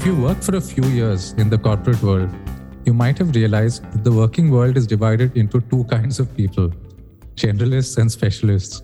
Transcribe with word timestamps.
If 0.00 0.06
you 0.06 0.16
work 0.16 0.42
for 0.42 0.56
a 0.56 0.60
few 0.62 0.86
years 0.88 1.32
in 1.32 1.50
the 1.50 1.58
corporate 1.58 2.02
world, 2.02 2.30
you 2.86 2.94
might 2.94 3.18
have 3.18 3.34
realized 3.34 3.82
that 3.92 4.02
the 4.02 4.10
working 4.10 4.50
world 4.50 4.78
is 4.78 4.86
divided 4.86 5.36
into 5.36 5.60
two 5.60 5.84
kinds 5.84 6.18
of 6.18 6.34
people 6.34 6.70
generalists 7.34 7.98
and 7.98 8.10
specialists. 8.10 8.80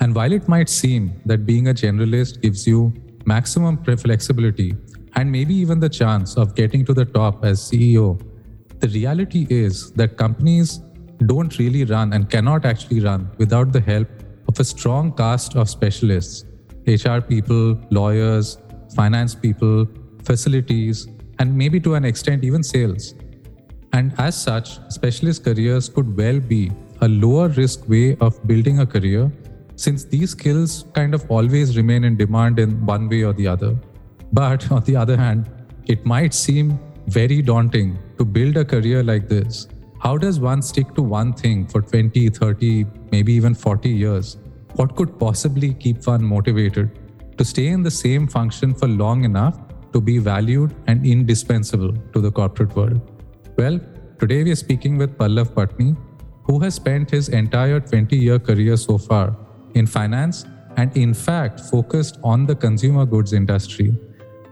And 0.00 0.14
while 0.14 0.30
it 0.34 0.48
might 0.48 0.68
seem 0.68 1.18
that 1.24 1.46
being 1.46 1.68
a 1.68 1.72
generalist 1.72 2.42
gives 2.42 2.66
you 2.66 2.92
maximum 3.24 3.82
flexibility 3.82 4.74
and 5.16 5.32
maybe 5.32 5.54
even 5.54 5.80
the 5.80 5.88
chance 5.88 6.36
of 6.36 6.54
getting 6.54 6.84
to 6.84 6.92
the 6.92 7.06
top 7.06 7.42
as 7.42 7.58
CEO, 7.58 8.20
the 8.80 8.88
reality 8.88 9.46
is 9.48 9.92
that 9.92 10.18
companies 10.18 10.80
don't 11.24 11.58
really 11.58 11.84
run 11.84 12.12
and 12.12 12.28
cannot 12.28 12.66
actually 12.66 13.00
run 13.00 13.30
without 13.38 13.72
the 13.72 13.80
help 13.80 14.08
of 14.46 14.60
a 14.60 14.64
strong 14.64 15.10
cast 15.16 15.56
of 15.56 15.70
specialists 15.70 16.44
HR 16.86 17.20
people, 17.20 17.80
lawyers, 17.90 18.58
finance 18.94 19.34
people, 19.34 19.88
facilities, 20.24 21.08
and 21.38 21.56
maybe 21.56 21.80
to 21.80 21.94
an 21.94 22.04
extent 22.04 22.44
even 22.44 22.62
sales. 22.62 23.14
And 23.92 24.12
as 24.18 24.40
such, 24.40 24.78
specialist 24.90 25.44
careers 25.44 25.88
could 25.88 26.16
well 26.16 26.38
be 26.38 26.70
a 27.00 27.08
lower 27.08 27.48
risk 27.48 27.88
way 27.88 28.16
of 28.20 28.46
building 28.46 28.80
a 28.80 28.86
career 28.86 29.30
since 29.74 30.04
these 30.04 30.30
skills 30.32 30.84
kind 30.92 31.14
of 31.14 31.28
always 31.30 31.76
remain 31.76 32.04
in 32.04 32.16
demand 32.16 32.58
in 32.58 32.84
one 32.84 33.08
way 33.08 33.22
or 33.22 33.32
the 33.32 33.46
other. 33.48 33.76
But 34.32 34.70
on 34.76 34.84
the 34.84 34.96
other 34.96 35.16
hand, 35.16 35.50
it 35.86 36.04
might 36.04 36.34
seem 36.34 36.78
very 37.06 37.40
daunting 37.40 37.98
to 38.18 38.24
build 38.24 38.56
a 38.58 38.64
career 38.64 39.02
like 39.02 39.28
this. 39.28 39.68
How 40.00 40.16
does 40.18 40.38
one 40.38 40.62
stick 40.62 40.94
to 40.94 41.02
one 41.02 41.32
thing 41.32 41.66
for 41.66 41.80
20, 41.80 42.28
30, 42.28 42.86
maybe 43.10 43.32
even 43.32 43.54
40 43.54 43.88
years? 43.88 44.36
What 44.74 44.96
could 44.96 45.18
possibly 45.18 45.74
keep 45.74 46.06
one 46.06 46.22
motivated 46.22 46.90
to 47.38 47.44
stay 47.44 47.68
in 47.68 47.82
the 47.82 47.90
same 47.90 48.26
function 48.26 48.74
for 48.74 48.86
long 48.86 49.24
enough 49.24 49.58
to 49.92 50.00
be 50.00 50.18
valued 50.18 50.74
and 50.86 51.06
indispensable 51.06 51.92
to 52.12 52.20
the 52.20 52.30
corporate 52.30 52.74
world? 52.76 53.00
Well, 53.56 53.80
today 54.18 54.44
we 54.44 54.52
are 54.52 54.56
speaking 54.56 54.96
with 54.96 55.16
Pallav 55.18 55.50
Patni, 55.50 55.96
who 56.44 56.58
has 56.60 56.74
spent 56.74 57.10
his 57.10 57.28
entire 57.28 57.80
20 57.80 58.16
year 58.16 58.38
career 58.38 58.76
so 58.76 58.98
far 58.98 59.36
in 59.74 59.86
finance 59.86 60.46
and, 60.76 60.96
in 60.96 61.14
fact, 61.14 61.60
focused 61.60 62.18
on 62.22 62.46
the 62.46 62.54
consumer 62.54 63.04
goods 63.04 63.32
industry. 63.32 63.94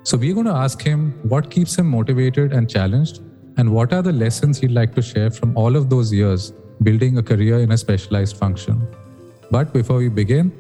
So, 0.02 0.16
we're 0.16 0.34
going 0.34 0.46
to 0.46 0.52
ask 0.52 0.80
him 0.82 1.18
what 1.22 1.50
keeps 1.50 1.76
him 1.76 1.86
motivated 1.86 2.52
and 2.52 2.68
challenged, 2.68 3.20
and 3.56 3.72
what 3.72 3.92
are 3.92 4.02
the 4.02 4.12
lessons 4.12 4.58
he'd 4.58 4.70
like 4.70 4.94
to 4.94 5.02
share 5.02 5.30
from 5.30 5.56
all 5.56 5.76
of 5.76 5.90
those 5.90 6.12
years 6.12 6.52
building 6.82 7.18
a 7.18 7.22
career 7.22 7.60
in 7.60 7.72
a 7.72 7.78
specialized 7.78 8.36
function. 8.36 8.86
But 9.50 9.72
before 9.72 9.98
we 9.98 10.08
begin, 10.08 10.52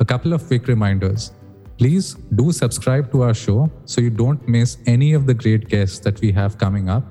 a 0.00 0.04
couple 0.04 0.32
of 0.32 0.46
quick 0.46 0.66
reminders. 0.68 1.32
Please 1.78 2.14
do 2.34 2.52
subscribe 2.52 3.12
to 3.12 3.22
our 3.22 3.34
show 3.34 3.70
so 3.84 4.00
you 4.00 4.08
don't 4.08 4.48
miss 4.48 4.78
any 4.86 5.12
of 5.12 5.26
the 5.26 5.34
great 5.34 5.68
guests 5.68 5.98
that 5.98 6.18
we 6.22 6.32
have 6.32 6.56
coming 6.56 6.88
up. 6.88 7.04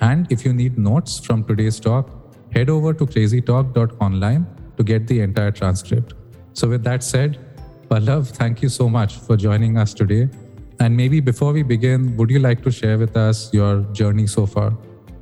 And 0.00 0.30
if 0.30 0.44
you 0.44 0.52
need 0.52 0.76
notes 0.76 1.20
from 1.20 1.44
today's 1.44 1.78
talk, 1.78 2.10
head 2.52 2.68
over 2.68 2.92
to 2.94 3.06
crazytalk.online 3.06 4.46
to 4.76 4.82
get 4.82 5.06
the 5.06 5.20
entire 5.20 5.52
transcript. 5.52 6.14
So, 6.52 6.68
with 6.68 6.82
that 6.82 7.04
said, 7.04 7.38
Pallav, 7.88 8.28
thank 8.30 8.60
you 8.60 8.68
so 8.68 8.88
much 8.88 9.18
for 9.18 9.36
joining 9.36 9.78
us 9.78 9.94
today. 9.94 10.28
And 10.80 10.96
maybe 10.96 11.20
before 11.20 11.52
we 11.52 11.62
begin, 11.62 12.16
would 12.16 12.30
you 12.30 12.40
like 12.40 12.62
to 12.64 12.72
share 12.72 12.98
with 12.98 13.16
us 13.16 13.52
your 13.52 13.82
journey 13.92 14.26
so 14.26 14.46
far? 14.46 14.76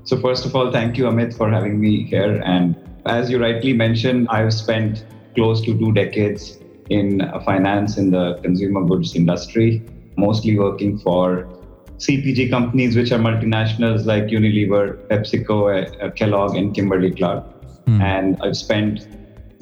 So, 0.04 0.18
first 0.20 0.46
of 0.46 0.56
all, 0.56 0.72
thank 0.72 0.96
you, 0.96 1.04
Amit, 1.04 1.36
for 1.36 1.50
having 1.50 1.78
me 1.78 2.04
here. 2.04 2.40
And 2.44 2.74
as 3.04 3.30
you 3.30 3.38
rightly 3.38 3.74
mentioned, 3.74 4.28
I've 4.30 4.54
spent 4.54 5.04
close 5.34 5.60
to 5.62 5.78
two 5.78 5.92
decades 5.92 6.58
in 6.90 7.20
finance 7.44 7.98
in 7.98 8.10
the 8.10 8.38
consumer 8.42 8.84
goods 8.84 9.14
industry, 9.14 9.82
mostly 10.16 10.58
working 10.58 10.98
for 10.98 11.48
CPG 11.98 12.50
companies, 12.50 12.96
which 12.96 13.10
are 13.12 13.18
multinationals 13.18 14.04
like 14.04 14.24
Unilever, 14.24 14.96
PepsiCo, 15.08 16.02
uh, 16.02 16.10
Kellogg, 16.10 16.54
and 16.56 16.74
Kimberly 16.74 17.10
Clark. 17.10 17.44
Mm. 17.86 18.02
And 18.02 18.42
I've 18.42 18.56
spent 18.56 19.08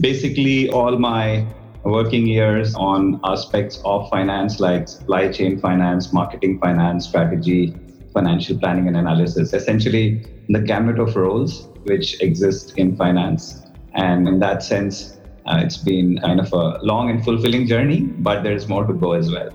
basically 0.01 0.69
all 0.71 0.99
my 0.99 1.47
working 1.84 2.27
years 2.27 2.75
on 2.75 3.21
aspects 3.25 3.81
of 3.84 4.09
finance 4.09 4.59
like 4.59 4.89
supply 4.89 5.31
chain 5.31 5.61
finance, 5.61 6.13
marketing 6.13 6.59
finance, 6.59 7.07
strategy, 7.07 7.75
financial 8.13 8.59
planning 8.59 8.89
and 8.89 8.97
analysis. 8.97 9.53
Essentially, 9.53 10.25
the 10.49 10.61
gamut 10.61 10.99
of 10.99 11.15
roles 11.15 11.69
which 11.84 12.21
exist 12.23 12.79
in 12.79 12.97
finance. 12.97 13.63
And 13.95 14.27
in 14.27 14.39
that 14.41 14.63
sense, 14.63 15.19
uh, 15.47 15.60
it's 15.62 15.77
been 15.77 16.19
kind 16.21 16.41
of 16.41 16.53
a 16.53 16.78
long 16.82 17.10
and 17.10 17.25
fulfilling 17.25 17.66
journey, 17.66 18.00
but 18.00 18.43
there's 18.43 18.69
more 18.69 18.87
to 18.87 18.94
go 18.94 19.12
as 19.12 19.31
well. 19.31 19.53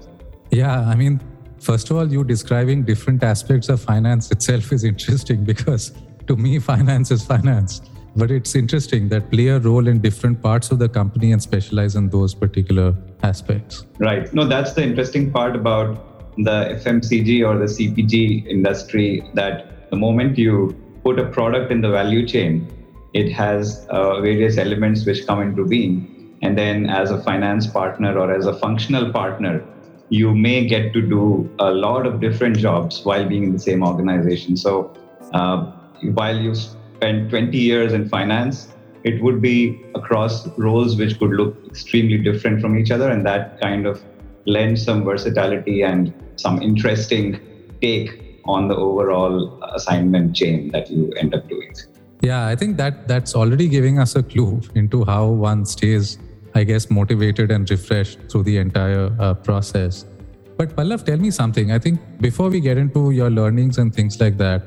Yeah, 0.51 0.81
I 0.81 0.95
mean, 0.95 1.21
first 1.59 1.89
of 1.89 1.97
all, 1.97 2.11
you 2.11 2.23
describing 2.23 2.83
different 2.83 3.23
aspects 3.23 3.69
of 3.69 3.81
finance 3.81 4.31
itself 4.31 4.71
is 4.71 4.83
interesting 4.93 5.43
because 5.43 5.91
to 6.27 6.35
me, 6.35 6.59
finance 6.59 7.11
is 7.11 7.25
finance. 7.25 7.81
But 8.15 8.31
it's 8.31 8.55
interesting 8.55 9.09
that 9.09 9.29
play 9.31 9.47
a 9.47 9.59
role 9.59 9.87
in 9.87 9.99
different 9.99 10.41
parts 10.41 10.71
of 10.71 10.79
the 10.79 10.89
company 10.89 11.31
and 11.31 11.41
specialize 11.41 11.95
in 11.95 12.09
those 12.09 12.33
particular 12.33 12.95
aspects. 13.23 13.85
Right. 13.99 14.31
No, 14.33 14.47
that's 14.47 14.73
the 14.73 14.83
interesting 14.83 15.31
part 15.31 15.55
about 15.55 16.35
the 16.37 16.79
FMCG 16.83 17.47
or 17.47 17.57
the 17.57 17.65
CPG 17.65 18.47
industry 18.47 19.23
that 19.33 19.89
the 19.89 19.95
moment 19.95 20.37
you 20.37 20.75
put 21.03 21.19
a 21.19 21.25
product 21.25 21.71
in 21.71 21.81
the 21.81 21.89
value 21.89 22.27
chain, 22.27 22.67
it 23.13 23.31
has 23.31 23.85
uh, 23.89 24.21
various 24.21 24.57
elements 24.57 25.05
which 25.05 25.25
come 25.25 25.41
into 25.41 25.65
being. 25.65 26.37
And 26.41 26.57
then, 26.57 26.89
as 26.89 27.11
a 27.11 27.21
finance 27.21 27.67
partner 27.67 28.17
or 28.17 28.33
as 28.33 28.45
a 28.45 28.53
functional 28.57 29.11
partner, 29.11 29.65
you 30.09 30.33
may 30.33 30.65
get 30.65 30.93
to 30.93 31.01
do 31.01 31.49
a 31.59 31.71
lot 31.71 32.05
of 32.05 32.19
different 32.19 32.57
jobs 32.57 33.03
while 33.03 33.27
being 33.27 33.43
in 33.43 33.53
the 33.53 33.59
same 33.59 33.83
organization. 33.83 34.55
So, 34.55 34.93
uh, 35.33 35.71
while 36.13 36.37
you 36.37 36.55
spend 36.55 37.29
20 37.29 37.57
years 37.57 37.93
in 37.93 38.07
finance, 38.07 38.69
it 39.03 39.21
would 39.21 39.41
be 39.41 39.81
across 39.95 40.47
roles 40.57 40.97
which 40.97 41.19
could 41.19 41.31
look 41.31 41.55
extremely 41.67 42.17
different 42.17 42.61
from 42.61 42.77
each 42.77 42.91
other. 42.91 43.09
And 43.09 43.25
that 43.25 43.59
kind 43.59 43.85
of 43.85 44.01
lends 44.45 44.83
some 44.83 45.03
versatility 45.03 45.83
and 45.83 46.13
some 46.37 46.61
interesting 46.61 47.39
take 47.81 48.41
on 48.45 48.67
the 48.67 48.75
overall 48.75 49.61
assignment 49.75 50.35
chain 50.35 50.71
that 50.71 50.89
you 50.89 51.11
end 51.17 51.35
up 51.35 51.47
doing. 51.47 51.73
Yeah, 52.21 52.47
I 52.47 52.55
think 52.55 52.77
that 52.77 53.07
that's 53.07 53.35
already 53.35 53.67
giving 53.69 53.97
us 53.99 54.15
a 54.15 54.23
clue 54.23 54.61
into 54.75 55.05
how 55.05 55.27
one 55.27 55.65
stays, 55.65 56.17
I 56.53 56.63
guess, 56.63 56.89
motivated 56.89 57.51
and 57.51 57.69
refreshed 57.69 58.19
through 58.29 58.43
the 58.43 58.57
entire 58.57 59.15
uh, 59.19 59.33
process. 59.35 60.05
But 60.57 60.75
Pallav, 60.75 61.05
tell 61.05 61.17
me 61.17 61.31
something. 61.31 61.71
I 61.71 61.79
think 61.79 61.99
before 62.19 62.49
we 62.49 62.59
get 62.59 62.77
into 62.77 63.11
your 63.11 63.29
learnings 63.29 63.77
and 63.77 63.95
things 63.95 64.19
like 64.19 64.37
that, 64.37 64.63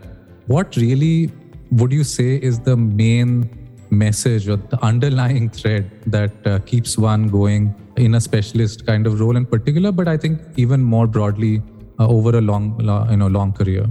what 0.47 0.77
really 0.77 1.31
would 1.71 1.93
you 1.93 2.05
say 2.05 2.37
is 2.37 2.59
the 2.59 2.77
main 2.77 3.51
message 3.91 4.49
or 4.49 4.57
the 4.57 4.83
underlying 4.83 5.51
thread 5.51 5.91
that 6.07 6.47
uh, 6.47 6.59
keeps 6.61 6.97
one 6.97 7.29
going 7.29 7.75
in 7.97 8.15
a 8.15 8.21
specialist 8.21 8.87
kind 8.87 9.07
of 9.07 9.21
role 9.21 9.37
in 9.37 9.45
particular, 9.45 9.93
but 9.93 10.09
I 10.09 10.17
think 10.17 10.41
even 10.57 10.83
more 10.83 11.07
broadly 11.07 11.63
uh, 11.99 12.09
over 12.09 12.39
a 12.39 12.41
long, 12.41 12.79
you 13.11 13.17
know, 13.17 13.27
long 13.27 13.53
career? 13.53 13.87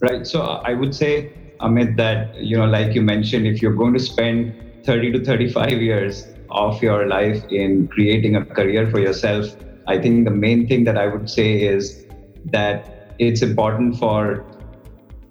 Right. 0.00 0.26
So 0.26 0.42
I 0.42 0.74
would 0.74 0.94
say 0.94 1.32
Amit, 1.60 1.96
that, 1.96 2.34
you 2.34 2.56
know, 2.56 2.66
like 2.66 2.94
you 2.94 3.02
mentioned, 3.02 3.46
if 3.46 3.60
you're 3.60 3.74
going 3.74 3.92
to 3.94 4.00
spend 4.00 4.54
30 4.84 5.12
to 5.12 5.24
35 5.24 5.82
years 5.82 6.32
of 6.50 6.82
your 6.82 7.08
life 7.08 7.42
in 7.50 7.88
creating 7.88 8.36
a 8.36 8.44
career 8.44 8.90
for 8.90 9.00
yourself, 9.00 9.46
I 9.86 9.98
think 9.98 10.24
the 10.24 10.30
main 10.30 10.66
thing 10.68 10.84
that 10.84 10.96
I 10.96 11.06
would 11.06 11.28
say 11.28 11.60
is 11.60 12.06
that 12.46 12.88
it's 13.18 13.42
important 13.42 13.96
for 13.96 14.46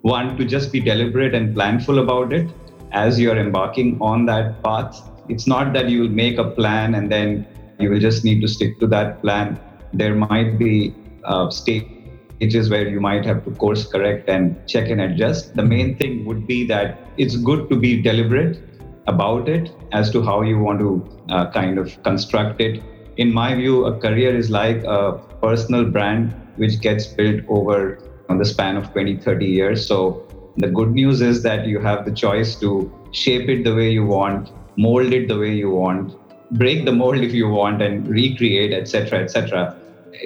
one 0.02 0.36
to 0.36 0.44
just 0.44 0.72
be 0.72 0.80
deliberate 0.80 1.34
and 1.34 1.54
planful 1.56 2.02
about 2.02 2.32
it 2.32 2.50
as 2.92 3.18
you're 3.18 3.38
embarking 3.38 3.98
on 4.00 4.26
that 4.26 4.62
path. 4.62 5.00
It's 5.28 5.46
not 5.46 5.72
that 5.72 5.88
you 5.88 6.00
will 6.02 6.08
make 6.08 6.38
a 6.38 6.50
plan 6.50 6.94
and 6.94 7.10
then 7.10 7.46
you 7.78 7.90
will 7.90 8.00
just 8.00 8.24
need 8.24 8.40
to 8.40 8.48
stick 8.48 8.78
to 8.80 8.86
that 8.88 9.22
plan. 9.22 9.60
There 9.92 10.14
might 10.14 10.58
be 10.58 10.94
uh, 11.24 11.50
state 11.50 11.97
stages 12.38 12.70
where 12.70 12.86
you 12.86 13.00
might 13.00 13.24
have 13.26 13.44
to 13.44 13.50
course 13.50 13.84
correct 13.86 14.28
and 14.28 14.56
check 14.68 14.88
and 14.90 15.00
adjust. 15.00 15.54
The 15.56 15.62
main 15.62 15.96
thing 15.96 16.24
would 16.24 16.46
be 16.46 16.66
that 16.68 16.98
it's 17.16 17.36
good 17.36 17.68
to 17.68 17.76
be 17.76 18.00
deliberate 18.00 18.60
about 19.08 19.48
it 19.48 19.72
as 19.92 20.10
to 20.12 20.22
how 20.22 20.42
you 20.42 20.58
want 20.58 20.78
to 20.78 20.90
uh, 21.30 21.50
kind 21.50 21.78
of 21.78 22.00
construct 22.04 22.60
it. 22.60 22.80
In 23.16 23.34
my 23.34 23.54
view, 23.56 23.86
a 23.86 23.98
career 23.98 24.36
is 24.36 24.50
like 24.50 24.84
a 24.84 25.18
personal 25.42 25.84
brand 25.84 26.32
which 26.56 26.80
gets 26.80 27.06
built 27.06 27.42
over 27.48 27.98
on 28.28 28.38
the 28.38 28.44
span 28.44 28.76
of 28.76 28.92
20, 28.92 29.16
30 29.16 29.46
years. 29.46 29.84
So 29.84 30.24
the 30.58 30.68
good 30.68 30.92
news 30.92 31.20
is 31.20 31.42
that 31.42 31.66
you 31.66 31.80
have 31.80 32.04
the 32.04 32.12
choice 32.12 32.54
to 32.60 32.92
shape 33.10 33.48
it 33.48 33.64
the 33.64 33.74
way 33.74 33.90
you 33.90 34.06
want, 34.06 34.52
mold 34.76 35.12
it 35.12 35.26
the 35.26 35.38
way 35.38 35.54
you 35.54 35.70
want, 35.70 36.14
break 36.52 36.84
the 36.84 36.92
mold 36.92 37.18
if 37.18 37.32
you 37.32 37.48
want, 37.48 37.82
and 37.82 38.06
recreate, 38.06 38.72
etc., 38.72 39.24
etc 39.24 39.76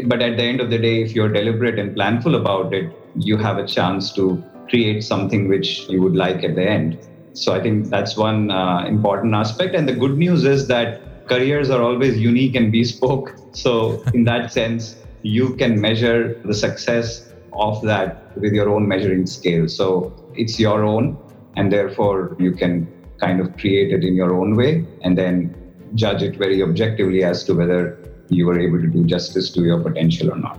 but 0.07 0.23
at 0.23 0.37
the 0.37 0.43
end 0.43 0.61
of 0.61 0.71
the 0.71 0.79
day, 0.79 1.03
if 1.03 1.15
you're 1.15 1.29
deliberate 1.29 1.79
and 1.79 1.97
planful 1.97 2.41
about 2.41 2.73
it, 2.73 2.93
you 3.17 3.37
have 3.37 3.59
a 3.59 3.67
chance 3.67 4.13
to 4.13 4.43
create 4.69 5.05
something 5.05 5.49
which 5.49 5.89
you 5.89 6.01
would 6.01 6.15
like 6.15 6.45
at 6.45 6.55
the 6.55 6.63
end. 6.63 6.99
So 7.35 7.55
I 7.55 7.61
think 7.61 7.89
that's 7.89 8.17
one 8.17 8.51
uh, 8.51 8.85
important 8.87 9.35
aspect. 9.35 9.75
And 9.75 9.89
the 9.89 9.95
good 9.95 10.17
news 10.17 10.45
is 10.45 10.69
that 10.69 11.27
careers 11.29 11.71
are 11.71 11.83
always 11.83 12.19
unique 12.19 12.55
and 12.55 12.71
bespoke. 12.71 13.35
So 13.53 14.03
in 14.15 14.25
that 14.25 14.53
sense, 14.53 14.97
you 15.23 15.55
can 15.57 15.81
measure 15.81 16.41
the 16.45 16.55
success 16.55 17.33
of 17.53 17.83
that 17.83 18.37
with 18.39 18.53
your 18.53 18.71
own 18.71 18.89
measuring 18.89 19.27
scale. 19.27 19.69
So 19.69 20.13
it's 20.35 20.59
your 20.59 20.85
own, 20.85 21.17
and 21.57 21.71
therefore 21.71 22.37
you 22.39 22.53
can 22.53 22.89
kind 23.21 23.41
of 23.41 23.57
create 23.57 23.93
it 23.93 24.05
in 24.05 24.15
your 24.15 24.35
own 24.35 24.57
way 24.57 24.85
and 25.03 25.17
then 25.17 25.55
judge 25.95 26.23
it 26.23 26.37
very 26.37 26.63
objectively 26.63 27.23
as 27.23 27.45
to 27.45 27.55
whether 27.55 28.02
you 28.35 28.47
were 28.47 28.59
able 28.59 28.81
to 28.81 28.87
do 28.87 29.05
justice 29.05 29.51
to 29.51 29.63
your 29.63 29.81
potential 29.81 30.33
or 30.33 30.37
not. 30.37 30.59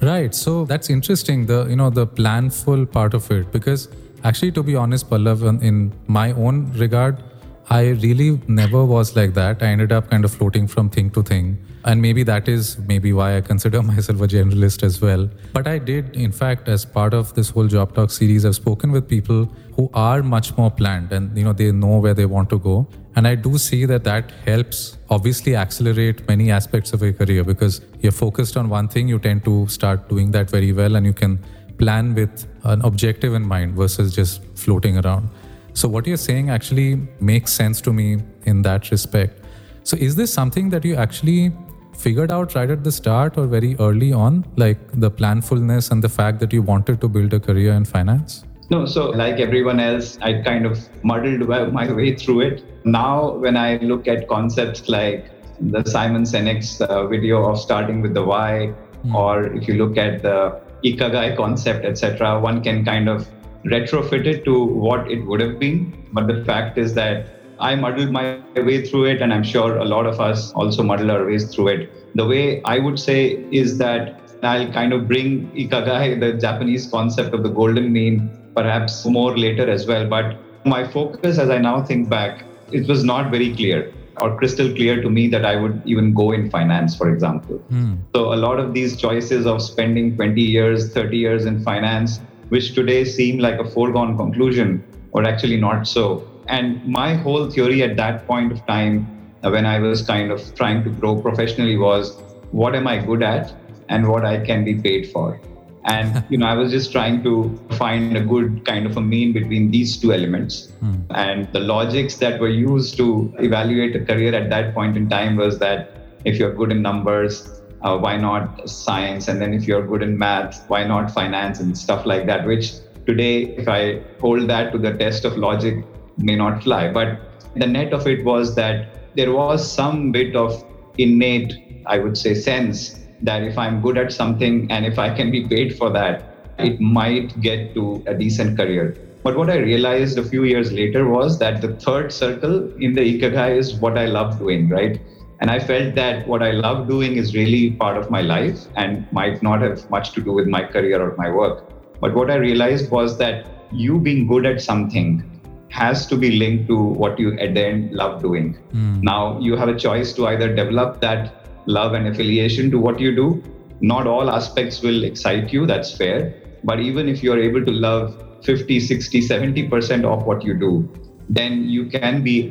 Right. 0.00 0.34
So 0.34 0.64
that's 0.64 0.88
interesting. 0.88 1.46
The 1.46 1.66
you 1.68 1.76
know 1.76 1.90
the 1.90 2.06
planful 2.06 2.90
part 2.90 3.14
of 3.14 3.30
it 3.30 3.52
because 3.52 3.88
actually 4.24 4.52
to 4.52 4.62
be 4.62 4.76
honest, 4.76 5.10
Pallav, 5.10 5.42
in 5.62 5.92
my 6.06 6.32
own 6.32 6.72
regard, 6.72 7.22
I 7.68 7.90
really 7.90 8.40
never 8.48 8.84
was 8.84 9.14
like 9.14 9.34
that. 9.34 9.62
I 9.62 9.66
ended 9.66 9.92
up 9.92 10.10
kind 10.10 10.24
of 10.24 10.32
floating 10.32 10.66
from 10.66 10.90
thing 10.90 11.10
to 11.10 11.22
thing. 11.22 11.58
And 11.84 12.02
maybe 12.02 12.24
that 12.24 12.48
is 12.48 12.78
maybe 12.78 13.12
why 13.12 13.36
I 13.36 13.40
consider 13.40 13.82
myself 13.90 14.20
a 14.20 14.26
generalist 14.26 14.82
as 14.82 15.00
well. 15.00 15.30
But 15.52 15.68
I 15.68 15.78
did, 15.78 16.16
in 16.16 16.32
fact, 16.32 16.68
as 16.68 16.84
part 16.84 17.14
of 17.14 17.32
this 17.34 17.50
whole 17.50 17.68
Job 17.68 17.94
Talk 17.94 18.10
series, 18.10 18.44
I've 18.44 18.56
spoken 18.56 18.90
with 18.90 19.08
people 19.08 19.44
who 19.76 19.88
are 19.94 20.22
much 20.22 20.56
more 20.56 20.70
planned 20.70 21.12
and 21.12 21.36
you 21.38 21.44
know 21.44 21.52
they 21.52 21.70
know 21.70 21.98
where 21.98 22.14
they 22.14 22.26
want 22.26 22.50
to 22.50 22.58
go. 22.58 22.88
And 23.16 23.26
I 23.26 23.34
do 23.34 23.58
see 23.58 23.84
that 23.86 24.04
that 24.04 24.30
helps 24.46 24.96
obviously 25.08 25.56
accelerate 25.56 26.26
many 26.28 26.50
aspects 26.50 26.92
of 26.92 27.02
your 27.02 27.12
career 27.12 27.42
because 27.42 27.80
you're 28.00 28.12
focused 28.12 28.56
on 28.56 28.68
one 28.68 28.88
thing, 28.88 29.08
you 29.08 29.18
tend 29.18 29.44
to 29.44 29.66
start 29.68 30.08
doing 30.08 30.30
that 30.30 30.48
very 30.48 30.72
well 30.72 30.94
and 30.96 31.04
you 31.04 31.12
can 31.12 31.38
plan 31.78 32.14
with 32.14 32.46
an 32.64 32.82
objective 32.82 33.34
in 33.34 33.42
mind 33.42 33.74
versus 33.74 34.14
just 34.14 34.44
floating 34.54 34.98
around. 35.04 35.28
So, 35.72 35.88
what 35.88 36.06
you're 36.06 36.16
saying 36.16 36.50
actually 36.50 37.08
makes 37.20 37.52
sense 37.52 37.80
to 37.82 37.92
me 37.92 38.18
in 38.44 38.62
that 38.62 38.90
respect. 38.90 39.44
So, 39.82 39.96
is 39.96 40.14
this 40.16 40.32
something 40.32 40.68
that 40.70 40.84
you 40.84 40.94
actually 40.94 41.52
figured 41.96 42.32
out 42.32 42.54
right 42.54 42.70
at 42.70 42.84
the 42.84 42.92
start 42.92 43.38
or 43.38 43.46
very 43.46 43.76
early 43.78 44.12
on, 44.12 44.44
like 44.56 44.78
the 44.92 45.10
planfulness 45.10 45.90
and 45.90 46.02
the 46.02 46.08
fact 46.08 46.38
that 46.40 46.52
you 46.52 46.62
wanted 46.62 47.00
to 47.00 47.08
build 47.08 47.32
a 47.34 47.40
career 47.40 47.72
in 47.72 47.84
finance? 47.84 48.44
No, 48.70 48.86
so 48.86 49.10
like 49.10 49.40
everyone 49.40 49.80
else, 49.80 50.16
I 50.22 50.42
kind 50.42 50.64
of 50.64 50.78
muddled 51.02 51.48
my 51.72 51.92
way 51.92 52.14
through 52.14 52.42
it. 52.42 52.64
Now, 52.84 53.32
when 53.34 53.56
I 53.56 53.78
look 53.78 54.06
at 54.06 54.28
concepts 54.28 54.88
like 54.88 55.28
the 55.60 55.84
Simon 55.84 56.22
Sinek's 56.22 56.80
uh, 56.80 57.08
video 57.08 57.50
of 57.50 57.58
starting 57.58 58.00
with 58.00 58.14
the 58.14 58.24
why, 58.24 58.72
mm. 59.04 59.12
or 59.12 59.46
if 59.46 59.66
you 59.66 59.74
look 59.74 59.98
at 59.98 60.22
the 60.22 60.60
Ikigai 60.84 61.36
concept, 61.36 61.84
etc., 61.84 62.38
one 62.38 62.62
can 62.62 62.84
kind 62.84 63.08
of 63.08 63.28
retrofit 63.64 64.24
it 64.26 64.44
to 64.44 64.62
what 64.64 65.10
it 65.10 65.26
would 65.26 65.40
have 65.40 65.58
been. 65.58 66.06
But 66.12 66.28
the 66.28 66.44
fact 66.44 66.78
is 66.78 66.94
that 66.94 67.26
I 67.58 67.74
muddled 67.74 68.12
my 68.12 68.38
way 68.54 68.86
through 68.86 69.06
it, 69.06 69.20
and 69.20 69.34
I'm 69.34 69.42
sure 69.42 69.78
a 69.78 69.84
lot 69.84 70.06
of 70.06 70.20
us 70.20 70.52
also 70.52 70.84
muddle 70.84 71.10
our 71.10 71.26
ways 71.26 71.52
through 71.52 71.68
it. 71.68 72.14
The 72.14 72.24
way 72.24 72.62
I 72.62 72.78
would 72.78 73.00
say 73.00 73.44
is 73.50 73.78
that 73.78 74.20
I'll 74.44 74.72
kind 74.72 74.92
of 74.92 75.08
bring 75.08 75.50
Ikigai, 75.50 76.20
the 76.20 76.34
Japanese 76.34 76.86
concept 76.86 77.34
of 77.34 77.42
the 77.42 77.50
golden 77.50 77.92
mean, 77.92 78.30
perhaps 78.54 79.04
more 79.06 79.36
later 79.36 79.70
as 79.70 79.86
well. 79.86 80.08
But 80.08 80.36
my 80.64 80.86
focus, 80.86 81.38
as 81.38 81.50
I 81.50 81.58
now 81.58 81.82
think 81.82 82.08
back, 82.08 82.44
it 82.72 82.88
was 82.88 83.04
not 83.04 83.30
very 83.30 83.54
clear 83.54 83.92
or 84.20 84.36
crystal 84.36 84.68
clear 84.74 85.00
to 85.02 85.08
me 85.08 85.28
that 85.28 85.44
I 85.44 85.56
would 85.56 85.82
even 85.84 86.12
go 86.12 86.32
in 86.32 86.50
finance, 86.50 86.96
for 86.96 87.12
example. 87.12 87.62
Mm. 87.70 87.98
So 88.14 88.34
a 88.34 88.36
lot 88.36 88.58
of 88.58 88.74
these 88.74 88.96
choices 88.96 89.46
of 89.46 89.62
spending 89.62 90.16
20 90.16 90.40
years, 90.40 90.92
30 90.92 91.16
years 91.16 91.46
in 91.46 91.62
finance, 91.62 92.20
which 92.48 92.74
today 92.74 93.04
seem 93.04 93.38
like 93.38 93.58
a 93.58 93.64
foregone 93.64 94.16
conclusion, 94.16 94.84
were 95.12 95.24
actually 95.24 95.56
not 95.56 95.86
so. 95.86 96.28
And 96.48 96.84
my 96.86 97.14
whole 97.14 97.50
theory 97.50 97.82
at 97.82 97.96
that 97.96 98.26
point 98.26 98.52
of 98.52 98.64
time, 98.66 99.06
when 99.40 99.64
I 99.64 99.78
was 99.78 100.02
kind 100.02 100.30
of 100.30 100.54
trying 100.54 100.84
to 100.84 100.90
grow 100.90 101.20
professionally, 101.20 101.76
was 101.76 102.20
what 102.50 102.74
am 102.74 102.86
I 102.86 102.98
good 102.98 103.22
at 103.22 103.54
and 103.88 104.06
what 104.06 104.24
I 104.24 104.44
can 104.44 104.64
be 104.64 104.74
paid 104.74 105.10
for 105.10 105.40
and 105.84 106.24
you 106.28 106.36
know 106.36 106.46
i 106.46 106.54
was 106.54 106.70
just 106.70 106.92
trying 106.92 107.22
to 107.22 107.58
find 107.72 108.16
a 108.16 108.20
good 108.20 108.64
kind 108.66 108.86
of 108.86 108.96
a 108.96 109.00
mean 109.00 109.32
between 109.32 109.70
these 109.70 109.96
two 109.96 110.12
elements. 110.12 110.68
Mm. 110.82 111.06
and 111.10 111.52
the 111.52 111.60
logics 111.60 112.16
that 112.16 112.40
were 112.40 112.48
used 112.50 112.96
to 112.96 113.32
evaluate 113.38 113.96
a 113.96 114.04
career 114.04 114.34
at 114.34 114.50
that 114.50 114.74
point 114.74 114.96
in 114.96 115.08
time 115.08 115.36
was 115.36 115.58
that 115.58 115.96
if 116.24 116.38
you're 116.38 116.54
good 116.54 116.70
in 116.70 116.82
numbers 116.82 117.60
uh, 117.82 117.96
why 117.96 118.16
not 118.16 118.68
science? 118.68 119.28
And 119.28 119.40
then 119.40 119.54
if 119.54 119.66
you're 119.66 119.86
good 119.86 120.02
in 120.02 120.18
math 120.18 120.68
why 120.68 120.84
not 120.84 121.10
finance 121.10 121.60
and 121.60 121.76
stuff 121.76 122.04
like 122.04 122.26
that 122.26 122.46
which 122.46 122.72
today 123.06 123.56
if 123.56 123.68
i 123.68 124.02
hold 124.20 124.48
that 124.48 124.72
to 124.72 124.78
the 124.78 124.92
test 124.98 125.24
of 125.24 125.36
logic 125.36 125.84
may 126.18 126.36
not 126.36 126.62
fly. 126.62 126.92
But 126.92 127.20
the 127.56 127.66
net 127.66 127.92
of 127.92 128.06
it 128.06 128.24
was 128.24 128.54
that 128.56 129.16
there 129.16 129.32
was 129.32 129.70
some 129.70 130.12
bit 130.12 130.36
of 130.36 130.64
innate 130.98 131.82
i 131.86 131.98
would 131.98 132.16
say 132.16 132.34
sense 132.34 132.99
that 133.22 133.42
if 133.42 133.58
I'm 133.58 133.80
good 133.80 133.98
at 133.98 134.12
something 134.12 134.70
and 134.70 134.86
if 134.86 134.98
I 134.98 135.14
can 135.14 135.30
be 135.30 135.46
paid 135.46 135.76
for 135.76 135.90
that, 135.90 136.24
it 136.58 136.80
might 136.80 137.40
get 137.40 137.74
to 137.74 138.02
a 138.06 138.14
decent 138.14 138.56
career. 138.56 138.96
But 139.22 139.36
what 139.36 139.50
I 139.50 139.56
realized 139.56 140.18
a 140.18 140.24
few 140.24 140.44
years 140.44 140.72
later 140.72 141.08
was 141.08 141.38
that 141.38 141.60
the 141.60 141.74
third 141.76 142.12
circle 142.12 142.72
in 142.78 142.94
the 142.94 143.02
Ikigai 143.02 143.56
is 143.56 143.74
what 143.74 143.98
I 143.98 144.06
love 144.06 144.38
doing, 144.38 144.68
right? 144.68 145.00
And 145.40 145.50
I 145.50 145.58
felt 145.58 145.94
that 145.94 146.26
what 146.26 146.42
I 146.42 146.50
love 146.52 146.88
doing 146.88 147.16
is 147.16 147.34
really 147.34 147.72
part 147.72 147.96
of 147.96 148.10
my 148.10 148.20
life 148.20 148.66
and 148.76 149.10
might 149.12 149.42
not 149.42 149.62
have 149.62 149.88
much 149.90 150.12
to 150.12 150.22
do 150.22 150.32
with 150.32 150.46
my 150.46 150.64
career 150.64 151.02
or 151.02 151.16
my 151.16 151.30
work. 151.30 151.70
But 152.00 152.14
what 152.14 152.30
I 152.30 152.36
realized 152.36 152.90
was 152.90 153.18
that 153.18 153.46
you 153.72 153.98
being 153.98 154.26
good 154.26 154.46
at 154.46 154.60
something 154.60 155.24
has 155.70 156.06
to 156.08 156.16
be 156.16 156.32
linked 156.32 156.66
to 156.68 156.76
what 156.76 157.18
you 157.18 157.38
at 157.38 157.54
the 157.54 157.64
end 157.64 157.92
love 157.92 158.22
doing. 158.22 158.58
Mm. 158.72 159.02
Now 159.02 159.38
you 159.38 159.56
have 159.56 159.68
a 159.68 159.78
choice 159.78 160.12
to 160.14 160.26
either 160.26 160.54
develop 160.54 161.00
that 161.00 161.39
love 161.66 161.94
and 161.94 162.08
affiliation 162.08 162.70
to 162.70 162.78
what 162.78 163.00
you 163.00 163.14
do. 163.14 163.42
Not 163.80 164.06
all 164.06 164.30
aspects 164.30 164.82
will 164.82 165.04
excite 165.04 165.52
you, 165.52 165.66
that's 165.66 165.96
fair. 165.96 166.34
But 166.64 166.80
even 166.80 167.08
if 167.08 167.22
you're 167.22 167.40
able 167.40 167.64
to 167.64 167.72
love 167.72 168.22
50, 168.44 168.80
60, 168.80 169.20
70% 169.20 170.04
of 170.04 170.26
what 170.26 170.44
you 170.44 170.58
do, 170.58 170.88
then 171.28 171.64
you 171.64 171.86
can 171.86 172.22
be 172.22 172.50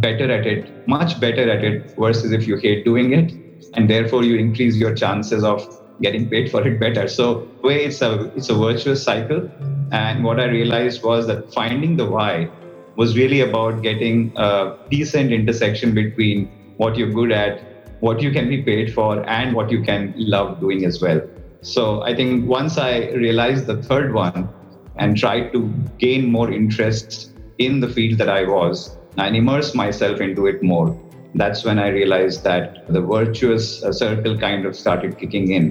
better 0.00 0.30
at 0.30 0.46
it, 0.46 0.86
much 0.88 1.20
better 1.20 1.50
at 1.50 1.64
it, 1.64 1.94
versus 1.98 2.32
if 2.32 2.46
you 2.46 2.56
hate 2.56 2.84
doing 2.84 3.12
it. 3.12 3.32
And 3.74 3.88
therefore, 3.88 4.24
you 4.24 4.36
increase 4.36 4.76
your 4.76 4.94
chances 4.94 5.44
of 5.44 5.66
getting 6.00 6.28
paid 6.28 6.50
for 6.50 6.66
it 6.66 6.80
better. 6.80 7.08
So, 7.08 7.48
way 7.62 7.84
it's 7.84 8.02
a 8.02 8.32
it's 8.36 8.48
a 8.48 8.54
virtuous 8.54 9.02
cycle. 9.02 9.50
And 9.92 10.24
what 10.24 10.40
I 10.40 10.46
realized 10.46 11.02
was 11.02 11.26
that 11.26 11.52
finding 11.52 11.96
the 11.96 12.06
why 12.06 12.50
was 12.96 13.16
really 13.16 13.40
about 13.40 13.82
getting 13.82 14.32
a 14.36 14.76
decent 14.90 15.32
intersection 15.32 15.94
between 15.94 16.46
what 16.76 16.96
you're 16.96 17.12
good 17.12 17.32
at 17.32 17.71
what 18.02 18.20
you 18.20 18.32
can 18.32 18.48
be 18.48 18.60
paid 18.60 18.92
for 18.92 19.24
and 19.28 19.54
what 19.54 19.70
you 19.70 19.80
can 19.80 20.12
love 20.16 20.58
doing 20.58 20.84
as 20.84 21.00
well. 21.00 21.20
So 21.60 22.02
I 22.02 22.16
think 22.16 22.48
once 22.48 22.76
I 22.76 23.10
realized 23.10 23.66
the 23.66 23.80
third 23.80 24.12
one 24.12 24.48
and 24.96 25.16
tried 25.16 25.52
to 25.52 25.72
gain 25.98 26.30
more 26.30 26.50
interest 26.50 27.30
in 27.58 27.78
the 27.78 27.88
field 27.88 28.18
that 28.18 28.28
I 28.28 28.42
was 28.42 28.96
and 29.18 29.36
immerse 29.36 29.76
myself 29.76 30.20
into 30.20 30.46
it 30.46 30.64
more, 30.64 30.98
that's 31.36 31.64
when 31.64 31.78
I 31.78 31.88
realized 31.90 32.42
that 32.42 32.92
the 32.92 33.00
virtuous 33.00 33.84
uh, 33.84 33.92
circle 33.92 34.36
kind 34.36 34.66
of 34.66 34.74
started 34.74 35.16
kicking 35.16 35.52
in. 35.52 35.64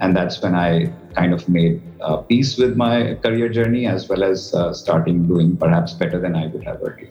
And 0.00 0.16
that's 0.16 0.40
when 0.40 0.54
I 0.54 0.86
kind 1.14 1.34
of 1.34 1.46
made 1.46 1.82
uh, 2.00 2.16
peace 2.16 2.56
with 2.56 2.74
my 2.76 3.16
career 3.16 3.50
journey 3.50 3.86
as 3.86 4.08
well 4.08 4.24
as 4.24 4.54
uh, 4.54 4.72
starting 4.72 5.26
doing 5.26 5.58
perhaps 5.58 5.92
better 5.92 6.18
than 6.18 6.36
I 6.36 6.46
would 6.46 6.64
have 6.64 6.80
earlier. 6.82 7.10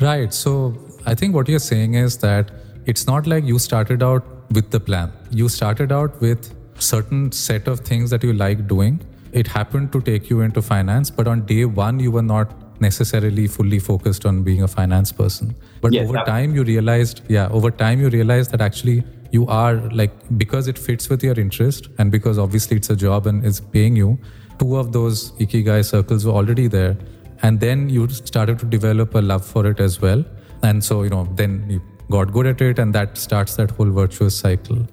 Right. 0.00 0.32
So 0.32 0.76
I 1.04 1.16
think 1.16 1.34
what 1.34 1.48
you're 1.48 1.58
saying 1.58 1.94
is 1.94 2.18
that 2.18 2.52
it's 2.86 3.06
not 3.06 3.26
like 3.26 3.44
you 3.44 3.58
started 3.58 4.02
out 4.02 4.24
with 4.50 4.70
the 4.70 4.80
plan. 4.80 5.12
You 5.30 5.48
started 5.48 5.92
out 5.92 6.20
with 6.20 6.54
certain 6.78 7.32
set 7.32 7.68
of 7.68 7.80
things 7.80 8.10
that 8.10 8.22
you 8.22 8.32
like 8.32 8.66
doing. 8.66 9.00
It 9.32 9.46
happened 9.46 9.92
to 9.92 10.00
take 10.00 10.30
you 10.30 10.42
into 10.42 10.62
finance, 10.62 11.10
but 11.10 11.26
on 11.26 11.44
day 11.46 11.64
one 11.64 11.98
you 11.98 12.10
were 12.10 12.22
not 12.22 12.52
necessarily 12.80 13.46
fully 13.46 13.78
focused 13.78 14.26
on 14.26 14.42
being 14.42 14.62
a 14.62 14.68
finance 14.68 15.12
person. 15.12 15.54
But 15.80 15.92
yes, 15.92 16.08
over 16.08 16.24
time 16.24 16.54
you 16.54 16.64
realized, 16.64 17.22
yeah, 17.28 17.48
over 17.48 17.70
time 17.70 18.00
you 18.00 18.08
realized 18.08 18.50
that 18.52 18.60
actually 18.60 19.04
you 19.30 19.46
are 19.46 19.74
like 19.90 20.12
because 20.38 20.68
it 20.68 20.78
fits 20.78 21.08
with 21.08 21.24
your 21.24 21.38
interest 21.38 21.88
and 21.98 22.10
because 22.10 22.38
obviously 22.38 22.76
it's 22.76 22.90
a 22.90 22.96
job 22.96 23.26
and 23.26 23.44
it's 23.44 23.60
paying 23.60 23.96
you, 23.96 24.18
two 24.58 24.76
of 24.76 24.92
those 24.92 25.32
ikigai 25.32 25.84
circles 25.84 26.24
were 26.26 26.32
already 26.32 26.68
there. 26.68 26.96
And 27.42 27.60
then 27.60 27.88
you 27.88 28.08
started 28.08 28.58
to 28.60 28.66
develop 28.66 29.14
a 29.14 29.18
love 29.18 29.44
for 29.44 29.66
it 29.66 29.80
as 29.80 30.00
well. 30.00 30.24
And 30.62 30.82
so, 30.82 31.02
you 31.02 31.10
know, 31.10 31.28
then 31.34 31.64
you 31.68 31.82
got 32.10 32.32
good 32.32 32.46
at 32.46 32.60
it, 32.60 32.78
and 32.78 32.94
that 32.94 33.18
starts 33.18 33.56
that 33.56 33.70
whole 33.70 33.90
virtuous 33.90 34.36
cycle. 34.36 34.86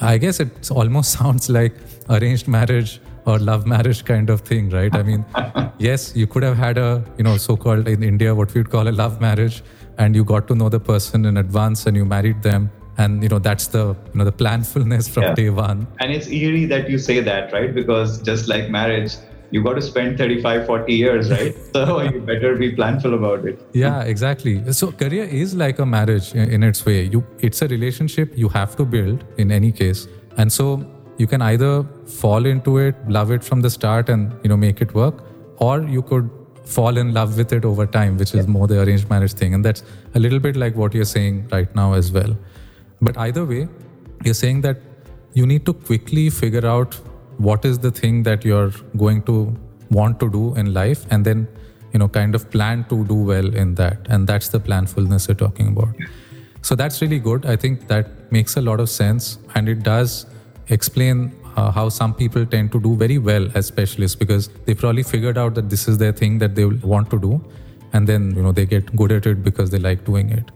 I 0.00 0.18
guess 0.18 0.40
it 0.40 0.70
almost 0.70 1.12
sounds 1.18 1.48
like 1.48 1.74
arranged 2.08 2.48
marriage 2.48 3.00
or 3.26 3.38
love 3.38 3.66
marriage 3.66 4.04
kind 4.04 4.30
of 4.30 4.40
thing, 4.40 4.70
right? 4.70 4.94
I 4.94 5.02
mean, 5.02 5.24
yes, 5.78 6.14
you 6.16 6.26
could 6.26 6.42
have 6.42 6.56
had 6.56 6.78
a, 6.78 7.04
you 7.18 7.24
know, 7.24 7.36
so 7.36 7.56
called 7.56 7.86
in 7.86 8.02
India, 8.02 8.34
what 8.34 8.52
we'd 8.54 8.70
call 8.70 8.88
a 8.88 8.90
love 8.90 9.20
marriage, 9.20 9.62
and 9.98 10.14
you 10.14 10.24
got 10.24 10.48
to 10.48 10.54
know 10.54 10.68
the 10.68 10.80
person 10.80 11.26
in 11.26 11.36
advance 11.36 11.86
and 11.86 11.96
you 11.96 12.04
married 12.04 12.42
them. 12.42 12.70
And 12.98 13.22
you 13.22 13.30
know 13.30 13.38
that's 13.38 13.66
the 13.68 13.96
you 14.12 14.18
know 14.18 14.24
the 14.24 14.32
planfulness 14.32 15.08
from 15.08 15.22
yeah. 15.22 15.34
day 15.34 15.48
one. 15.48 15.86
And 16.00 16.12
it's 16.12 16.26
eerie 16.26 16.66
that 16.66 16.90
you 16.90 16.98
say 16.98 17.20
that, 17.20 17.50
right? 17.50 17.74
Because 17.74 18.20
just 18.20 18.46
like 18.46 18.68
marriage, 18.68 19.14
you 19.50 19.62
got 19.62 19.74
to 19.74 19.82
spend 19.82 20.18
35 20.18 20.66
40 20.66 20.92
years 20.92 21.30
right? 21.30 21.56
So 21.74 22.00
you 22.02 22.20
better 22.20 22.56
be 22.56 22.72
planful 22.74 23.14
about 23.14 23.44
it. 23.44 23.60
Yeah 23.72 24.02
exactly. 24.02 24.72
So 24.72 24.92
career 24.92 25.24
is 25.24 25.54
like 25.54 25.78
a 25.78 25.86
marriage 25.86 26.34
in 26.34 26.62
its 26.62 26.84
way. 26.86 27.04
You 27.04 27.24
it's 27.38 27.62
a 27.62 27.68
relationship 27.68 28.36
you 28.36 28.48
have 28.48 28.76
to 28.76 28.84
build 28.84 29.24
in 29.38 29.50
any 29.50 29.72
case. 29.72 30.06
And 30.36 30.52
so 30.52 30.84
you 31.18 31.26
can 31.26 31.42
either 31.42 31.84
fall 32.06 32.46
into 32.46 32.78
it 32.78 32.96
love 33.08 33.30
it 33.30 33.44
from 33.44 33.60
the 33.60 33.70
start 33.70 34.08
and 34.08 34.32
you 34.42 34.48
know 34.48 34.56
make 34.56 34.80
it 34.80 34.94
work 34.94 35.24
or 35.58 35.82
you 35.82 36.02
could 36.02 36.30
fall 36.64 36.96
in 36.96 37.12
love 37.12 37.36
with 37.36 37.52
it 37.52 37.64
over 37.64 37.86
time 37.86 38.16
which 38.16 38.34
is 38.34 38.46
more 38.46 38.66
the 38.66 38.80
arranged 38.80 39.10
marriage 39.10 39.32
thing. 39.32 39.54
And 39.54 39.64
that's 39.64 39.82
a 40.14 40.18
little 40.18 40.38
bit 40.38 40.56
like 40.56 40.76
what 40.76 40.94
you're 40.94 41.12
saying 41.16 41.48
right 41.50 41.74
now 41.74 41.92
as 41.94 42.12
well. 42.12 42.36
But 43.00 43.18
either 43.18 43.44
way 43.44 43.68
you're 44.24 44.34
saying 44.34 44.60
that 44.62 44.78
you 45.32 45.46
need 45.46 45.64
to 45.66 45.72
quickly 45.72 46.28
figure 46.30 46.66
out 46.66 46.98
what 47.48 47.64
is 47.64 47.78
the 47.78 47.90
thing 47.90 48.22
that 48.24 48.44
you're 48.44 48.72
going 48.96 49.22
to 49.22 49.56
want 49.90 50.20
to 50.20 50.30
do 50.30 50.54
in 50.54 50.72
life 50.74 51.06
and 51.10 51.24
then 51.24 51.48
you 51.92 51.98
know 51.98 52.08
kind 52.08 52.34
of 52.34 52.50
plan 52.50 52.84
to 52.90 53.04
do 53.04 53.14
well 53.14 53.54
in 53.54 53.74
that. 53.76 54.06
And 54.08 54.26
that's 54.26 54.48
the 54.48 54.60
planfulness 54.60 55.28
you're 55.28 55.40
talking 55.42 55.68
about. 55.68 55.88
So 56.62 56.74
that's 56.74 57.00
really 57.02 57.18
good. 57.18 57.46
I 57.46 57.56
think 57.56 57.88
that 57.88 58.30
makes 58.30 58.56
a 58.56 58.60
lot 58.60 58.80
of 58.80 58.90
sense. 58.90 59.38
And 59.54 59.68
it 59.68 59.82
does 59.82 60.26
explain 60.68 61.32
uh, 61.56 61.70
how 61.70 61.88
some 61.88 62.14
people 62.14 62.44
tend 62.44 62.70
to 62.72 62.80
do 62.80 62.94
very 62.96 63.18
well 63.18 63.48
as 63.54 63.66
specialists 63.66 64.14
because 64.14 64.48
they 64.66 64.74
probably 64.74 65.02
figured 65.02 65.38
out 65.38 65.54
that 65.54 65.70
this 65.70 65.88
is 65.88 65.98
their 65.98 66.12
thing 66.12 66.38
that 66.38 66.54
they 66.54 66.66
want 66.66 67.10
to 67.10 67.18
do. 67.18 67.42
And 67.92 68.06
then 68.06 68.34
you 68.36 68.42
know 68.42 68.52
they 68.52 68.66
get 68.66 68.94
good 68.94 69.10
at 69.10 69.26
it 69.26 69.42
because 69.42 69.70
they 69.70 69.78
like 69.78 70.04
doing 70.04 70.30
it. 70.30 70.50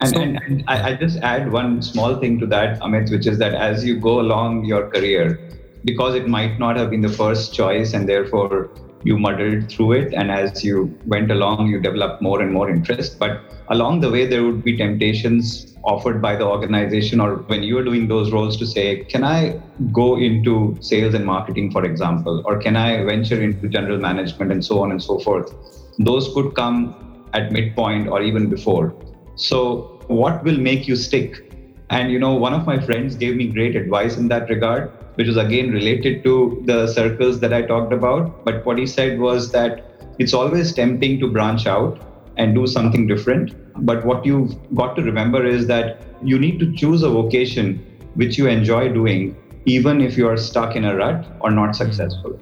And, 0.00 0.10
so, 0.10 0.20
and, 0.20 0.40
and 0.46 0.64
I, 0.66 0.90
I 0.90 0.94
just 0.94 1.18
add 1.18 1.50
one 1.50 1.80
small 1.80 2.16
thing 2.16 2.38
to 2.40 2.46
that 2.46 2.80
amit 2.80 3.10
which 3.10 3.26
is 3.26 3.38
that 3.38 3.54
as 3.54 3.84
you 3.84 3.98
go 3.98 4.20
along 4.20 4.64
your 4.64 4.90
career 4.90 5.38
because 5.84 6.14
it 6.14 6.28
might 6.28 6.58
not 6.58 6.76
have 6.76 6.90
been 6.90 7.02
the 7.02 7.08
first 7.08 7.54
choice 7.54 7.92
and 7.92 8.08
therefore 8.08 8.70
you 9.04 9.18
muddled 9.18 9.70
through 9.70 9.92
it 9.92 10.14
and 10.14 10.30
as 10.30 10.64
you 10.64 10.98
went 11.06 11.30
along 11.30 11.66
you 11.66 11.78
developed 11.80 12.22
more 12.22 12.40
and 12.40 12.52
more 12.52 12.70
interest. 12.70 13.18
But 13.18 13.42
along 13.68 14.00
the 14.00 14.10
way 14.10 14.26
there 14.26 14.42
would 14.44 14.64
be 14.64 14.76
temptations 14.76 15.76
offered 15.84 16.22
by 16.22 16.34
the 16.36 16.46
organization 16.46 17.20
or 17.20 17.36
when 17.52 17.62
you 17.62 17.74
were 17.74 17.84
doing 17.84 18.08
those 18.08 18.32
roles 18.32 18.56
to 18.56 18.66
say 18.66 19.04
can 19.04 19.22
i 19.22 19.60
go 19.92 20.16
into 20.16 20.74
sales 20.80 21.12
and 21.12 21.26
marketing 21.26 21.70
for 21.70 21.84
example? 21.84 22.42
Or 22.46 22.58
can 22.58 22.76
i 22.76 23.04
venture 23.04 23.42
into 23.42 23.68
general 23.68 23.98
management 23.98 24.52
and 24.52 24.64
so 24.64 24.82
on 24.82 24.90
and 24.90 25.02
so 25.02 25.18
forth? 25.18 25.54
Those 25.98 26.32
could 26.32 26.54
come 26.54 27.26
at 27.34 27.52
midpoint 27.52 28.08
or 28.08 28.22
even 28.22 28.48
before. 28.48 28.94
So 29.36 30.00
what 30.06 30.42
will 30.44 30.56
make 30.56 30.88
you 30.88 30.96
stick? 30.96 31.50
And 31.90 32.10
you 32.10 32.18
know 32.18 32.34
one 32.34 32.54
of 32.54 32.66
my 32.66 32.80
friends 32.80 33.14
gave 33.16 33.36
me 33.36 33.48
great 33.48 33.76
advice 33.76 34.16
in 34.16 34.28
that 34.28 34.48
regard 34.48 34.90
which 35.16 35.26
was 35.26 35.36
again 35.36 35.70
related 35.70 36.24
to 36.24 36.62
the 36.66 36.86
circles 36.86 37.40
that 37.40 37.52
I 37.52 37.62
talked 37.62 37.92
about. 37.92 38.44
But 38.44 38.64
what 38.66 38.78
he 38.78 38.86
said 38.86 39.18
was 39.18 39.50
that 39.52 39.84
it's 40.18 40.34
always 40.34 40.72
tempting 40.72 41.20
to 41.20 41.28
branch 41.28 41.66
out 41.66 42.00
and 42.36 42.54
do 42.54 42.66
something 42.66 43.06
different. 43.06 43.54
But 43.84 44.04
what 44.04 44.24
you've 44.24 44.56
got 44.74 44.94
to 44.96 45.02
remember 45.02 45.44
is 45.44 45.66
that 45.68 46.02
you 46.22 46.38
need 46.38 46.58
to 46.60 46.72
choose 46.74 47.02
a 47.02 47.10
vocation 47.10 47.84
which 48.14 48.38
you 48.38 48.46
enjoy 48.46 48.92
doing, 48.92 49.36
even 49.66 50.00
if 50.00 50.16
you 50.16 50.28
are 50.28 50.36
stuck 50.36 50.76
in 50.76 50.84
a 50.84 50.96
rut 50.96 51.26
or 51.40 51.50
not 51.50 51.68
hmm. 51.68 51.84
successful. 51.84 52.40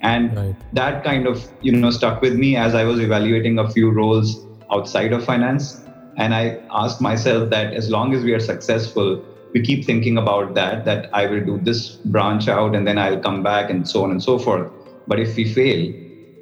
And 0.00 0.36
right. 0.36 0.74
that 0.74 1.02
kind 1.02 1.26
of, 1.26 1.48
you 1.62 1.72
know, 1.72 1.90
stuck 1.90 2.20
with 2.20 2.34
me 2.34 2.56
as 2.56 2.74
I 2.74 2.84
was 2.84 3.00
evaluating 3.00 3.58
a 3.58 3.70
few 3.70 3.90
roles 3.90 4.46
outside 4.70 5.12
of 5.12 5.24
finance. 5.24 5.80
And 6.16 6.34
I 6.34 6.60
asked 6.70 7.00
myself 7.00 7.48
that 7.50 7.72
as 7.72 7.90
long 7.90 8.14
as 8.14 8.22
we 8.22 8.32
are 8.34 8.40
successful, 8.40 9.24
we 9.54 9.62
keep 9.62 9.84
thinking 9.84 10.18
about 10.18 10.54
that 10.54 10.84
that 10.84 11.08
i 11.14 11.26
will 11.26 11.42
do 11.48 11.58
this 11.68 11.90
branch 12.14 12.48
out 12.48 12.74
and 12.74 12.86
then 12.86 12.98
i'll 12.98 13.20
come 13.26 13.42
back 13.42 13.70
and 13.70 13.88
so 13.88 14.04
on 14.04 14.10
and 14.10 14.22
so 14.22 14.38
forth. 14.38 14.70
But 15.06 15.20
if 15.20 15.36
we 15.36 15.44
fail 15.52 15.92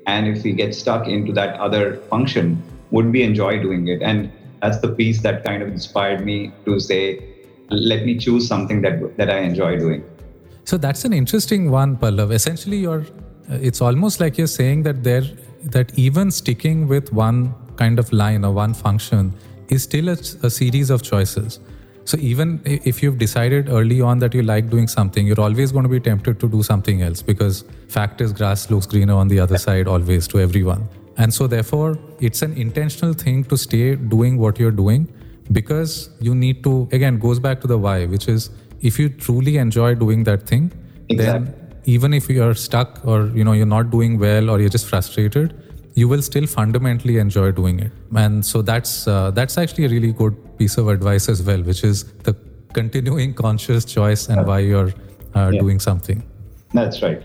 and 0.06 0.28
if 0.28 0.44
we 0.44 0.52
get 0.52 0.74
stuck 0.74 1.08
into 1.08 1.32
that 1.32 1.58
other 1.60 1.96
function 2.12 2.62
would 2.92 3.10
we 3.10 3.22
enjoy 3.22 3.60
doing 3.60 3.88
it? 3.88 4.02
And 4.02 4.30
that's 4.60 4.78
the 4.78 4.88
piece 4.88 5.22
that 5.22 5.44
kind 5.44 5.62
of 5.62 5.68
inspired 5.68 6.24
me 6.24 6.52
to 6.66 6.78
say 6.78 7.24
let 7.70 8.04
me 8.04 8.16
choose 8.18 8.46
something 8.46 8.82
that 8.82 9.16
that 9.16 9.30
i 9.30 9.38
enjoy 9.38 9.78
doing. 9.78 10.04
So 10.64 10.76
that's 10.76 11.04
an 11.04 11.12
interesting 11.12 11.70
one 11.70 11.96
pallav. 11.96 12.32
Essentially 12.32 12.78
you're 12.78 13.04
uh, 13.50 13.58
it's 13.70 13.80
almost 13.80 14.20
like 14.20 14.38
you're 14.38 14.54
saying 14.58 14.84
that 14.84 15.02
there 15.02 15.24
that 15.76 15.98
even 15.98 16.30
sticking 16.30 16.86
with 16.88 17.12
one 17.12 17.54
kind 17.76 17.98
of 17.98 18.12
line 18.12 18.44
or 18.44 18.52
one 18.52 18.74
function 18.74 19.32
is 19.68 19.82
still 19.82 20.08
a, 20.08 20.18
a 20.48 20.50
series 20.50 20.90
of 20.90 21.02
choices 21.02 21.60
so 22.04 22.18
even 22.18 22.60
if 22.64 23.02
you've 23.02 23.18
decided 23.18 23.68
early 23.68 24.00
on 24.00 24.18
that 24.18 24.34
you 24.34 24.42
like 24.42 24.68
doing 24.70 24.88
something, 24.88 25.26
you're 25.26 25.40
always 25.40 25.72
going 25.72 25.84
to 25.84 25.88
be 25.88 26.00
tempted 26.00 26.40
to 26.40 26.48
do 26.48 26.62
something 26.62 27.02
else 27.02 27.22
because 27.22 27.64
fact 27.88 28.20
is 28.20 28.32
grass 28.32 28.70
looks 28.70 28.86
greener 28.86 29.14
on 29.14 29.28
the 29.28 29.38
other 29.38 29.58
side 29.58 29.86
always 29.86 30.26
to 30.28 30.40
everyone. 30.40 30.88
And 31.16 31.32
so 31.32 31.46
therefore 31.46 31.98
it's 32.20 32.42
an 32.42 32.54
intentional 32.54 33.14
thing 33.14 33.44
to 33.44 33.56
stay 33.56 33.94
doing 33.94 34.38
what 34.38 34.58
you're 34.58 34.72
doing 34.72 35.12
because 35.52 36.10
you 36.20 36.34
need 36.34 36.64
to 36.64 36.88
again 36.92 37.18
goes 37.18 37.38
back 37.38 37.60
to 37.60 37.66
the 37.66 37.78
why, 37.78 38.06
which 38.06 38.28
is 38.28 38.50
if 38.80 38.98
you 38.98 39.08
truly 39.08 39.58
enjoy 39.58 39.94
doing 39.94 40.24
that 40.24 40.42
thing, 40.42 40.72
exactly. 41.08 41.44
then 41.44 41.54
even 41.84 42.14
if 42.14 42.28
you're 42.28 42.54
stuck 42.54 43.04
or 43.04 43.26
you 43.28 43.44
know 43.44 43.52
you're 43.52 43.66
not 43.66 43.90
doing 43.90 44.18
well 44.18 44.50
or 44.50 44.60
you're 44.60 44.68
just 44.68 44.88
frustrated, 44.88 45.61
you 45.94 46.08
will 46.08 46.22
still 46.22 46.46
fundamentally 46.46 47.18
enjoy 47.18 47.50
doing 47.52 47.78
it 47.78 47.92
and 48.16 48.44
so 48.44 48.62
that's 48.62 49.06
uh, 49.06 49.30
that's 49.30 49.58
actually 49.58 49.84
a 49.84 49.88
really 49.88 50.12
good 50.12 50.36
piece 50.58 50.78
of 50.78 50.88
advice 50.88 51.28
as 51.28 51.42
well 51.42 51.62
which 51.62 51.84
is 51.84 52.04
the 52.28 52.34
continuing 52.72 53.34
conscious 53.34 53.84
choice 53.84 54.28
and 54.28 54.46
why 54.46 54.58
you're 54.58 54.92
uh, 55.34 55.50
yeah. 55.52 55.60
doing 55.60 55.78
something 55.78 56.22
that's 56.72 57.02
right 57.02 57.22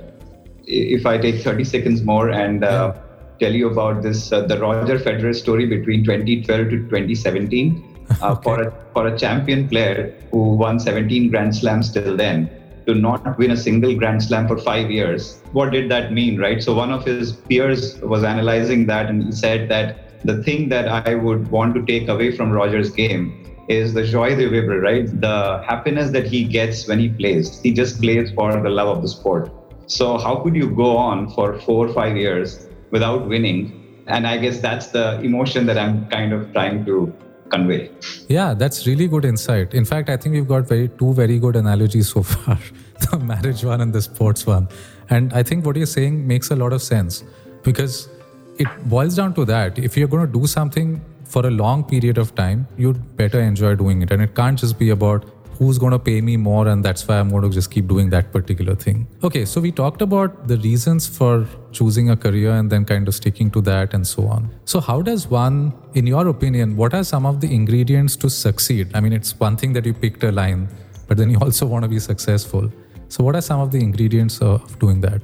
if 0.65 1.05
i 1.05 1.17
take 1.17 1.41
30 1.41 1.63
seconds 1.63 2.03
more 2.03 2.29
and 2.29 2.63
uh, 2.63 2.93
yeah. 2.93 3.01
tell 3.39 3.55
you 3.55 3.69
about 3.69 4.01
this 4.01 4.31
uh, 4.31 4.41
the 4.41 4.59
roger 4.59 4.99
federer 4.99 5.33
story 5.33 5.65
between 5.65 6.03
2012 6.03 6.69
to 6.69 6.77
2017 6.89 8.05
uh, 8.21 8.31
okay. 8.31 8.41
for 8.43 8.61
a 8.61 8.73
for 8.93 9.07
a 9.07 9.17
champion 9.17 9.67
player 9.69 10.13
who 10.31 10.55
won 10.55 10.79
17 10.79 11.29
grand 11.29 11.55
slams 11.55 11.91
till 11.91 12.17
then 12.17 12.49
to 12.87 12.95
not 12.95 13.37
win 13.37 13.51
a 13.51 13.57
single 13.57 13.93
Grand 13.95 14.23
Slam 14.23 14.47
for 14.47 14.57
five 14.57 14.89
years. 14.89 15.41
What 15.51 15.71
did 15.71 15.91
that 15.91 16.13
mean, 16.13 16.39
right? 16.39 16.63
So 16.63 16.73
one 16.73 16.91
of 16.91 17.05
his 17.05 17.33
peers 17.33 17.99
was 18.01 18.23
analyzing 18.23 18.85
that 18.87 19.09
and 19.09 19.23
he 19.23 19.31
said 19.31 19.69
that 19.69 20.23
the 20.23 20.41
thing 20.43 20.69
that 20.69 20.87
I 20.87 21.15
would 21.15 21.49
want 21.49 21.75
to 21.75 21.85
take 21.85 22.07
away 22.07 22.35
from 22.35 22.51
Roger's 22.51 22.89
game 22.89 23.43
is 23.67 23.93
the 23.93 24.03
joie 24.03 24.35
de 24.35 24.47
vivre, 24.49 24.79
right? 24.79 25.05
The 25.21 25.61
happiness 25.67 26.11
that 26.11 26.25
he 26.25 26.43
gets 26.45 26.87
when 26.87 26.99
he 26.99 27.09
plays. 27.09 27.59
He 27.61 27.73
just 27.73 28.01
plays 28.01 28.31
for 28.31 28.61
the 28.61 28.69
love 28.69 28.87
of 28.87 29.01
the 29.01 29.09
sport. 29.09 29.51
So 29.87 30.17
how 30.17 30.37
could 30.37 30.55
you 30.55 30.69
go 30.69 30.95
on 30.97 31.29
for 31.31 31.59
four 31.59 31.87
or 31.87 31.93
five 31.93 32.15
years 32.15 32.67
without 32.91 33.27
winning? 33.27 34.03
And 34.07 34.25
I 34.25 34.37
guess 34.37 34.59
that's 34.59 34.87
the 34.87 35.19
emotion 35.21 35.65
that 35.65 35.77
I'm 35.77 36.07
kind 36.09 36.31
of 36.31 36.51
trying 36.53 36.85
to 36.85 37.13
convey. 37.49 37.89
Yeah, 38.27 38.53
that's 38.53 38.85
really 38.87 39.07
good 39.07 39.25
insight. 39.25 39.73
In 39.73 39.85
fact, 39.85 40.09
I 40.09 40.17
think 40.17 40.33
we've 40.33 40.47
got 40.47 40.67
very 40.67 40.89
two 40.99 41.13
very 41.13 41.39
good 41.39 41.55
analogies 41.55 42.09
so 42.09 42.23
far 42.33 42.59
the 42.99 43.19
marriage 43.19 43.63
one 43.63 43.81
and 43.81 43.93
the 43.93 44.01
sports 44.01 44.45
one. 44.45 44.67
And 45.09 45.33
I 45.33 45.43
think 45.43 45.65
what 45.65 45.75
you're 45.75 45.85
saying 45.85 46.27
makes 46.27 46.51
a 46.51 46.55
lot 46.55 46.73
of 46.73 46.81
sense 46.81 47.23
because 47.63 48.09
it 48.57 48.67
boils 48.85 49.15
down 49.15 49.33
to 49.35 49.45
that. 49.45 49.77
If 49.77 49.95
you're 49.95 50.07
going 50.07 50.25
to 50.25 50.39
do 50.39 50.47
something 50.47 51.01
for 51.23 51.45
a 51.45 51.51
long 51.51 51.83
period 51.83 52.17
of 52.17 52.33
time, 52.35 52.67
you'd 52.77 53.15
better 53.17 53.39
enjoy 53.39 53.75
doing 53.75 54.01
it. 54.01 54.11
And 54.11 54.21
it 54.21 54.35
can't 54.35 54.57
just 54.57 54.79
be 54.79 54.89
about 54.89 55.25
who's 55.57 55.77
going 55.77 55.91
to 55.91 55.99
pay 55.99 56.21
me 56.21 56.37
more 56.37 56.67
and 56.67 56.85
that's 56.85 57.07
why 57.07 57.17
i'm 57.19 57.29
going 57.29 57.43
to 57.43 57.49
just 57.49 57.71
keep 57.71 57.87
doing 57.87 58.09
that 58.09 58.31
particular 58.31 58.75
thing. 58.75 59.07
Okay 59.23 59.45
so 59.45 59.61
we 59.61 59.71
talked 59.71 60.01
about 60.01 60.47
the 60.47 60.57
reasons 60.57 61.07
for 61.07 61.45
choosing 61.71 62.09
a 62.09 62.17
career 62.17 62.51
and 62.51 62.69
then 62.69 62.85
kind 62.85 63.07
of 63.07 63.15
sticking 63.15 63.49
to 63.51 63.61
that 63.61 63.93
and 63.93 64.05
so 64.05 64.27
on. 64.27 64.49
So 64.65 64.79
how 64.79 65.01
does 65.01 65.27
one 65.27 65.73
in 65.93 66.07
your 66.07 66.27
opinion 66.27 66.75
what 66.77 66.93
are 66.93 67.03
some 67.03 67.25
of 67.25 67.41
the 67.41 67.53
ingredients 67.53 68.15
to 68.17 68.29
succeed? 68.29 68.91
I 68.93 68.99
mean 68.99 69.13
it's 69.13 69.39
one 69.39 69.57
thing 69.57 69.73
that 69.73 69.85
you 69.85 69.93
picked 69.93 70.23
a 70.23 70.31
line 70.31 70.67
but 71.07 71.17
then 71.17 71.29
you 71.29 71.39
also 71.39 71.65
want 71.65 71.83
to 71.83 71.89
be 71.89 71.99
successful. 71.99 72.71
So 73.09 73.23
what 73.23 73.35
are 73.35 73.41
some 73.41 73.59
of 73.59 73.71
the 73.71 73.79
ingredients 73.79 74.39
of 74.41 74.77
doing 74.79 75.01
that? 75.01 75.21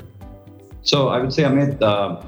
So 0.82 1.10
i 1.10 1.20
would 1.20 1.34
say 1.34 1.44
amit 1.44 1.82
uh, 1.82 2.22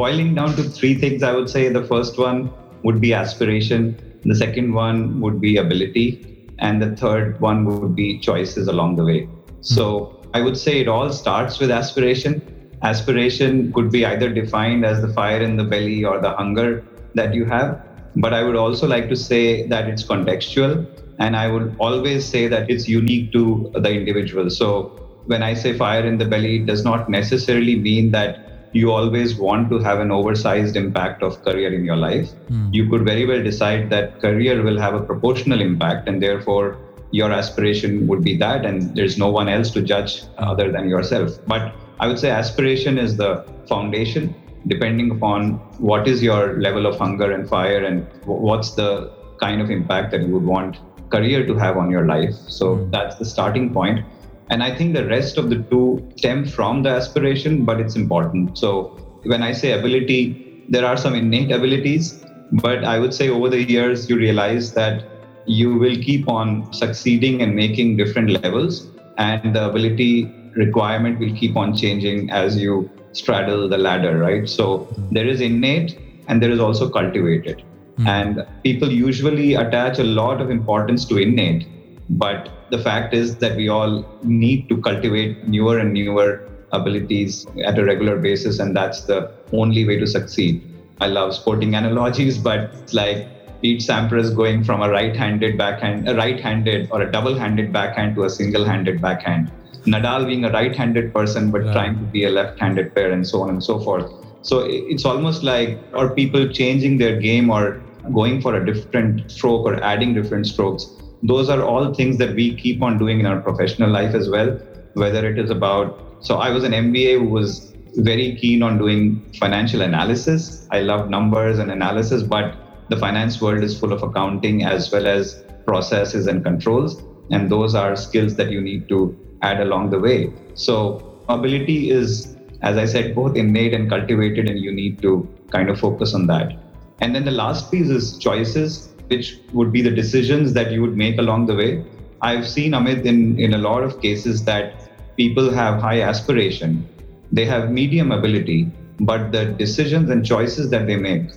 boiling 0.00 0.34
down 0.34 0.56
to 0.56 0.62
three 0.62 0.94
things 0.94 1.22
i 1.22 1.32
would 1.32 1.50
say 1.50 1.68
the 1.68 1.84
first 1.84 2.18
one 2.18 2.50
would 2.82 3.00
be 3.00 3.12
aspiration. 3.12 3.96
The 4.24 4.34
second 4.34 4.72
one 4.72 5.20
would 5.20 5.40
be 5.40 5.56
ability 5.56 6.37
and 6.58 6.82
the 6.82 6.96
third 6.96 7.40
one 7.40 7.64
would 7.64 7.94
be 7.94 8.18
choices 8.18 8.68
along 8.68 8.96
the 8.96 9.04
way. 9.04 9.28
So 9.60 10.20
I 10.34 10.40
would 10.40 10.56
say 10.56 10.80
it 10.80 10.88
all 10.88 11.10
starts 11.12 11.58
with 11.58 11.70
aspiration. 11.70 12.70
Aspiration 12.82 13.72
could 13.72 13.90
be 13.90 14.04
either 14.04 14.28
defined 14.32 14.84
as 14.84 15.00
the 15.00 15.12
fire 15.12 15.42
in 15.42 15.56
the 15.56 15.64
belly 15.64 16.04
or 16.04 16.20
the 16.20 16.30
hunger 16.30 16.84
that 17.14 17.34
you 17.34 17.44
have. 17.44 17.82
But 18.16 18.34
I 18.34 18.42
would 18.42 18.56
also 18.56 18.86
like 18.86 19.08
to 19.08 19.16
say 19.16 19.66
that 19.68 19.88
it's 19.88 20.02
contextual. 20.02 20.86
And 21.18 21.36
I 21.36 21.48
would 21.48 21.74
always 21.78 22.24
say 22.24 22.46
that 22.48 22.70
it's 22.70 22.88
unique 22.88 23.32
to 23.32 23.70
the 23.74 23.90
individual. 23.90 24.50
So 24.50 25.08
when 25.26 25.42
I 25.42 25.54
say 25.54 25.76
fire 25.76 26.06
in 26.06 26.18
the 26.18 26.24
belly, 26.24 26.56
it 26.56 26.66
does 26.66 26.84
not 26.84 27.08
necessarily 27.08 27.76
mean 27.76 28.10
that 28.12 28.47
you 28.72 28.92
always 28.92 29.36
want 29.36 29.70
to 29.70 29.78
have 29.78 30.00
an 30.00 30.10
oversized 30.10 30.76
impact 30.76 31.22
of 31.22 31.42
career 31.42 31.72
in 31.72 31.84
your 31.84 31.96
life. 31.96 32.30
Mm. 32.50 32.74
You 32.74 32.88
could 32.88 33.04
very 33.04 33.24
well 33.24 33.42
decide 33.42 33.90
that 33.90 34.20
career 34.20 34.62
will 34.62 34.78
have 34.78 34.94
a 34.94 35.00
proportional 35.00 35.60
impact, 35.60 36.08
and 36.08 36.22
therefore 36.22 36.78
your 37.10 37.32
aspiration 37.32 38.06
would 38.06 38.22
be 38.22 38.36
that, 38.36 38.66
and 38.66 38.94
there's 38.94 39.16
no 39.16 39.30
one 39.30 39.48
else 39.48 39.70
to 39.70 39.82
judge 39.82 40.22
other 40.36 40.70
than 40.70 40.88
yourself. 40.88 41.38
But 41.46 41.74
I 42.00 42.06
would 42.06 42.18
say 42.18 42.30
aspiration 42.30 42.98
is 42.98 43.16
the 43.16 43.44
foundation, 43.66 44.34
depending 44.66 45.10
upon 45.10 45.54
what 45.78 46.06
is 46.06 46.22
your 46.22 46.60
level 46.60 46.86
of 46.86 46.98
hunger 46.98 47.32
and 47.32 47.48
fire, 47.48 47.84
and 47.84 48.06
what's 48.24 48.72
the 48.72 49.10
kind 49.40 49.62
of 49.62 49.70
impact 49.70 50.10
that 50.10 50.22
you 50.22 50.34
would 50.34 50.44
want 50.44 50.78
career 51.10 51.46
to 51.46 51.54
have 51.54 51.78
on 51.78 51.90
your 51.90 52.06
life. 52.06 52.34
So 52.34 52.76
mm. 52.76 52.90
that's 52.90 53.16
the 53.16 53.24
starting 53.24 53.72
point. 53.72 54.04
And 54.50 54.62
I 54.62 54.74
think 54.74 54.94
the 54.94 55.06
rest 55.06 55.36
of 55.36 55.50
the 55.50 55.56
two 55.56 56.10
stem 56.16 56.46
from 56.46 56.82
the 56.82 56.90
aspiration, 56.90 57.64
but 57.64 57.80
it's 57.80 57.96
important. 57.96 58.56
So 58.56 58.96
when 59.24 59.42
I 59.42 59.52
say 59.52 59.72
ability, 59.72 60.64
there 60.68 60.86
are 60.86 60.96
some 60.96 61.14
innate 61.14 61.50
abilities, 61.50 62.24
but 62.52 62.84
I 62.84 62.98
would 62.98 63.12
say 63.12 63.28
over 63.28 63.48
the 63.48 63.62
years, 63.62 64.08
you 64.08 64.16
realize 64.16 64.72
that 64.74 65.04
you 65.46 65.74
will 65.76 65.96
keep 65.96 66.28
on 66.28 66.72
succeeding 66.72 67.42
and 67.42 67.54
making 67.54 67.96
different 67.96 68.30
levels, 68.42 68.88
and 69.16 69.54
the 69.54 69.68
ability 69.68 70.32
requirement 70.56 71.18
will 71.18 71.34
keep 71.34 71.56
on 71.56 71.76
changing 71.76 72.30
as 72.30 72.56
you 72.56 72.90
straddle 73.12 73.68
the 73.68 73.78
ladder, 73.78 74.18
right? 74.18 74.48
So 74.48 74.88
there 75.10 75.26
is 75.26 75.40
innate 75.40 75.98
and 76.28 76.42
there 76.42 76.50
is 76.50 76.60
also 76.60 76.88
cultivated. 76.88 77.62
Mm. 77.98 78.06
And 78.06 78.46
people 78.62 78.90
usually 78.90 79.54
attach 79.54 79.98
a 79.98 80.04
lot 80.04 80.40
of 80.40 80.50
importance 80.50 81.04
to 81.06 81.16
innate, 81.16 81.66
but 82.10 82.50
the 82.70 82.78
fact 82.78 83.14
is 83.14 83.36
that 83.36 83.56
we 83.56 83.68
all 83.68 84.04
need 84.22 84.68
to 84.68 84.80
cultivate 84.80 85.46
newer 85.46 85.78
and 85.78 85.92
newer 85.92 86.48
abilities 86.72 87.46
at 87.64 87.78
a 87.78 87.84
regular 87.84 88.18
basis, 88.18 88.58
and 88.58 88.76
that's 88.76 89.02
the 89.02 89.32
only 89.52 89.86
way 89.86 89.98
to 89.98 90.06
succeed. 90.06 90.62
I 91.00 91.06
love 91.06 91.34
sporting 91.34 91.74
analogies, 91.74 92.38
but 92.38 92.70
it's 92.74 92.92
like 92.92 93.28
Pete 93.62 93.80
Sampras 93.80 94.34
going 94.34 94.64
from 94.64 94.82
a 94.82 94.88
right-handed 94.88 95.56
backhand, 95.56 96.08
a 96.08 96.14
right-handed 96.14 96.90
or 96.90 97.02
a 97.02 97.10
double-handed 97.10 97.72
backhand 97.72 98.14
to 98.16 98.24
a 98.24 98.30
single-handed 98.30 99.00
backhand. 99.00 99.50
Nadal 99.84 100.26
being 100.26 100.44
a 100.44 100.52
right-handed 100.52 101.14
person 101.14 101.50
but 101.50 101.62
trying 101.72 101.98
to 101.98 102.04
be 102.04 102.24
a 102.24 102.30
left-handed 102.30 102.94
player, 102.94 103.10
and 103.10 103.26
so 103.26 103.42
on 103.42 103.50
and 103.50 103.62
so 103.62 103.80
forth. 103.80 104.10
So 104.42 104.60
it's 104.60 105.04
almost 105.04 105.42
like, 105.42 105.78
are 105.94 106.10
people 106.10 106.48
changing 106.48 106.98
their 106.98 107.20
game 107.20 107.50
or 107.50 107.82
going 108.12 108.40
for 108.40 108.54
a 108.54 108.64
different 108.64 109.30
stroke 109.30 109.66
or 109.66 109.82
adding 109.82 110.14
different 110.14 110.46
strokes? 110.46 110.86
Those 111.22 111.48
are 111.48 111.62
all 111.62 111.94
things 111.94 112.18
that 112.18 112.34
we 112.34 112.54
keep 112.54 112.82
on 112.82 112.98
doing 112.98 113.20
in 113.20 113.26
our 113.26 113.40
professional 113.40 113.90
life 113.90 114.14
as 114.14 114.28
well. 114.28 114.58
Whether 114.94 115.28
it 115.28 115.38
is 115.38 115.50
about, 115.50 116.18
so 116.20 116.36
I 116.36 116.50
was 116.50 116.64
an 116.64 116.72
MBA 116.72 117.18
who 117.18 117.28
was 117.28 117.74
very 117.96 118.36
keen 118.36 118.62
on 118.62 118.78
doing 118.78 119.20
financial 119.38 119.82
analysis. 119.82 120.66
I 120.70 120.80
love 120.80 121.10
numbers 121.10 121.58
and 121.58 121.70
analysis, 121.70 122.22
but 122.22 122.56
the 122.88 122.96
finance 122.96 123.40
world 123.40 123.62
is 123.62 123.78
full 123.78 123.92
of 123.92 124.02
accounting 124.02 124.64
as 124.64 124.90
well 124.92 125.06
as 125.06 125.44
processes 125.66 126.26
and 126.26 126.44
controls. 126.44 127.02
And 127.30 127.50
those 127.50 127.74
are 127.74 127.96
skills 127.96 128.36
that 128.36 128.50
you 128.50 128.60
need 128.60 128.88
to 128.88 129.16
add 129.42 129.60
along 129.60 129.90
the 129.90 129.98
way. 129.98 130.32
So, 130.54 131.20
ability 131.28 131.90
is, 131.90 132.36
as 132.62 132.76
I 132.76 132.86
said, 132.86 133.14
both 133.14 133.36
innate 133.36 133.74
and 133.74 133.88
cultivated, 133.88 134.48
and 134.48 134.58
you 134.58 134.72
need 134.72 135.02
to 135.02 135.28
kind 135.50 135.68
of 135.68 135.78
focus 135.78 136.14
on 136.14 136.26
that. 136.28 136.58
And 137.00 137.14
then 137.14 137.24
the 137.24 137.30
last 137.30 137.70
piece 137.70 137.88
is 137.88 138.18
choices, 138.18 138.94
which 139.08 139.38
would 139.52 139.72
be 139.72 139.82
the 139.82 139.90
decisions 139.90 140.52
that 140.52 140.70
you 140.70 140.80
would 140.82 140.96
make 140.96 141.18
along 141.18 141.46
the 141.46 141.54
way. 141.54 141.84
I've 142.20 142.46
seen 142.46 142.72
Amit 142.72 143.04
in, 143.04 143.38
in 143.38 143.54
a 143.54 143.58
lot 143.58 143.82
of 143.82 144.00
cases 144.00 144.44
that 144.44 144.90
people 145.16 145.50
have 145.50 145.80
high 145.80 146.02
aspiration, 146.02 146.88
they 147.32 147.44
have 147.44 147.70
medium 147.70 148.12
ability, 148.12 148.70
but 149.00 149.32
the 149.32 149.46
decisions 149.46 150.10
and 150.10 150.24
choices 150.24 150.70
that 150.70 150.86
they 150.86 150.96
make 150.96 151.30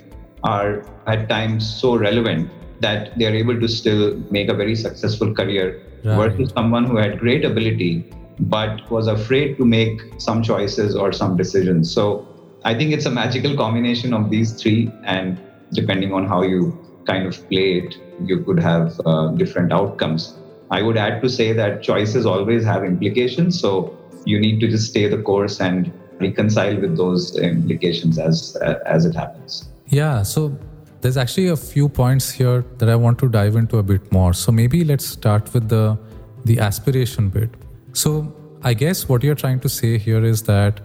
are 0.43 0.85
at 1.07 1.29
times 1.29 1.67
so 1.81 1.95
relevant 1.95 2.49
that 2.79 3.17
they 3.17 3.25
are 3.25 3.35
able 3.35 3.59
to 3.59 3.67
still 3.67 4.17
make 4.31 4.49
a 4.49 4.53
very 4.53 4.75
successful 4.75 5.33
career 5.33 5.81
right. 6.03 6.15
versus 6.15 6.51
someone 6.55 6.85
who 6.85 6.97
had 6.97 7.19
great 7.19 7.45
ability 7.45 8.11
but 8.39 8.89
was 8.89 9.07
afraid 9.07 9.57
to 9.57 9.65
make 9.65 10.01
some 10.17 10.41
choices 10.41 10.95
or 10.95 11.11
some 11.11 11.37
decisions. 11.37 11.93
So 11.93 12.27
I 12.63 12.73
think 12.73 12.91
it's 12.91 13.05
a 13.05 13.11
magical 13.11 13.55
combination 13.55 14.13
of 14.13 14.29
these 14.29 14.53
three, 14.53 14.91
and 15.03 15.39
depending 15.73 16.13
on 16.13 16.27
how 16.27 16.41
you 16.41 16.77
kind 17.05 17.25
of 17.27 17.35
play 17.49 17.79
it, 17.79 17.97
you 18.25 18.43
could 18.43 18.59
have 18.59 18.99
uh, 19.05 19.27
different 19.29 19.71
outcomes. 19.71 20.35
I 20.69 20.81
would 20.81 20.97
add 20.97 21.21
to 21.21 21.29
say 21.29 21.53
that 21.53 21.81
choices 21.83 22.25
always 22.25 22.63
have 22.63 22.83
implications, 22.83 23.59
so 23.59 23.97
you 24.25 24.39
need 24.39 24.59
to 24.61 24.67
just 24.67 24.89
stay 24.89 25.07
the 25.07 25.21
course 25.21 25.59
and 25.59 25.91
reconcile 26.19 26.79
with 26.79 26.95
those 26.97 27.37
implications 27.37 28.19
as 28.19 28.55
as 28.85 29.05
it 29.05 29.15
happens. 29.15 29.69
Yeah, 29.87 30.23
so 30.23 30.57
there's 31.01 31.17
actually 31.17 31.47
a 31.47 31.57
few 31.57 31.89
points 31.89 32.29
here 32.29 32.63
that 32.77 32.89
I 32.89 32.95
want 32.95 33.19
to 33.19 33.29
dive 33.29 33.55
into 33.55 33.79
a 33.79 33.83
bit 33.83 34.11
more. 34.11 34.33
So 34.33 34.51
maybe 34.51 34.83
let's 34.83 35.05
start 35.05 35.53
with 35.53 35.67
the 35.69 35.97
the 36.45 36.59
aspiration 36.59 37.29
bit. 37.29 37.49
So 37.93 38.33
I 38.63 38.73
guess 38.73 39.09
what 39.09 39.23
you're 39.23 39.41
trying 39.43 39.59
to 39.61 39.69
say 39.69 39.97
here 39.97 40.23
is 40.23 40.43
that 40.43 40.81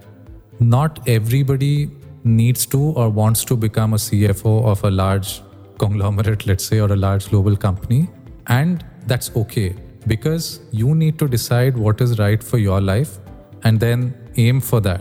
not 0.59 1.07
everybody 1.07 1.91
needs 2.25 2.67
to 2.67 2.79
or 3.03 3.09
wants 3.09 3.45
to 3.45 3.57
become 3.57 3.93
a 3.93 3.97
CFO 3.97 4.65
of 4.65 4.83
a 4.85 4.91
large 4.91 5.43
conglomerate, 5.79 6.47
let's 6.47 6.65
say, 6.65 6.81
or 6.81 6.93
a 6.93 6.97
large 6.97 7.29
global 7.29 7.57
company. 7.57 8.09
And 8.47 8.85
that's 9.07 9.35
okay 9.37 9.75
because 10.07 10.61
you 10.71 10.95
need 10.95 11.19
to 11.19 11.29
decide 11.29 11.77
what 11.77 12.01
is 12.01 12.19
right 12.19 12.43
for 12.43 12.59
your 12.59 12.81
life 12.81 13.19
and 13.65 13.81
then 13.81 14.15
aim 14.37 14.61
for 14.61 14.81
that. 14.81 15.01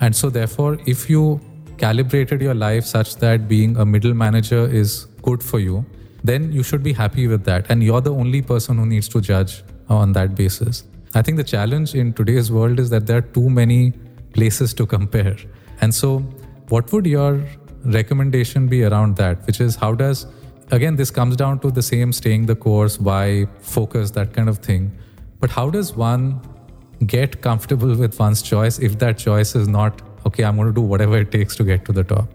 And 0.00 0.14
so, 0.14 0.30
therefore, 0.30 0.78
if 0.86 1.08
you 1.10 1.40
calibrated 1.78 2.40
your 2.40 2.54
life 2.54 2.84
such 2.84 3.16
that 3.16 3.48
being 3.48 3.76
a 3.76 3.84
middle 3.84 4.14
manager 4.14 4.66
is 4.66 5.06
good 5.22 5.42
for 5.42 5.58
you, 5.58 5.84
then 6.24 6.52
you 6.52 6.62
should 6.62 6.82
be 6.82 6.92
happy 6.92 7.26
with 7.26 7.44
that. 7.44 7.66
And 7.70 7.82
you're 7.82 8.00
the 8.00 8.12
only 8.12 8.42
person 8.42 8.78
who 8.78 8.86
needs 8.86 9.08
to 9.08 9.20
judge 9.20 9.62
on 9.88 10.12
that 10.12 10.34
basis. 10.34 10.84
I 11.14 11.22
think 11.22 11.36
the 11.36 11.44
challenge 11.44 11.94
in 11.94 12.12
today's 12.12 12.50
world 12.52 12.78
is 12.78 12.90
that 12.90 13.06
there 13.06 13.18
are 13.18 13.28
too 13.38 13.48
many 13.48 13.92
places 14.32 14.74
to 14.74 14.86
compare. 14.86 15.36
And 15.80 15.94
so, 15.94 16.18
what 16.68 16.92
would 16.92 17.06
your 17.06 17.42
recommendation 17.86 18.66
be 18.66 18.84
around 18.84 19.16
that? 19.16 19.46
Which 19.46 19.60
is, 19.60 19.76
how 19.76 19.94
does, 19.94 20.26
again, 20.70 20.96
this 20.96 21.10
comes 21.10 21.36
down 21.36 21.60
to 21.60 21.70
the 21.70 21.82
same 21.82 22.12
staying 22.12 22.46
the 22.46 22.56
course, 22.56 22.98
why, 22.98 23.46
focus, 23.60 24.10
that 24.12 24.32
kind 24.32 24.48
of 24.48 24.58
thing. 24.58 24.96
But 25.40 25.50
how 25.50 25.70
does 25.70 25.94
one 25.94 26.40
get 27.06 27.42
comfortable 27.42 27.94
with 27.94 28.18
one's 28.18 28.42
choice 28.42 28.78
if 28.78 28.98
that 28.98 29.18
choice 29.18 29.54
is 29.54 29.68
not 29.68 30.02
okay, 30.26 30.44
I'm 30.44 30.56
going 30.56 30.66
to 30.66 30.74
do 30.74 30.80
whatever 30.80 31.18
it 31.18 31.30
takes 31.30 31.54
to 31.56 31.64
get 31.64 31.84
to 31.84 31.92
the 31.92 32.04
top? 32.04 32.28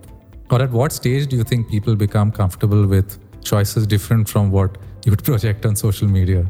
Or 0.50 0.62
at 0.62 0.72
what 0.72 0.92
stage 0.92 1.28
do 1.28 1.36
you 1.36 1.44
think 1.44 1.70
people 1.70 1.96
become 1.96 2.32
comfortable 2.32 2.86
with 2.88 3.20
choices 3.44 3.88
different 3.88 4.30
from 4.30 4.52
what 4.52 4.78
you 5.06 5.12
would 5.12 5.24
project 5.32 5.66
on 5.66 5.76
social 5.76 6.08
media? 6.08 6.50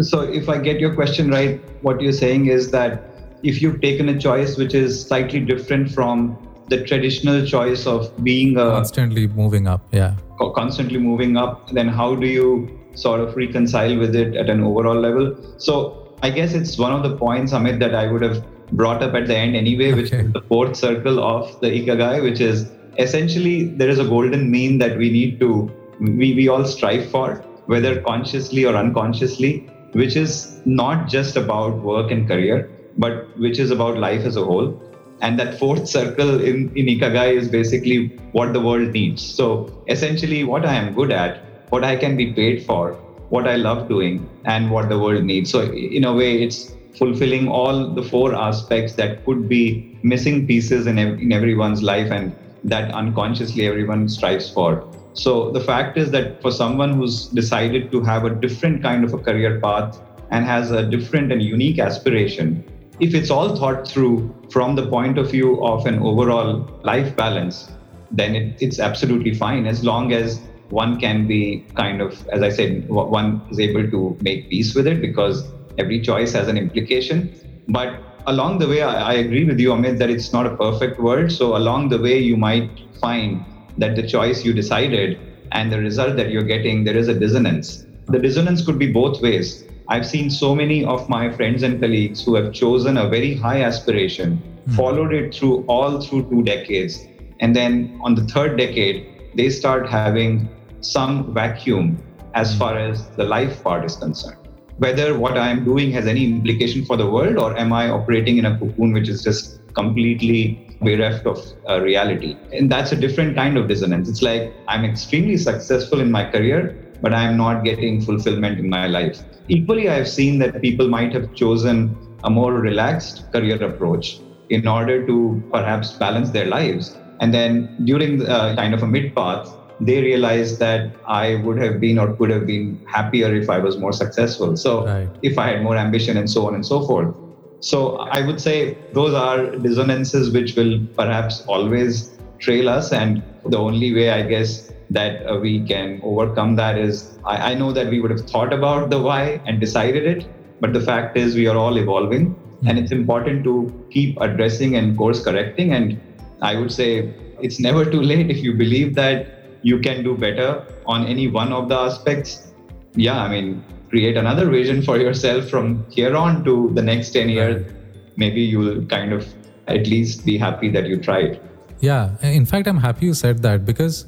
So, 0.00 0.20
if 0.20 0.48
I 0.48 0.58
get 0.58 0.78
your 0.78 0.94
question 0.94 1.30
right, 1.30 1.60
what 1.82 2.00
you're 2.00 2.12
saying 2.12 2.46
is 2.46 2.70
that 2.72 3.02
if 3.42 3.62
you've 3.62 3.80
taken 3.80 4.08
a 4.10 4.18
choice 4.18 4.56
which 4.58 4.74
is 4.74 5.06
slightly 5.06 5.40
different 5.40 5.90
from 5.90 6.36
the 6.68 6.84
traditional 6.84 7.44
choice 7.46 7.86
of 7.86 8.12
being 8.24 8.56
a 8.56 8.70
constantly 8.70 9.26
moving 9.28 9.66
up, 9.66 9.82
yeah, 9.92 10.14
constantly 10.54 10.98
moving 10.98 11.36
up, 11.36 11.70
then 11.70 11.88
how 11.88 12.14
do 12.14 12.26
you 12.26 12.80
sort 12.94 13.20
of 13.20 13.36
reconcile 13.36 13.96
with 13.98 14.16
it 14.16 14.36
at 14.36 14.50
an 14.50 14.62
overall 14.62 14.98
level? 14.98 15.36
So, 15.58 16.14
I 16.22 16.30
guess 16.30 16.54
it's 16.54 16.78
one 16.78 16.92
of 16.92 17.02
the 17.02 17.16
points, 17.16 17.52
Amit, 17.52 17.78
that 17.80 17.94
I 17.94 18.10
would 18.10 18.22
have 18.22 18.44
brought 18.72 19.02
up 19.02 19.14
at 19.14 19.26
the 19.26 19.36
end 19.36 19.54
anyway, 19.54 19.92
okay. 19.92 20.02
which 20.02 20.12
is 20.12 20.32
the 20.32 20.40
fourth 20.42 20.76
circle 20.76 21.22
of 21.22 21.60
the 21.60 21.68
Ikigai, 21.68 22.22
which 22.22 22.40
is 22.40 22.70
essentially 22.98 23.64
there 23.64 23.88
is 23.88 23.98
a 23.98 24.04
golden 24.04 24.50
mean 24.50 24.78
that 24.78 24.96
we 24.96 25.10
need 25.10 25.38
to, 25.40 25.70
we, 26.00 26.34
we 26.34 26.48
all 26.48 26.64
strive 26.64 27.10
for, 27.10 27.36
whether 27.66 28.00
consciously 28.02 28.64
or 28.64 28.74
unconsciously, 28.74 29.68
which 29.92 30.16
is 30.16 30.60
not 30.64 31.08
just 31.08 31.36
about 31.36 31.76
work 31.82 32.10
and 32.10 32.26
career, 32.26 32.70
but 32.98 33.38
which 33.38 33.58
is 33.58 33.70
about 33.70 33.98
life 33.98 34.22
as 34.22 34.36
a 34.36 34.44
whole. 34.44 34.82
And 35.20 35.38
that 35.38 35.58
fourth 35.58 35.88
circle 35.88 36.40
in, 36.40 36.70
in 36.76 36.86
Ikigai 36.86 37.36
is 37.36 37.48
basically 37.48 38.08
what 38.32 38.52
the 38.52 38.60
world 38.60 38.92
needs. 38.92 39.22
So 39.24 39.82
essentially, 39.88 40.44
what 40.44 40.66
I 40.66 40.74
am 40.74 40.94
good 40.94 41.10
at, 41.10 41.42
what 41.70 41.84
I 41.84 41.96
can 41.96 42.16
be 42.16 42.32
paid 42.32 42.64
for, 42.64 42.92
what 43.30 43.48
I 43.48 43.56
love 43.56 43.88
doing, 43.88 44.28
and 44.44 44.70
what 44.70 44.88
the 44.88 44.98
world 44.98 45.24
needs. 45.24 45.50
So, 45.50 45.62
in 45.72 46.04
a 46.04 46.12
way, 46.12 46.42
it's 46.42 46.76
fulfilling 46.94 47.48
all 47.48 47.88
the 47.88 48.02
four 48.02 48.34
aspects 48.34 48.94
that 48.94 49.24
could 49.24 49.48
be 49.48 49.98
missing 50.02 50.46
pieces 50.46 50.86
in, 50.86 50.98
in 50.98 51.32
everyone's 51.32 51.82
life 51.82 52.10
and 52.10 52.34
that 52.64 52.90
unconsciously 52.92 53.66
everyone 53.66 54.08
strives 54.08 54.50
for. 54.50 54.88
So 55.14 55.50
the 55.50 55.60
fact 55.60 55.96
is 55.96 56.10
that 56.10 56.42
for 56.42 56.50
someone 56.50 56.94
who's 56.94 57.26
decided 57.28 57.90
to 57.92 58.02
have 58.02 58.24
a 58.24 58.30
different 58.30 58.82
kind 58.82 59.04
of 59.04 59.14
a 59.14 59.18
career 59.18 59.60
path 59.60 60.00
and 60.30 60.44
has 60.44 60.70
a 60.70 60.84
different 60.84 61.32
and 61.32 61.42
unique 61.42 61.78
aspiration, 61.78 62.64
if 62.98 63.14
it's 63.14 63.30
all 63.30 63.56
thought 63.56 63.86
through 63.86 64.34
from 64.50 64.74
the 64.74 64.86
point 64.86 65.18
of 65.18 65.30
view 65.30 65.62
of 65.64 65.86
an 65.86 65.98
overall 65.98 66.80
life 66.82 67.14
balance, 67.16 67.70
then 68.10 68.34
it, 68.34 68.56
it's 68.60 68.78
absolutely 68.78 69.34
fine 69.34 69.66
as 69.66 69.84
long 69.84 70.12
as 70.12 70.40
one 70.70 70.98
can 70.98 71.26
be 71.26 71.64
kind 71.74 72.00
of, 72.00 72.26
as 72.28 72.42
I 72.42 72.48
said, 72.48 72.88
one 72.88 73.42
is 73.50 73.60
able 73.60 73.88
to 73.90 74.16
make 74.20 74.48
peace 74.48 74.74
with 74.74 74.86
it 74.86 75.00
because 75.00 75.52
every 75.78 76.00
choice 76.00 76.32
has 76.32 76.48
an 76.48 76.56
implication. 76.56 77.32
But 77.68 78.00
along 78.26 78.58
the 78.58 78.68
way, 78.68 78.82
I, 78.82 79.12
I 79.12 79.14
agree 79.14 79.44
with 79.44 79.60
you, 79.60 79.70
Amit, 79.70 79.98
that 79.98 80.10
it's 80.10 80.32
not 80.32 80.46
a 80.46 80.56
perfect 80.56 80.98
world. 80.98 81.30
So 81.30 81.56
along 81.56 81.90
the 81.90 81.98
way, 81.98 82.18
you 82.18 82.36
might 82.36 82.70
find 83.00 83.44
that 83.78 83.94
the 83.94 84.06
choice 84.06 84.44
you 84.44 84.52
decided 84.52 85.20
and 85.52 85.70
the 85.70 85.78
result 85.78 86.16
that 86.16 86.30
you're 86.30 86.42
getting, 86.42 86.84
there 86.84 86.96
is 86.96 87.08
a 87.08 87.14
dissonance. 87.18 87.86
The 88.06 88.18
dissonance 88.18 88.64
could 88.64 88.78
be 88.78 88.90
both 88.90 89.20
ways. 89.22 89.65
I've 89.88 90.06
seen 90.06 90.30
so 90.30 90.54
many 90.54 90.84
of 90.84 91.08
my 91.08 91.30
friends 91.30 91.62
and 91.62 91.80
colleagues 91.80 92.24
who 92.24 92.34
have 92.34 92.52
chosen 92.52 92.96
a 92.96 93.08
very 93.08 93.34
high 93.34 93.62
aspiration, 93.62 94.38
mm-hmm. 94.38 94.72
followed 94.72 95.12
it 95.12 95.34
through 95.34 95.64
all 95.66 96.00
through 96.00 96.28
two 96.30 96.42
decades, 96.42 97.06
and 97.40 97.54
then 97.54 98.00
on 98.02 98.14
the 98.14 98.24
third 98.24 98.58
decade, 98.58 99.06
they 99.36 99.50
start 99.50 99.88
having 99.88 100.48
some 100.80 101.32
vacuum 101.34 102.02
as 102.34 102.52
hmm. 102.52 102.58
far 102.58 102.78
as 102.78 103.08
the 103.10 103.24
life 103.24 103.62
part 103.62 103.84
is 103.84 103.96
concerned. 103.96 104.38
whether 104.78 105.18
what 105.18 105.38
I 105.38 105.48
am 105.48 105.64
doing 105.64 105.90
has 105.92 106.06
any 106.06 106.24
implication 106.24 106.84
for 106.84 106.96
the 106.96 107.08
world 107.10 107.38
or 107.38 107.56
am 107.58 107.72
I 107.72 107.88
operating 107.88 108.36
in 108.38 108.44
a 108.44 108.58
cocoon 108.58 108.92
which 108.92 109.08
is 109.08 109.22
just 109.22 109.60
completely 109.74 110.66
bereft 110.82 111.26
of 111.26 111.38
uh, 111.68 111.80
reality. 111.80 112.36
And 112.52 112.70
that's 112.70 112.92
a 112.92 112.96
different 112.96 113.34
kind 113.36 113.56
of 113.56 113.68
dissonance. 113.68 114.08
It's 114.08 114.22
like 114.22 114.52
I'm 114.68 114.84
extremely 114.84 115.36
successful 115.36 116.00
in 116.00 116.10
my 116.10 116.30
career, 116.30 116.76
but 117.00 117.12
I'm 117.12 117.36
not 117.36 117.64
getting 117.64 118.00
fulfillment 118.00 118.58
in 118.58 118.68
my 118.68 118.86
life. 118.86 119.20
Equally, 119.48 119.88
I've 119.88 120.08
seen 120.08 120.38
that 120.40 120.60
people 120.60 120.88
might 120.88 121.12
have 121.12 121.34
chosen 121.34 121.96
a 122.24 122.30
more 122.30 122.52
relaxed 122.54 123.30
career 123.32 123.62
approach 123.62 124.20
in 124.50 124.66
order 124.66 125.06
to 125.06 125.42
perhaps 125.52 125.92
balance 125.92 126.30
their 126.30 126.46
lives. 126.46 126.96
And 127.20 127.32
then 127.32 127.76
during 127.84 128.18
the, 128.18 128.30
uh, 128.30 128.56
kind 128.56 128.74
of 128.74 128.82
a 128.82 128.86
mid 128.86 129.14
path, 129.14 129.52
they 129.80 130.00
realized 130.00 130.58
that 130.60 130.90
I 131.06 131.36
would 131.36 131.58
have 131.58 131.80
been 131.80 131.98
or 131.98 132.14
could 132.14 132.30
have 132.30 132.46
been 132.46 132.80
happier 132.86 133.34
if 133.34 133.50
I 133.50 133.58
was 133.58 133.76
more 133.76 133.92
successful. 133.92 134.56
So, 134.56 134.86
right. 134.86 135.08
if 135.22 135.38
I 135.38 135.48
had 135.48 135.62
more 135.62 135.76
ambition 135.76 136.16
and 136.16 136.30
so 136.30 136.46
on 136.46 136.54
and 136.54 136.64
so 136.64 136.86
forth. 136.86 137.14
So, 137.60 137.96
I 137.96 138.24
would 138.24 138.40
say 138.40 138.78
those 138.92 139.14
are 139.14 139.56
dissonances 139.56 140.30
which 140.30 140.56
will 140.56 140.80
perhaps 140.96 141.42
always 141.46 142.18
trail 142.38 142.68
us. 142.68 142.92
And 142.92 143.22
the 143.44 143.58
only 143.58 143.94
way, 143.94 144.10
I 144.10 144.22
guess, 144.22 144.72
that 144.90 145.26
uh, 145.26 145.38
we 145.38 145.66
can 145.66 146.00
overcome 146.02 146.56
that 146.56 146.78
is 146.78 147.18
I, 147.24 147.52
I 147.52 147.54
know 147.54 147.72
that 147.72 147.88
we 147.88 148.00
would 148.00 148.10
have 148.10 148.28
thought 148.28 148.52
about 148.52 148.90
the 148.90 149.00
why 149.00 149.40
and 149.46 149.60
decided 149.60 150.06
it. 150.06 150.26
But 150.60 150.72
the 150.72 150.80
fact 150.80 151.16
is, 151.16 151.34
we 151.34 151.46
are 151.48 151.56
all 151.56 151.76
evolving. 151.76 152.34
Mm-hmm. 152.34 152.68
And 152.68 152.78
it's 152.78 152.92
important 152.92 153.44
to 153.44 153.86
keep 153.90 154.18
addressing 154.20 154.76
and 154.76 154.96
course 154.96 155.22
correcting. 155.22 155.72
And 155.72 156.00
I 156.40 156.56
would 156.56 156.72
say 156.72 157.14
it's 157.42 157.60
never 157.60 157.84
too 157.84 158.00
late 158.00 158.30
if 158.30 158.38
you 158.38 158.54
believe 158.54 158.94
that 158.94 159.26
you 159.62 159.80
can 159.80 160.02
do 160.04 160.16
better 160.16 160.64
on 160.86 161.06
any 161.06 161.28
one 161.28 161.52
of 161.52 161.68
the 161.68 161.74
aspects, 161.74 162.52
yeah, 162.94 163.20
I 163.20 163.28
mean, 163.28 163.64
create 163.90 164.16
another 164.16 164.48
vision 164.48 164.82
for 164.82 164.96
yourself 164.98 165.48
from 165.48 165.84
here 165.90 166.16
on 166.16 166.44
to 166.44 166.70
the 166.74 166.82
next 166.82 167.10
10 167.10 167.28
years. 167.28 167.72
Maybe 168.16 168.40
you'll 168.40 168.86
kind 168.86 169.12
of 169.12 169.26
at 169.66 169.86
least 169.86 170.24
be 170.24 170.38
happy 170.38 170.70
that 170.70 170.86
you 170.86 171.00
tried. 171.00 171.40
Yeah. 171.80 172.16
In 172.22 172.46
fact, 172.46 172.66
I'm 172.68 172.78
happy 172.78 173.06
you 173.06 173.14
said 173.14 173.42
that 173.42 173.66
because 173.66 174.06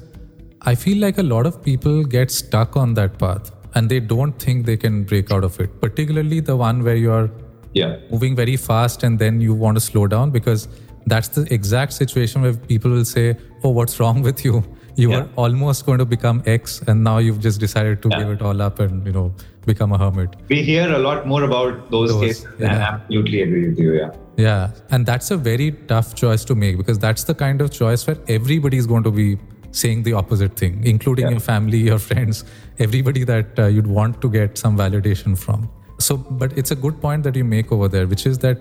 I 0.61 0.75
feel 0.75 0.97
like 0.97 1.17
a 1.17 1.23
lot 1.23 1.45
of 1.45 1.63
people 1.63 2.03
get 2.03 2.31
stuck 2.31 2.75
on 2.75 2.93
that 2.95 3.17
path 3.17 3.51
and 3.75 3.89
they 3.89 3.99
don't 3.99 4.33
think 4.33 4.65
they 4.65 4.77
can 4.77 5.03
break 5.03 5.31
out 5.31 5.43
of 5.43 5.59
it, 5.59 5.79
particularly 5.79 6.39
the 6.39 6.55
one 6.55 6.83
where 6.83 6.95
you 6.95 7.11
are 7.11 7.29
yeah. 7.73 7.97
moving 8.11 8.35
very 8.35 8.57
fast 8.57 9.03
and 9.03 9.17
then 9.17 9.39
you 9.39 9.53
want 9.53 9.77
to 9.77 9.81
slow 9.81 10.07
down 10.07 10.31
because 10.31 10.67
that's 11.05 11.29
the 11.29 11.51
exact 11.53 11.93
situation 11.93 12.41
where 12.41 12.53
people 12.53 12.91
will 12.91 13.05
say, 13.05 13.37
Oh, 13.63 13.69
what's 13.69 13.99
wrong 13.99 14.21
with 14.21 14.43
you? 14.43 14.63
you 14.99 15.09
yeah. 15.09 15.21
were 15.21 15.29
almost 15.35 15.85
going 15.85 15.99
to 15.99 16.05
become 16.05 16.41
X, 16.45 16.81
and 16.87 17.03
now 17.03 17.17
you've 17.19 17.39
just 17.39 17.59
decided 17.59 18.01
to 18.03 18.09
yeah. 18.11 18.19
give 18.19 18.29
it 18.29 18.41
all 18.41 18.61
up 18.61 18.79
and 18.79 19.05
you 19.05 19.13
know 19.13 19.33
become 19.65 19.93
a 19.93 19.97
hermit. 19.97 20.35
We 20.49 20.63
hear 20.63 20.91
a 20.93 20.97
lot 20.97 21.27
more 21.27 21.43
about 21.43 21.91
those, 21.91 22.11
those 22.11 22.21
cases, 22.21 22.47
yeah. 22.59 22.67
and 22.67 22.83
I 22.83 22.87
absolutely 22.95 23.41
agree 23.41 23.69
with 23.69 23.79
you. 23.79 23.93
Yeah. 23.93 24.11
Yeah, 24.37 24.71
and 24.91 25.05
that's 25.05 25.31
a 25.31 25.37
very 25.37 25.71
tough 25.93 26.15
choice 26.15 26.45
to 26.45 26.55
make 26.55 26.77
because 26.77 26.99
that's 26.99 27.25
the 27.25 27.35
kind 27.35 27.61
of 27.61 27.71
choice 27.71 28.05
where 28.07 28.17
everybody 28.27 28.77
is 28.77 28.87
going 28.87 29.03
to 29.03 29.11
be 29.11 29.37
saying 29.71 30.03
the 30.03 30.13
opposite 30.13 30.55
thing, 30.55 30.81
including 30.83 31.25
yeah. 31.25 31.31
your 31.31 31.39
family, 31.39 31.77
your 31.77 31.99
friends, 31.99 32.45
everybody 32.79 33.23
that 33.23 33.59
uh, 33.59 33.67
you'd 33.67 33.87
want 33.87 34.21
to 34.21 34.29
get 34.29 34.57
some 34.57 34.77
validation 34.77 35.37
from. 35.37 35.69
So, 35.99 36.17
but 36.17 36.57
it's 36.57 36.71
a 36.71 36.75
good 36.75 37.01
point 37.01 37.23
that 37.23 37.35
you 37.35 37.43
make 37.43 37.71
over 37.71 37.87
there, 37.87 38.07
which 38.07 38.25
is 38.25 38.37
that 38.39 38.57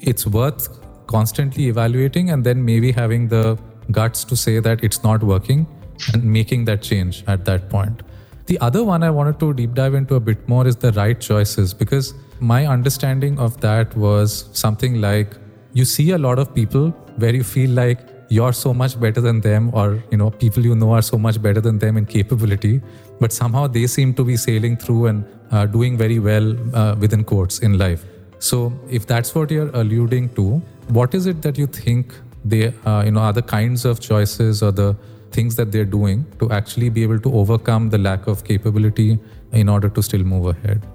it's 0.00 0.26
worth 0.26 0.68
constantly 1.06 1.68
evaluating 1.68 2.30
and 2.30 2.44
then 2.44 2.64
maybe 2.64 2.92
having 2.92 3.28
the 3.28 3.58
guts 3.90 4.24
to 4.24 4.36
say 4.36 4.60
that 4.60 4.84
it's 4.84 5.02
not 5.02 5.22
working 5.22 5.66
and 6.12 6.22
making 6.22 6.66
that 6.66 6.82
change 6.82 7.24
at 7.26 7.44
that 7.46 7.68
point. 7.70 8.02
The 8.46 8.58
other 8.60 8.84
one 8.84 9.02
I 9.02 9.10
wanted 9.10 9.40
to 9.40 9.52
deep 9.52 9.74
dive 9.74 9.94
into 9.94 10.14
a 10.14 10.20
bit 10.20 10.48
more 10.48 10.66
is 10.66 10.76
the 10.76 10.92
right 10.92 11.18
choices 11.20 11.74
because 11.74 12.14
my 12.40 12.66
understanding 12.66 13.38
of 13.38 13.60
that 13.60 13.96
was 13.96 14.48
something 14.52 15.00
like 15.00 15.34
you 15.72 15.84
see 15.84 16.10
a 16.12 16.18
lot 16.18 16.38
of 16.38 16.54
people 16.54 16.90
where 17.16 17.34
you 17.34 17.44
feel 17.44 17.70
like 17.70 18.00
you're 18.28 18.52
so 18.52 18.74
much 18.74 19.00
better 19.00 19.20
than 19.20 19.40
them 19.40 19.70
or 19.72 20.02
you 20.10 20.18
know 20.18 20.30
people 20.30 20.64
you 20.64 20.74
know 20.74 20.92
are 20.92 21.02
so 21.02 21.18
much 21.18 21.40
better 21.40 21.60
than 21.60 21.78
them 21.78 21.96
in 21.96 22.04
capability 22.04 22.80
but 23.20 23.32
somehow 23.32 23.66
they 23.66 23.86
seem 23.86 24.12
to 24.14 24.24
be 24.24 24.36
sailing 24.36 24.76
through 24.76 25.06
and 25.06 25.24
uh, 25.50 25.66
doing 25.66 25.96
very 25.96 26.18
well 26.18 26.54
uh, 26.74 26.94
within 26.98 27.24
courts 27.24 27.60
in 27.60 27.78
life. 27.78 28.04
So 28.38 28.72
if 28.88 29.06
that's 29.06 29.34
what 29.34 29.50
you're 29.50 29.70
alluding 29.70 30.34
to 30.34 30.62
what 30.88 31.14
is 31.14 31.26
it 31.26 31.42
that 31.42 31.58
you 31.58 31.66
think 31.66 32.14
they 32.44 32.72
uh, 32.84 33.02
you 33.04 33.10
know 33.12 33.20
are 33.20 33.32
the 33.32 33.42
kinds 33.42 33.84
of 33.84 34.00
choices 34.00 34.62
or 34.62 34.72
the 34.72 34.94
things 35.32 35.56
that 35.56 35.72
they're 35.72 35.84
doing 35.84 36.24
to 36.38 36.50
actually 36.50 36.88
be 36.88 37.02
able 37.02 37.18
to 37.18 37.32
overcome 37.34 37.90
the 37.90 37.98
lack 37.98 38.26
of 38.26 38.44
capability 38.44 39.18
in 39.52 39.68
order 39.68 39.88
to 39.88 40.02
still 40.02 40.22
move 40.22 40.46
ahead? 40.46 40.86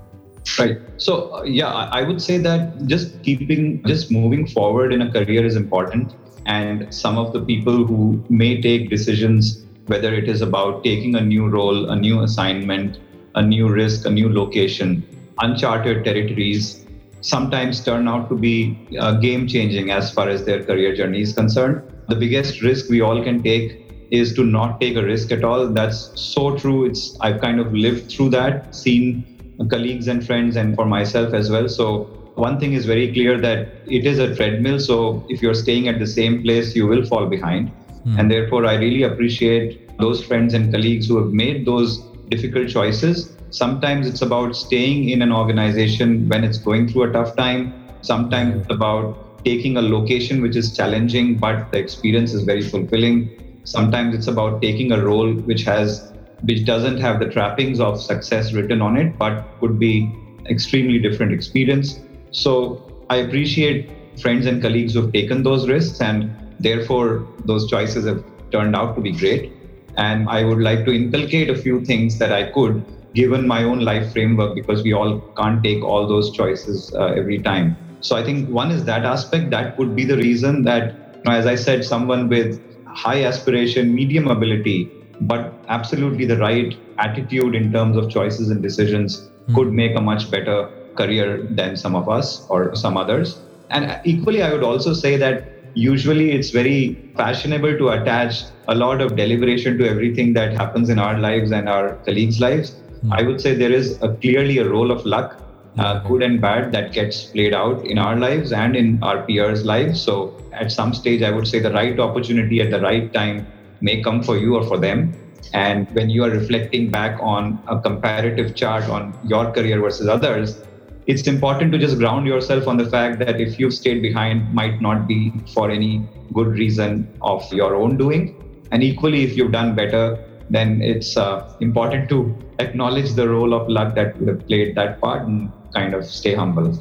Right. 0.59 0.79
So 0.97 1.35
uh, 1.35 1.43
yeah 1.43 1.73
i 1.99 2.03
would 2.03 2.21
say 2.21 2.37
that 2.37 2.85
just 2.85 3.21
keeping 3.23 3.83
just 3.85 4.11
moving 4.11 4.45
forward 4.47 4.93
in 4.93 5.01
a 5.01 5.11
career 5.11 5.45
is 5.45 5.55
important 5.55 6.15
and 6.45 6.93
some 6.93 7.17
of 7.17 7.33
the 7.33 7.41
people 7.41 7.85
who 7.85 8.23
may 8.29 8.61
take 8.61 8.89
decisions 8.89 9.65
whether 9.87 10.13
it 10.13 10.29
is 10.29 10.41
about 10.41 10.83
taking 10.83 11.15
a 11.15 11.21
new 11.21 11.47
role 11.47 11.89
a 11.89 11.95
new 11.95 12.21
assignment 12.21 12.99
a 13.35 13.41
new 13.41 13.67
risk 13.67 14.05
a 14.05 14.09
new 14.09 14.31
location 14.31 15.03
uncharted 15.39 16.03
territories 16.03 16.83
sometimes 17.23 17.83
turn 17.83 18.07
out 18.07 18.29
to 18.29 18.35
be 18.35 18.77
uh, 18.99 19.13
game 19.13 19.47
changing 19.47 19.91
as 19.91 20.11
far 20.11 20.27
as 20.29 20.45
their 20.45 20.63
career 20.63 20.93
journey 20.93 21.21
is 21.21 21.33
concerned. 21.33 21.81
The 22.09 22.15
biggest 22.15 22.61
risk 22.61 22.89
we 22.89 23.01
all 23.01 23.23
can 23.23 23.41
take 23.41 23.79
is 24.11 24.33
to 24.35 24.43
not 24.43 24.79
take 24.81 24.97
a 24.97 25.03
risk 25.03 25.31
at 25.31 25.43
all. 25.43 25.69
That's 25.69 26.11
so 26.19 26.57
true. 26.57 26.85
It's 26.85 27.17
I've 27.21 27.39
kind 27.39 27.59
of 27.59 27.73
lived 27.73 28.11
through 28.11 28.29
that, 28.31 28.75
seen 28.75 29.25
colleagues 29.69 30.07
and 30.09 30.25
friends, 30.25 30.57
and 30.57 30.75
for 30.75 30.85
myself 30.85 31.33
as 31.33 31.49
well. 31.49 31.69
So 31.69 32.22
one 32.35 32.59
thing 32.59 32.73
is 32.73 32.85
very 32.85 33.11
clear 33.13 33.39
that 33.39 33.69
it 33.85 34.05
is 34.05 34.19
a 34.19 34.35
treadmill. 34.35 34.79
So 34.79 35.25
if 35.29 35.41
you're 35.41 35.53
staying 35.53 35.87
at 35.87 35.99
the 35.99 36.07
same 36.07 36.41
place, 36.43 36.75
you 36.75 36.87
will 36.87 37.05
fall 37.05 37.27
behind. 37.27 37.71
Mm. 38.05 38.19
And 38.19 38.31
therefore, 38.31 38.65
I 38.65 38.75
really 38.75 39.03
appreciate 39.03 39.97
those 39.99 40.23
friends 40.23 40.53
and 40.53 40.71
colleagues 40.71 41.07
who 41.07 41.17
have 41.17 41.31
made 41.31 41.65
those 41.65 42.01
difficult 42.29 42.69
choices 42.69 43.33
Sometimes 43.53 44.07
it's 44.07 44.23
about 44.23 44.55
staying 44.55 45.09
in 45.09 45.21
an 45.21 45.31
organization 45.31 46.27
when 46.27 46.43
it's 46.43 46.57
going 46.57 46.87
through 46.87 47.03
a 47.03 47.11
tough 47.13 47.35
time. 47.35 47.71
Sometimes 48.01 48.61
it's 48.61 48.73
about 48.73 49.45
taking 49.45 49.77
a 49.77 49.81
location 49.81 50.41
which 50.41 50.55
is 50.55 50.75
challenging, 50.75 51.37
but 51.37 51.71
the 51.71 51.77
experience 51.77 52.33
is 52.33 52.45
very 52.45 52.63
fulfilling. 52.63 53.59
Sometimes 53.63 54.15
it's 54.15 54.25
about 54.25 54.59
taking 54.59 54.91
a 54.91 54.99
role 55.05 55.31
which 55.31 55.61
has 55.65 56.11
which 56.41 56.65
doesn't 56.65 56.97
have 56.97 57.19
the 57.19 57.29
trappings 57.29 57.79
of 57.79 58.01
success 58.01 58.53
written 58.53 58.81
on 58.81 58.97
it, 58.97 59.19
but 59.19 59.45
could 59.59 59.77
be 59.77 60.11
extremely 60.49 60.97
different 60.97 61.31
experience. 61.31 61.99
So 62.33 62.81
I 63.09 63.17
appreciate 63.17 63.89
friends 64.19 64.45
and 64.45 64.61
colleagues 64.61 64.93
who've 64.93 65.13
taken 65.13 65.43
those 65.43 65.67
risks 65.67 66.01
and 66.01 66.35
therefore 66.59 67.27
those 67.45 67.69
choices 67.69 68.05
have 68.05 68.23
turned 68.51 68.75
out 68.75 68.95
to 68.95 69.01
be 69.01 69.11
great. 69.11 69.53
And 69.97 70.27
I 70.27 70.43
would 70.43 70.59
like 70.59 70.85
to 70.85 70.91
inculcate 70.91 71.49
a 71.49 71.55
few 71.55 71.85
things 71.85 72.17
that 72.17 72.31
I 72.31 72.51
could 72.51 72.83
given 73.13 73.47
my 73.47 73.63
own 73.63 73.79
life 73.79 74.11
framework 74.11 74.55
because 74.55 74.81
we 74.81 74.93
all 74.93 75.19
can't 75.37 75.63
take 75.63 75.83
all 75.83 76.07
those 76.07 76.31
choices 76.31 76.91
uh, 76.95 77.13
every 77.15 77.37
time. 77.39 77.77
So 78.01 78.15
I 78.15 78.23
think 78.23 78.49
one 78.49 78.71
is 78.71 78.83
that 78.85 79.05
aspect. 79.05 79.51
That 79.51 79.77
would 79.77 79.95
be 79.95 80.03
the 80.03 80.17
reason 80.17 80.63
that, 80.63 80.95
you 81.17 81.23
know, 81.25 81.31
as 81.31 81.45
I 81.45 81.53
said, 81.53 81.85
someone 81.85 82.27
with 82.27 82.59
high 82.87 83.23
aspiration, 83.23 83.93
medium 83.93 84.27
ability, 84.27 84.91
but 85.21 85.53
absolutely 85.67 86.25
the 86.25 86.37
right 86.37 86.75
attitude 86.97 87.53
in 87.53 87.71
terms 87.71 87.95
of 87.95 88.09
choices 88.09 88.49
and 88.49 88.63
decisions 88.63 89.29
mm. 89.47 89.55
could 89.55 89.71
make 89.71 89.95
a 89.95 90.01
much 90.01 90.31
better 90.31 90.69
career 90.95 91.47
than 91.51 91.75
some 91.75 91.95
of 91.95 92.09
us 92.09 92.45
or 92.49 92.75
some 92.75 92.97
others. 92.97 93.39
And 93.69 93.99
equally, 94.03 94.43
I 94.43 94.51
would 94.53 94.63
also 94.63 94.93
say 94.93 95.17
that 95.17 95.49
usually 95.73 96.31
it's 96.31 96.51
very 96.51 97.11
fashionable 97.17 97.77
to 97.77 97.89
attach 97.89 98.43
a 98.67 98.75
lot 98.75 99.01
of 99.01 99.15
deliberation 99.15 99.77
to 99.79 99.89
everything 99.89 100.33
that 100.33 100.53
happens 100.53 100.89
in 100.89 100.99
our 100.99 101.19
lives 101.19 101.51
and 101.51 101.67
our 101.67 101.95
colleagues' 102.05 102.39
lives. 102.39 102.75
I 103.11 103.23
would 103.23 103.41
say 103.41 103.55
there 103.55 103.71
is 103.71 104.01
a, 104.01 104.15
clearly 104.15 104.59
a 104.59 104.69
role 104.69 104.91
of 104.91 105.05
luck, 105.05 105.41
uh, 105.77 105.99
good 106.07 106.21
and 106.21 106.39
bad, 106.39 106.71
that 106.71 106.93
gets 106.93 107.23
played 107.23 107.53
out 107.53 107.85
in 107.85 107.97
our 107.97 108.15
lives 108.15 108.51
and 108.53 108.75
in 108.75 109.01
our 109.03 109.23
peers' 109.23 109.65
lives. 109.65 110.01
So 110.01 110.39
at 110.53 110.71
some 110.71 110.93
stage, 110.93 111.21
I 111.21 111.31
would 111.31 111.47
say 111.47 111.59
the 111.59 111.71
right 111.71 111.99
opportunity 111.99 112.61
at 112.61 112.69
the 112.69 112.79
right 112.79 113.11
time 113.11 113.47
may 113.81 114.01
come 114.01 114.23
for 114.23 114.37
you 114.37 114.55
or 114.55 114.63
for 114.63 114.77
them. 114.77 115.13
And 115.53 115.89
when 115.91 116.09
you 116.09 116.23
are 116.23 116.29
reflecting 116.29 116.89
back 116.89 117.19
on 117.21 117.61
a 117.67 117.79
comparative 117.79 118.55
chart 118.55 118.85
on 118.85 119.13
your 119.25 119.51
career 119.51 119.81
versus 119.81 120.07
others, 120.07 120.63
it's 121.05 121.27
important 121.27 121.71
to 121.71 121.77
just 121.77 121.97
ground 121.97 122.25
yourself 122.25 122.67
on 122.67 122.77
the 122.77 122.89
fact 122.89 123.19
that 123.19 123.39
if 123.39 123.59
you've 123.59 123.73
stayed 123.73 124.01
behind 124.01 124.53
might 124.53 124.81
not 124.81 125.07
be 125.07 125.31
for 125.53 125.69
any 125.69 126.07
good 126.33 126.47
reason 126.47 127.07
of 127.21 127.51
your 127.51 127.75
own 127.75 127.97
doing 127.97 128.39
and 128.71 128.83
equally 128.83 129.23
if 129.23 129.35
you've 129.37 129.51
done 129.51 129.75
better 129.75 130.17
then 130.49 130.81
it's 130.81 131.17
uh, 131.17 131.55
important 131.59 132.09
to 132.09 132.35
acknowledge 132.59 133.13
the 133.13 133.27
role 133.27 133.53
of 133.53 133.67
luck 133.67 133.95
that 133.95 134.15
have 134.17 134.45
played 134.47 134.75
that 134.75 134.99
part 135.01 135.27
and 135.27 135.51
kind 135.73 135.93
of 135.93 136.05
stay 136.05 136.35
humble. 136.35 136.77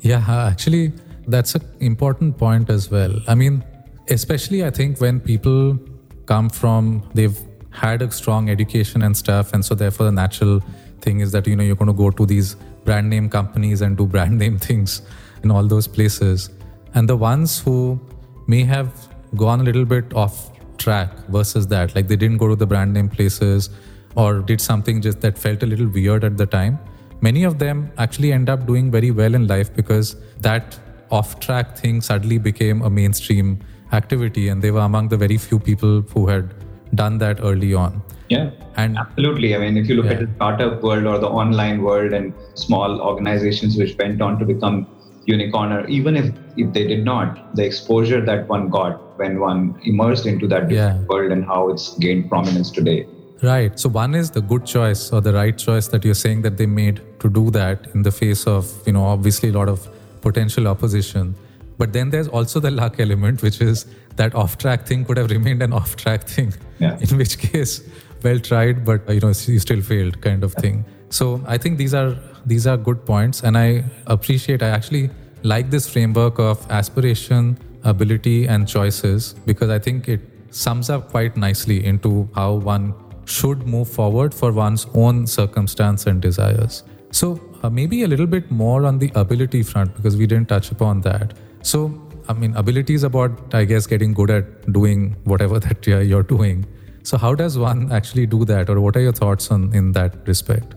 Yeah, 0.00 0.24
actually, 0.28 0.92
that's 1.26 1.54
an 1.54 1.62
important 1.80 2.36
point 2.36 2.70
as 2.70 2.90
well. 2.90 3.14
I 3.26 3.34
mean, 3.34 3.64
especially 4.08 4.64
I 4.64 4.70
think 4.70 5.00
when 5.00 5.20
people 5.20 5.78
come 6.26 6.50
from, 6.50 7.08
they've 7.14 7.38
had 7.70 8.02
a 8.02 8.10
strong 8.10 8.50
education 8.50 9.02
and 9.02 9.16
stuff, 9.16 9.52
and 9.52 9.64
so 9.64 9.74
therefore 9.74 10.06
the 10.06 10.12
natural 10.12 10.60
thing 11.00 11.20
is 11.20 11.32
that 11.32 11.46
you 11.46 11.56
know 11.56 11.64
you're 11.64 11.76
going 11.76 11.88
to 11.88 12.00
go 12.04 12.10
to 12.10 12.26
these 12.26 12.56
brand 12.84 13.10
name 13.10 13.28
companies 13.28 13.80
and 13.80 13.96
do 13.96 14.06
brand 14.06 14.38
name 14.38 14.58
things 14.58 15.02
in 15.42 15.50
all 15.50 15.66
those 15.66 15.86
places. 15.86 16.50
And 16.94 17.08
the 17.08 17.16
ones 17.16 17.58
who 17.60 18.00
may 18.46 18.62
have 18.64 19.08
gone 19.36 19.60
a 19.60 19.64
little 19.64 19.84
bit 19.84 20.12
off 20.14 20.50
track 20.78 21.10
versus 21.28 21.66
that, 21.68 21.94
like 21.94 22.08
they 22.08 22.16
didn't 22.16 22.38
go 22.38 22.48
to 22.48 22.56
the 22.56 22.66
brand 22.66 22.92
name 22.92 23.08
places 23.08 23.70
or 24.16 24.40
did 24.40 24.60
something 24.60 25.00
just 25.00 25.20
that 25.20 25.36
felt 25.36 25.62
a 25.62 25.66
little 25.66 25.88
weird 25.88 26.24
at 26.24 26.36
the 26.36 26.46
time, 26.46 26.78
many 27.20 27.44
of 27.44 27.58
them 27.58 27.90
actually 27.98 28.32
end 28.32 28.48
up 28.48 28.66
doing 28.66 28.90
very 28.90 29.10
well 29.10 29.34
in 29.34 29.46
life 29.46 29.74
because 29.74 30.16
that 30.40 30.78
off 31.10 31.40
track 31.40 31.76
thing 31.76 32.00
suddenly 32.00 32.38
became 32.38 32.82
a 32.82 32.90
mainstream 32.90 33.58
activity 33.92 34.48
and 34.48 34.62
they 34.62 34.70
were 34.70 34.80
among 34.80 35.08
the 35.08 35.16
very 35.16 35.36
few 35.36 35.58
people 35.58 36.02
who 36.12 36.26
had 36.26 36.54
done 36.94 37.18
that 37.18 37.40
early 37.40 37.74
on. 37.74 38.02
Yeah, 38.34 38.50
and 38.76 38.98
absolutely. 38.98 39.54
I 39.54 39.58
mean, 39.58 39.76
if 39.76 39.88
you 39.88 39.96
look 39.96 40.06
yeah. 40.06 40.12
at 40.12 40.20
the 40.20 40.34
startup 40.36 40.82
world 40.82 41.06
or 41.06 41.18
the 41.18 41.28
online 41.28 41.82
world 41.82 42.12
and 42.12 42.32
small 42.54 43.00
organizations 43.00 43.76
which 43.76 43.96
went 43.98 44.20
on 44.20 44.38
to 44.38 44.44
become 44.44 44.86
unicorn, 45.26 45.72
or 45.72 45.86
even 45.86 46.16
if, 46.16 46.34
if 46.56 46.72
they 46.72 46.86
did 46.86 47.04
not, 47.04 47.54
the 47.56 47.64
exposure 47.64 48.20
that 48.24 48.48
one 48.48 48.68
got 48.68 49.18
when 49.18 49.40
one 49.40 49.80
immersed 49.84 50.26
into 50.26 50.48
that 50.48 50.70
yeah. 50.70 50.98
world 51.02 51.32
and 51.32 51.44
how 51.44 51.68
it's 51.70 51.96
gained 51.98 52.28
prominence 52.28 52.70
today. 52.70 53.06
Right. 53.42 53.78
So 53.78 53.88
one 53.88 54.14
is 54.14 54.30
the 54.30 54.40
good 54.40 54.64
choice 54.64 55.12
or 55.12 55.20
the 55.20 55.32
right 55.32 55.56
choice 55.56 55.88
that 55.88 56.04
you're 56.04 56.14
saying 56.14 56.42
that 56.42 56.56
they 56.56 56.66
made 56.66 57.00
to 57.20 57.28
do 57.28 57.50
that 57.50 57.88
in 57.94 58.02
the 58.02 58.12
face 58.12 58.46
of, 58.46 58.72
you 58.86 58.92
know, 58.92 59.04
obviously 59.04 59.50
a 59.50 59.52
lot 59.52 59.68
of 59.68 59.88
potential 60.22 60.66
opposition. 60.66 61.34
But 61.76 61.92
then 61.92 62.10
there's 62.10 62.28
also 62.28 62.60
the 62.60 62.70
luck 62.70 63.00
element, 63.00 63.42
which 63.42 63.60
is 63.60 63.86
that 64.16 64.34
off-track 64.34 64.86
thing 64.86 65.04
could 65.04 65.16
have 65.16 65.30
remained 65.30 65.62
an 65.62 65.72
off-track 65.72 66.24
thing. 66.24 66.54
Yeah. 66.78 66.98
In 67.10 67.18
which 67.18 67.38
case, 67.38 67.82
well 68.24 68.40
tried, 68.40 68.84
but 68.84 69.08
you 69.08 69.20
know, 69.20 69.28
you 69.28 69.58
still 69.58 69.82
failed, 69.82 70.20
kind 70.20 70.42
of 70.42 70.54
thing. 70.54 70.84
So 71.10 71.42
I 71.46 71.58
think 71.58 71.78
these 71.78 71.94
are 71.94 72.16
these 72.46 72.66
are 72.66 72.76
good 72.76 73.04
points, 73.06 73.42
and 73.42 73.56
I 73.56 73.84
appreciate. 74.06 74.62
I 74.62 74.68
actually 74.68 75.10
like 75.42 75.70
this 75.70 75.88
framework 75.88 76.38
of 76.38 76.66
aspiration, 76.70 77.58
ability, 77.84 78.46
and 78.46 78.66
choices 78.66 79.34
because 79.46 79.70
I 79.70 79.78
think 79.78 80.08
it 80.08 80.20
sums 80.50 80.90
up 80.90 81.10
quite 81.10 81.36
nicely 81.36 81.84
into 81.84 82.28
how 82.34 82.52
one 82.54 82.94
should 83.26 83.66
move 83.66 83.88
forward 83.88 84.34
for 84.34 84.52
one's 84.52 84.86
own 84.94 85.26
circumstance 85.26 86.06
and 86.06 86.20
desires. 86.20 86.82
So, 87.10 87.40
uh, 87.62 87.70
maybe 87.70 88.02
a 88.02 88.08
little 88.08 88.26
bit 88.26 88.50
more 88.50 88.84
on 88.84 88.98
the 88.98 89.10
ability 89.14 89.62
front 89.62 89.94
because 89.96 90.16
we 90.16 90.26
didn't 90.26 90.48
touch 90.48 90.70
upon 90.70 91.00
that. 91.02 91.34
So, 91.62 92.00
I 92.28 92.32
mean, 92.32 92.54
ability 92.56 92.94
is 92.94 93.04
about, 93.04 93.54
I 93.54 93.64
guess, 93.64 93.86
getting 93.86 94.12
good 94.12 94.30
at 94.30 94.72
doing 94.72 95.16
whatever 95.24 95.58
that 95.66 95.86
you're 95.86 96.22
doing. 96.22 96.66
So, 97.04 97.18
how 97.18 97.34
does 97.34 97.58
one 97.58 97.92
actually 97.92 98.24
do 98.24 98.46
that, 98.46 98.70
or 98.70 98.80
what 98.80 98.96
are 98.96 99.00
your 99.00 99.12
thoughts 99.12 99.50
on 99.50 99.74
in 99.74 99.92
that 99.92 100.26
respect? 100.26 100.74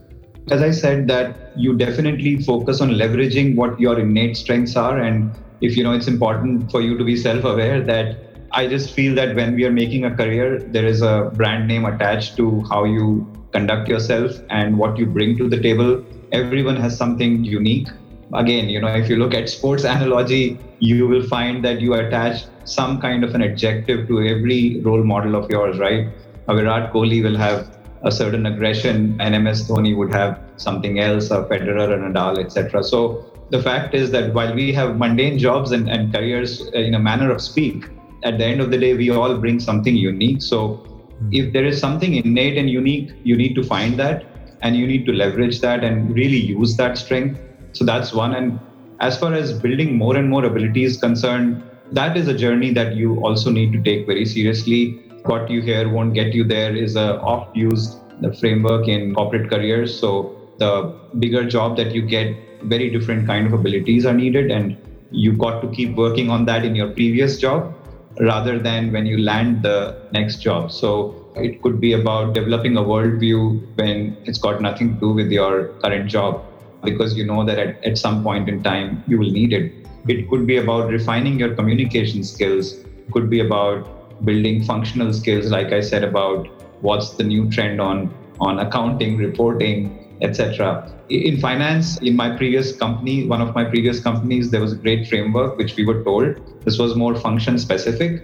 As 0.52 0.62
I 0.62 0.72
said, 0.72 1.08
that 1.08 1.54
you 1.56 1.78
definitely 1.78 2.44
focus 2.44 2.82
on 2.82 2.90
leveraging 2.90 3.56
what 3.56 3.80
your 3.80 3.98
innate 3.98 4.36
strengths 4.36 4.76
are, 4.76 4.98
and 5.00 5.32
if 5.62 5.78
you 5.78 5.86
know, 5.86 5.94
it's 5.94 6.08
important 6.10 6.70
for 6.70 6.82
you 6.82 6.98
to 6.98 7.06
be 7.06 7.16
self-aware 7.16 7.82
that 7.82 8.18
I 8.52 8.68
just 8.68 8.94
feel 8.94 9.16
that 9.16 9.38
when 9.38 9.56
we 9.56 9.64
are 9.64 9.72
making 9.72 10.04
a 10.04 10.14
career, 10.14 10.60
there 10.60 10.86
is 10.86 11.02
a 11.02 11.32
brand 11.34 11.66
name 11.66 11.86
attached 11.86 12.36
to 12.38 12.62
how 12.70 12.84
you 12.84 13.26
conduct 13.54 13.88
yourself 13.88 14.32
and 14.50 14.78
what 14.78 14.98
you 14.98 15.06
bring 15.06 15.38
to 15.38 15.48
the 15.48 15.62
table. 15.62 16.04
Everyone 16.34 16.76
has 16.76 16.98
something 16.98 17.46
unique. 17.46 17.88
Again, 18.34 18.70
you 18.70 18.82
know, 18.82 18.88
if 18.88 19.10
you 19.10 19.16
look 19.16 19.34
at 19.34 19.50
sports 19.50 19.84
analogy, 19.84 20.60
you 20.80 21.08
will 21.08 21.26
find 21.28 21.64
that 21.64 21.80
you 21.80 21.94
attach 21.94 22.44
some 22.66 23.00
kind 23.00 23.24
of 23.24 23.34
an 23.36 23.42
adjective 23.42 24.08
to 24.08 24.22
every 24.22 24.82
role 24.82 25.04
model 25.04 25.36
of 25.36 25.50
yours, 25.50 25.80
right? 25.80 26.10
A 26.48 26.56
Virat 26.56 26.92
Kohli 26.92 27.24
will 27.24 27.38
have 27.38 27.78
a 28.04 28.12
certain 28.12 28.46
aggression, 28.46 29.16
and 29.20 29.44
MS 29.44 29.68
Dhoni 29.68 29.96
would 29.96 30.12
have 30.12 30.40
something 30.58 31.00
else, 31.00 31.32
a 31.32 31.44
Federer, 31.44 31.94
a 31.94 31.98
Nadal, 31.98 32.38
etc. 32.38 32.84
So 32.84 33.26
the 33.50 33.62
fact 33.62 33.94
is 33.94 34.12
that 34.12 34.34
while 34.34 34.54
we 34.54 34.74
have 34.74 34.98
mundane 34.98 35.40
jobs 35.40 35.72
and, 35.72 35.90
and 35.90 36.14
careers 36.14 36.68
in 36.74 36.96
a 36.96 37.00
manner 37.00 37.32
of 37.32 37.42
speak, 37.42 37.86
at 38.24 38.38
the 38.38 38.46
end 38.46 38.62
of 38.62 38.72
the 38.72 38.78
day, 38.78 38.94
we 38.94 39.10
all 39.10 39.38
bring 39.38 39.60
something 39.60 39.96
unique. 39.96 40.42
So 40.42 40.68
mm-hmm. 40.68 41.30
if 41.32 41.54
there 41.54 41.66
is 41.66 41.80
something 41.80 42.16
innate 42.16 42.58
and 42.58 42.70
unique, 42.70 43.12
you 43.24 43.38
need 43.38 43.56
to 43.56 43.64
find 43.64 43.98
that 44.00 44.26
and 44.62 44.76
you 44.76 44.88
need 44.88 45.06
to 45.06 45.14
leverage 45.14 45.62
that 45.62 45.84
and 45.84 46.14
really 46.14 46.38
use 46.38 46.76
that 46.78 46.98
strength. 46.98 47.40
So 47.78 47.86
that's 47.86 48.12
one. 48.12 48.34
And 48.34 48.60
as 49.00 49.18
far 49.20 49.34
as 49.34 49.54
building 49.54 49.98
more 49.98 50.16
and 50.18 50.28
more 50.30 50.44
abilities 50.46 50.98
concerned, 50.98 51.62
that 51.92 52.18
is 52.18 52.28
a 52.28 52.34
journey 52.34 52.74
that 52.74 52.96
you 52.96 53.24
also 53.24 53.52
need 53.52 53.72
to 53.74 53.82
take 53.84 54.08
very 54.08 54.26
seriously. 54.26 55.04
What 55.26 55.50
you 55.50 55.62
hear 55.62 55.88
won't 55.88 56.16
get 56.16 56.34
you 56.34 56.44
there 56.44 56.76
is 56.76 56.96
a 56.96 57.20
oft 57.22 57.56
used 57.56 58.00
framework 58.40 58.88
in 58.88 59.14
corporate 59.14 59.50
careers. 59.50 59.98
So 59.98 60.36
the 60.58 60.96
bigger 61.20 61.48
job 61.48 61.78
that 61.78 61.94
you 61.94 62.02
get, 62.02 62.36
very 62.64 62.90
different 62.90 63.28
kind 63.28 63.46
of 63.46 63.54
abilities 63.54 64.08
are 64.08 64.14
needed, 64.14 64.50
and 64.50 64.76
you 65.12 65.34
got 65.34 65.62
to 65.62 65.68
keep 65.70 65.96
working 65.96 66.32
on 66.32 66.46
that 66.46 66.66
in 66.66 66.76
your 66.76 66.90
previous 66.90 67.38
job 67.38 67.76
rather 68.20 68.58
than 68.58 68.92
when 68.92 69.06
you 69.06 69.20
land 69.20 69.62
the 69.62 70.02
next 70.12 70.38
job. 70.38 70.72
So 70.72 71.32
it 71.36 71.62
could 71.62 71.80
be 71.80 71.94
about 71.94 72.34
developing 72.34 72.76
a 72.78 72.82
worldview 72.82 73.78
when 73.78 74.18
it's 74.26 74.40
got 74.40 74.60
nothing 74.60 74.96
to 74.96 75.00
do 75.00 75.12
with 75.12 75.32
your 75.32 75.68
current 75.84 76.10
job 76.10 76.44
because 76.90 77.18
you 77.18 77.26
know 77.26 77.44
that 77.46 77.60
at, 77.66 77.84
at 77.84 77.98
some 77.98 78.24
point 78.24 78.50
in 78.50 78.64
time 78.64 79.04
you 79.08 79.18
will 79.20 79.32
need 79.40 79.54
it. 79.54 79.72
It 80.08 80.30
could 80.30 80.48
be 80.48 80.58
about 80.58 80.90
refining 80.90 81.40
your 81.40 81.54
communication 81.56 82.24
skills, 82.24 82.74
it 82.74 83.12
could 83.12 83.30
be 83.30 83.42
about 83.42 84.26
building 84.26 84.64
functional 84.64 85.14
skills, 85.14 85.52
like 85.52 85.72
I 85.74 85.82
said, 85.82 86.04
about 86.04 86.48
what's 86.82 87.12
the 87.12 87.24
new 87.24 87.50
trend 87.50 87.82
on, 87.82 88.14
on 88.40 88.60
accounting, 88.60 89.18
reporting, 89.18 90.18
etc. 90.22 90.92
In 91.10 91.40
finance, 91.40 91.98
in 92.02 92.16
my 92.16 92.36
previous 92.36 92.76
company, 92.76 93.28
one 93.28 93.42
of 93.42 93.54
my 93.56 93.64
previous 93.64 94.00
companies, 94.00 94.50
there 94.52 94.62
was 94.62 94.74
a 94.74 94.76
great 94.76 95.08
framework 95.08 95.58
which 95.58 95.76
we 95.76 95.86
were 95.86 96.04
told 96.04 96.64
this 96.66 96.78
was 96.78 96.96
more 96.96 97.16
function 97.16 97.58
specific, 97.60 98.24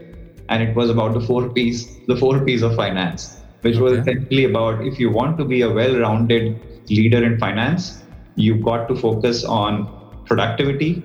and 0.49 0.63
it 0.63 0.75
was 0.75 0.89
about 0.89 1.13
the 1.13 1.21
four 1.21 1.49
P's, 1.49 1.87
the 2.07 2.17
four 2.17 2.43
P's 2.43 2.61
of 2.61 2.75
finance, 2.75 3.37
which 3.61 3.75
okay. 3.75 3.83
was 3.83 3.93
essentially 3.93 4.45
about 4.45 4.85
if 4.85 4.99
you 4.99 5.09
want 5.09 5.37
to 5.37 5.45
be 5.45 5.61
a 5.61 5.71
well-rounded 5.71 6.59
leader 6.89 7.23
in 7.23 7.39
finance, 7.39 8.03
you've 8.35 8.63
got 8.63 8.87
to 8.87 8.95
focus 8.95 9.43
on 9.43 10.23
productivity. 10.25 11.03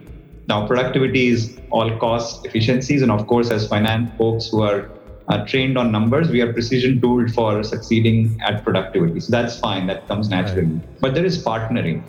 Now, 0.49 0.67
productivity 0.67 1.29
is 1.29 1.59
all 1.71 1.97
cost 1.99 2.47
efficiencies, 2.47 3.03
and 3.03 3.11
of 3.11 3.27
course, 3.27 3.51
as 3.51 3.69
finance 3.69 4.11
folks 4.17 4.49
who 4.49 4.63
are 4.63 4.91
uh, 5.29 5.45
trained 5.45 5.77
on 5.77 5.93
numbers, 5.93 6.31
we 6.31 6.41
are 6.41 6.53
precision 6.53 7.01
tooled 7.01 7.33
for 7.33 7.63
succeeding 7.63 8.41
at 8.43 8.65
productivity. 8.65 9.21
So 9.21 9.31
that's 9.31 9.59
fine. 9.59 9.87
That 9.87 10.09
comes 10.09 10.31
naturally. 10.31 10.67
Right. 10.67 11.01
But 11.01 11.15
there 11.15 11.25
is 11.25 11.43
partnering, 11.45 12.03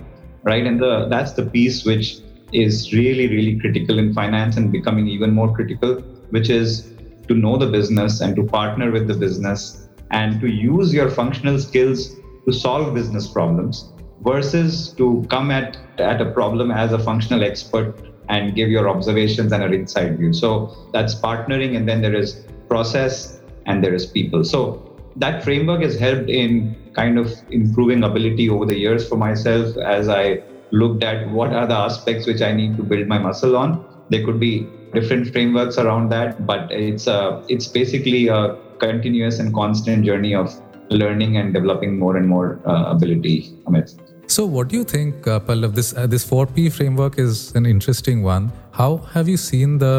right? 0.43 0.65
And 0.65 0.79
the 0.79 1.08
that's 1.10 1.34
the 1.34 1.45
piece 1.45 1.84
which 1.84 2.19
is 2.53 2.93
really, 2.93 3.27
really 3.27 3.60
critical 3.60 3.99
in 3.99 4.13
finance 4.13 4.55
and 4.58 4.71
becoming 4.71 5.08
even 5.08 5.32
more 5.32 5.53
critical, 5.53 5.95
which 6.29 6.49
is 6.49 6.93
to 7.27 7.36
know 7.36 7.58
the 7.58 7.67
business 7.67 8.21
and 8.21 8.36
to 8.36 8.43
partner 8.43 8.89
with 8.89 9.08
the 9.08 9.13
business 9.13 9.88
and 10.12 10.39
to 10.41 10.47
use 10.47 10.93
your 10.93 11.10
functional 11.10 11.60
skills 11.60 12.15
to 12.45 12.53
solve 12.53 12.93
business 12.95 13.27
problems 13.27 13.91
versus 14.21 14.93
to 14.93 15.25
come 15.29 15.51
at, 15.51 15.77
at 15.97 16.21
a 16.21 16.32
problem 16.32 16.71
as 16.71 16.91
a 16.93 16.99
functional 16.99 17.43
expert 17.43 17.95
and 18.29 18.55
give 18.55 18.69
your 18.69 18.88
observations 18.89 19.51
and 19.51 19.63
an 19.63 19.73
inside 19.73 20.17
view. 20.17 20.34
So 20.34 20.89
that's 20.93 21.15
partnering, 21.15 21.75
and 21.75 21.88
then 21.88 22.01
there 22.01 22.13
is 22.13 22.45
process 22.67 23.39
and 23.65 23.84
there 23.84 23.93
is 23.93 24.05
people. 24.05 24.43
So 24.43 24.95
that 25.15 25.43
framework 25.43 25.82
has 25.82 25.97
helped 25.97 26.29
in 26.29 26.75
kind 26.93 27.17
of 27.17 27.34
improving 27.49 28.03
ability 28.03 28.49
over 28.49 28.65
the 28.65 28.77
years 28.77 29.08
for 29.08 29.15
myself 29.15 29.75
as 29.77 30.10
I 30.10 30.43
looked 30.71 31.03
at 31.03 31.29
what 31.29 31.51
are 31.53 31.65
the 31.65 31.75
aspects 31.75 32.27
which 32.27 32.41
I 32.41 32.51
need 32.51 32.77
to 32.77 32.84
build 32.84 33.08
my 33.08 33.17
muscle 33.17 33.58
on. 33.58 33.86
There 34.10 34.23
could 34.23 34.39
be 34.39 34.67
different 34.93 35.32
frameworks 35.32 35.77
around 35.77 36.10
that, 36.10 36.45
but 36.45 36.71
it's 36.71 37.08
a 37.08 37.43
it's 37.47 37.67
basically 37.67 38.27
a 38.27 38.58
continuous 38.79 39.39
and 39.39 39.53
constant 39.53 40.05
journey 40.05 40.34
of 40.36 40.53
learning 40.89 41.38
and 41.38 41.53
developing 41.53 41.99
more 41.99 42.17
and 42.17 42.27
more 42.27 42.60
uh, 42.65 42.91
ability. 42.91 43.55
Amit. 43.65 44.09
So, 44.30 44.46
what 44.46 44.68
do 44.68 44.76
you 44.78 44.84
think, 44.84 45.28
uh, 45.28 45.39
Pallav? 45.39 45.74
This 45.74 45.88
uh, 45.98 46.06
this 46.06 46.24
four 46.24 46.46
P 46.46 46.70
framework 46.70 47.18
is 47.22 47.52
an 47.60 47.65
interesting 47.65 48.22
one. 48.22 48.52
How 48.80 48.98
have 49.13 49.28
you 49.28 49.38
seen 49.38 49.80
the 49.80 49.94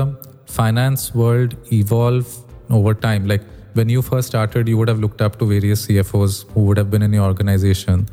finance 0.46 1.12
world 1.12 1.56
evolve 1.72 2.28
over 2.78 2.94
time? 2.94 3.26
Like 3.26 3.42
when 3.72 3.88
you 3.88 4.02
first 4.02 4.28
started, 4.28 4.68
you 4.68 4.78
would 4.78 4.92
have 4.92 5.00
looked 5.00 5.20
up 5.20 5.40
to 5.40 5.48
various 5.52 5.84
CFOs 5.88 6.36
who 6.52 6.66
would 6.66 6.78
have 6.78 6.92
been 6.92 7.02
in 7.02 7.12
your 7.12 7.24
organization 7.24 8.06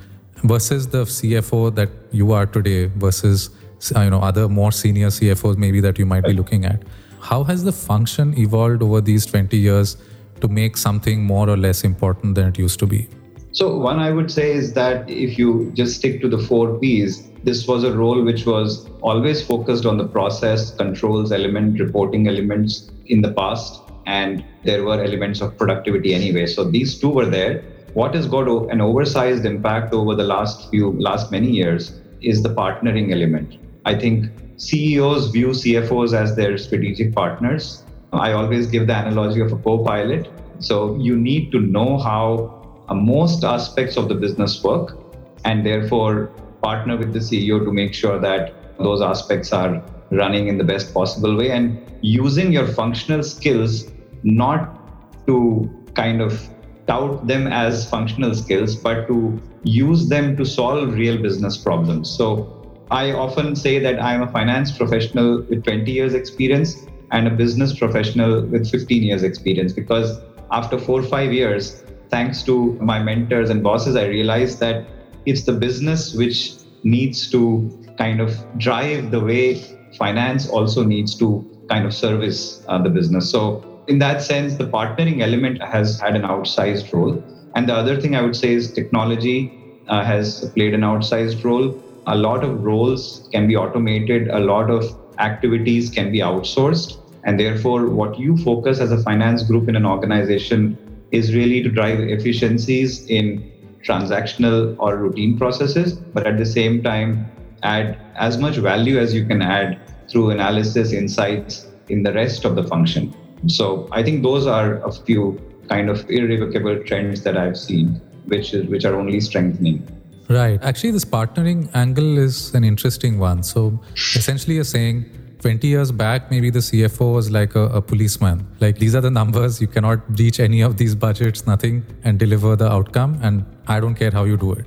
versus 0.54 0.88
the 0.88 1.04
CFO 1.04 1.62
that 1.76 1.90
you 2.12 2.32
are 2.32 2.48
today 2.48 2.86
versus 3.06 3.52
uh, 3.96 4.02
you 4.02 4.10
know 4.10 4.22
other 4.32 4.48
more 4.50 4.72
senior 4.72 5.14
CFOs 5.20 5.56
maybe 5.66 5.82
that 5.82 6.00
you 6.00 6.08
might 6.08 6.24
be 6.24 6.34
looking 6.34 6.66
at. 6.66 6.82
How 7.20 7.44
has 7.44 7.64
the 7.64 7.76
function 7.84 8.34
evolved 8.40 8.82
over 8.82 9.02
these 9.02 9.28
20 9.28 9.56
years 9.56 9.98
to 10.42 10.48
make 10.48 10.78
something 10.78 11.24
more 11.24 11.48
or 11.48 11.58
less 11.58 11.84
important 11.84 12.34
than 12.34 12.48
it 12.48 12.58
used 12.58 12.80
to 12.80 12.88
be? 12.88 13.08
So 13.58 13.76
one 13.76 13.98
I 13.98 14.12
would 14.12 14.32
say 14.32 14.52
is 14.52 14.74
that 14.74 15.10
if 15.10 15.40
you 15.40 15.72
just 15.74 15.96
stick 15.96 16.22
to 16.22 16.28
the 16.30 16.38
four 16.38 16.78
P's, 16.78 17.32
this 17.44 17.68
was 17.68 17.84
a 17.84 17.92
role 17.98 18.24
which 18.24 18.46
was 18.46 18.88
always 19.02 19.44
focused 19.44 19.84
on 19.84 19.98
the 19.98 20.08
process, 20.08 20.76
controls 20.76 21.32
element, 21.32 21.80
reporting 21.80 22.28
elements 22.28 22.92
in 23.08 23.24
the 23.24 23.34
past, 23.34 23.82
and 24.06 24.46
there 24.64 24.84
were 24.84 25.02
elements 25.04 25.42
of 25.42 25.58
productivity 25.58 26.14
anyway. 26.14 26.46
So 26.46 26.66
these 26.66 27.00
two 27.00 27.10
were 27.10 27.26
there 27.26 27.64
what 27.94 28.14
has 28.14 28.28
got 28.28 28.48
an 28.70 28.80
oversized 28.80 29.44
impact 29.44 29.92
over 29.92 30.14
the 30.14 30.24
last 30.24 30.70
few 30.70 30.92
last 31.02 31.32
many 31.32 31.50
years 31.50 32.00
is 32.22 32.44
the 32.44 32.54
partnering 32.54 33.12
element. 33.12 33.58
I 33.86 33.98
think 33.98 34.30
CEOs 34.58 35.32
view 35.32 35.48
CFOs 35.48 36.14
as 36.14 36.36
their 36.36 36.60
strategic 36.60 37.16
partners. 37.16 37.84
I 38.14 38.34
always 38.34 38.68
give 38.68 38.86
the 38.86 39.00
analogy 39.00 39.42
of 39.42 39.52
a 39.52 39.58
co 39.58 39.84
pilot. 39.84 40.30
So 40.60 40.96
you 40.98 41.18
need 41.18 41.52
to 41.54 41.60
know 41.60 41.98
how 41.98 42.57
Uh, 42.90 42.96
most 42.96 43.44
aspects 43.44 43.98
of 43.98 44.08
the 44.08 44.16
business 44.16 44.64
work 44.64 44.98
and 45.46 45.66
therefore 45.66 46.28
partner 46.62 46.98
with 46.98 47.14
the 47.14 47.20
CEO 47.20 47.64
to 47.64 47.72
make 47.72 47.94
sure 47.94 48.20
that 48.20 48.78
those 48.78 49.02
aspects 49.02 49.52
are 49.52 49.84
running 50.12 50.48
in 50.48 50.58
the 50.58 50.64
best 50.64 50.94
possible 50.94 51.36
way 51.36 51.52
and 51.52 51.80
using 52.02 52.52
your 52.52 52.68
functional 52.68 53.24
skills 53.24 53.92
not 54.24 55.26
to 55.28 55.70
kind 55.96 56.22
of 56.22 56.50
tout 56.88 57.28
them 57.28 57.48
as 57.48 57.90
functional 57.90 58.34
skills, 58.34 58.76
but 58.76 59.08
to 59.08 59.40
use 59.64 60.08
them 60.08 60.38
to 60.38 60.46
solve 60.46 60.94
real 60.94 61.22
business 61.22 61.58
problems. 61.58 62.10
So 62.10 62.54
I 62.90 63.12
often 63.12 63.56
say 63.56 63.80
that 63.80 64.02
I'm 64.02 64.22
a 64.22 64.32
finance 64.32 64.72
professional 64.72 65.42
with 65.42 65.66
20 65.66 65.92
years 65.92 66.14
experience 66.14 66.86
and 67.12 67.28
a 67.28 67.32
business 67.32 67.78
professional 67.78 68.46
with 68.46 68.70
15 68.70 69.04
years 69.04 69.24
experience 69.24 69.74
because 69.74 70.20
after 70.52 70.78
four 70.80 71.02
or 71.02 71.04
five 71.04 71.34
years, 71.34 71.84
thanks 72.10 72.44
to 72.44 72.74
my 72.82 73.02
mentors 73.02 73.50
and 73.50 73.64
bosses, 73.64 73.96
I 73.96 74.06
realized 74.06 74.60
that 74.60 74.86
it's 75.26 75.44
the 75.44 75.54
business 75.54 76.14
which 76.14 76.54
needs 76.84 77.30
to 77.32 77.70
kind 77.98 78.22
of 78.22 78.32
drive 78.58 79.12
the 79.12 79.20
way 79.20 79.56
finance 79.98 80.48
also 80.48 80.84
needs 80.84 81.16
to 81.16 81.46
kind 81.70 81.86
of 81.86 81.94
service 81.94 82.64
uh, 82.68 82.82
the 82.82 82.90
business. 82.90 83.30
So, 83.30 83.64
in 83.88 84.00
that 84.00 84.22
sense, 84.22 84.56
the 84.56 84.66
partnering 84.66 85.22
element 85.22 85.62
has 85.62 86.00
had 86.00 86.16
an 86.16 86.24
outsized 86.24 86.94
role. 86.94 87.24
And 87.56 87.68
the 87.68 87.74
other 87.74 88.00
thing 88.00 88.16
I 88.16 88.22
would 88.22 88.36
say 88.36 88.54
is 88.54 88.72
technology 88.72 89.52
uh, 89.88 90.04
has 90.04 90.50
played 90.56 90.74
an 90.74 90.82
outsized 90.82 91.44
role. 91.44 91.82
A 92.06 92.16
lot 92.16 92.44
of 92.44 92.64
roles 92.64 93.28
can 93.32 93.48
be 93.48 93.56
automated, 93.56 94.28
a 94.30 94.40
lot 94.40 94.70
of 94.70 94.84
activities 95.20 95.90
can 95.90 96.12
be 96.12 96.20
outsourced. 96.20 96.98
And 97.24 97.40
therefore, 97.40 97.90
what 97.90 98.20
you 98.20 98.38
focus 98.38 98.80
as 98.80 98.92
a 98.92 99.02
finance 99.04 99.44
group 99.44 99.68
in 99.68 99.76
an 99.76 99.86
organization 99.86 100.78
is 101.12 101.34
really 101.34 101.64
to 101.64 101.70
drive 101.70 102.00
efficiencies 102.00 103.06
in 103.08 103.52
transactional 103.84 104.76
or 104.80 104.98
routine 104.98 105.38
processes, 105.38 105.94
but 105.94 106.28
at 106.28 106.38
the 106.38 106.46
same 106.46 106.84
time, 106.84 107.30
add 107.64 107.98
as 108.16 108.38
much 108.38 108.58
value 108.58 109.00
as 109.00 109.14
you 109.14 109.26
can 109.26 109.42
add 109.42 109.80
through 110.10 110.32
analysis, 110.32 110.92
insights 110.92 111.68
in 111.90 112.04
the 112.04 112.14
rest 112.14 112.46
of 112.46 112.56
the 112.56 112.64
function. 112.64 113.14
So 113.48 113.88
I 113.92 114.04
think 114.04 114.24
those 114.24 114.48
are 114.48 114.78
a 114.84 114.92
few 114.92 115.40
kind 115.70 115.90
of 115.90 116.10
irrevocable 116.10 116.84
trends 116.84 117.24
that 117.24 117.38
I've 117.38 117.58
seen, 117.58 118.02
which 118.26 118.54
is 118.54 118.68
which 118.68 118.86
are 118.86 118.96
only 118.96 119.20
strengthening. 119.22 119.86
Right. 120.30 120.62
Actually, 120.62 120.92
this 120.92 121.06
partnering 121.06 121.70
angle 121.74 122.18
is 122.18 122.54
an 122.54 122.64
interesting 122.64 123.18
one. 123.18 123.44
So 123.44 123.80
essentially, 123.96 124.56
you're 124.56 124.66
saying 124.66 125.06
20 125.48 125.66
years 125.66 125.94
back, 125.94 126.30
maybe 126.30 126.50
the 126.50 126.60
CFO 126.60 127.14
was 127.14 127.32
like 127.32 127.56
a, 127.56 127.68
a, 127.80 127.82
policeman. 127.82 128.46
Like, 128.60 128.80
these 128.80 128.96
are 128.96 129.00
the 129.00 129.10
numbers. 129.10 129.62
You 129.62 129.68
cannot 129.68 130.06
breach 130.10 130.42
any 130.42 130.60
of 130.60 130.76
these 130.76 130.94
budgets, 130.94 131.48
nothing, 131.48 131.86
and 132.04 132.20
deliver 132.20 132.58
the 132.58 132.70
outcome. 132.70 133.18
And 133.22 133.46
I 133.66 133.80
don't 133.80 133.96
care 133.96 134.12
how 134.12 134.26
you 134.26 134.36
do 134.36 134.52
it. 134.52 134.66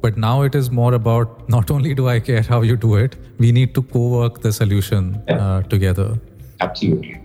But 0.00 0.16
now 0.16 0.42
it 0.42 0.54
is 0.54 0.70
more 0.70 0.94
about 0.94 1.48
not 1.56 1.72
only 1.72 1.92
do 1.92 2.08
I 2.08 2.20
care 2.20 2.42
how 2.42 2.62
you 2.62 2.76
do 2.76 2.94
it, 2.94 3.16
we 3.38 3.50
need 3.50 3.74
to 3.74 3.82
co 3.82 4.06
work 4.10 4.42
the 4.42 4.52
solution 4.52 5.16
uh, 5.28 5.62
together. 5.62 6.20
Absolutely. 6.60 7.20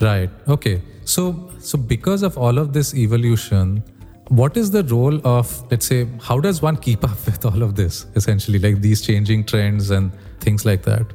Right. 0.00 0.30
Okay. 0.48 0.82
So, 1.04 1.52
so 1.60 1.78
because 1.78 2.24
of 2.24 2.36
all 2.36 2.58
of 2.58 2.72
this 2.72 2.94
evolution, 2.94 3.84
what 4.26 4.56
is 4.56 4.72
the 4.72 4.82
role 4.82 5.24
of, 5.24 5.56
let's 5.70 5.86
say, 5.86 6.08
how 6.20 6.40
does 6.40 6.62
one 6.62 6.78
keep 6.78 7.04
up 7.04 7.26
with 7.26 7.46
all 7.46 7.62
of 7.62 7.76
this 7.76 8.06
essentially, 8.16 8.58
like 8.58 8.80
these 8.80 9.02
changing 9.02 9.44
trends 9.44 9.90
and 9.90 10.10
things 10.40 10.64
like 10.64 10.82
that? 10.82 11.06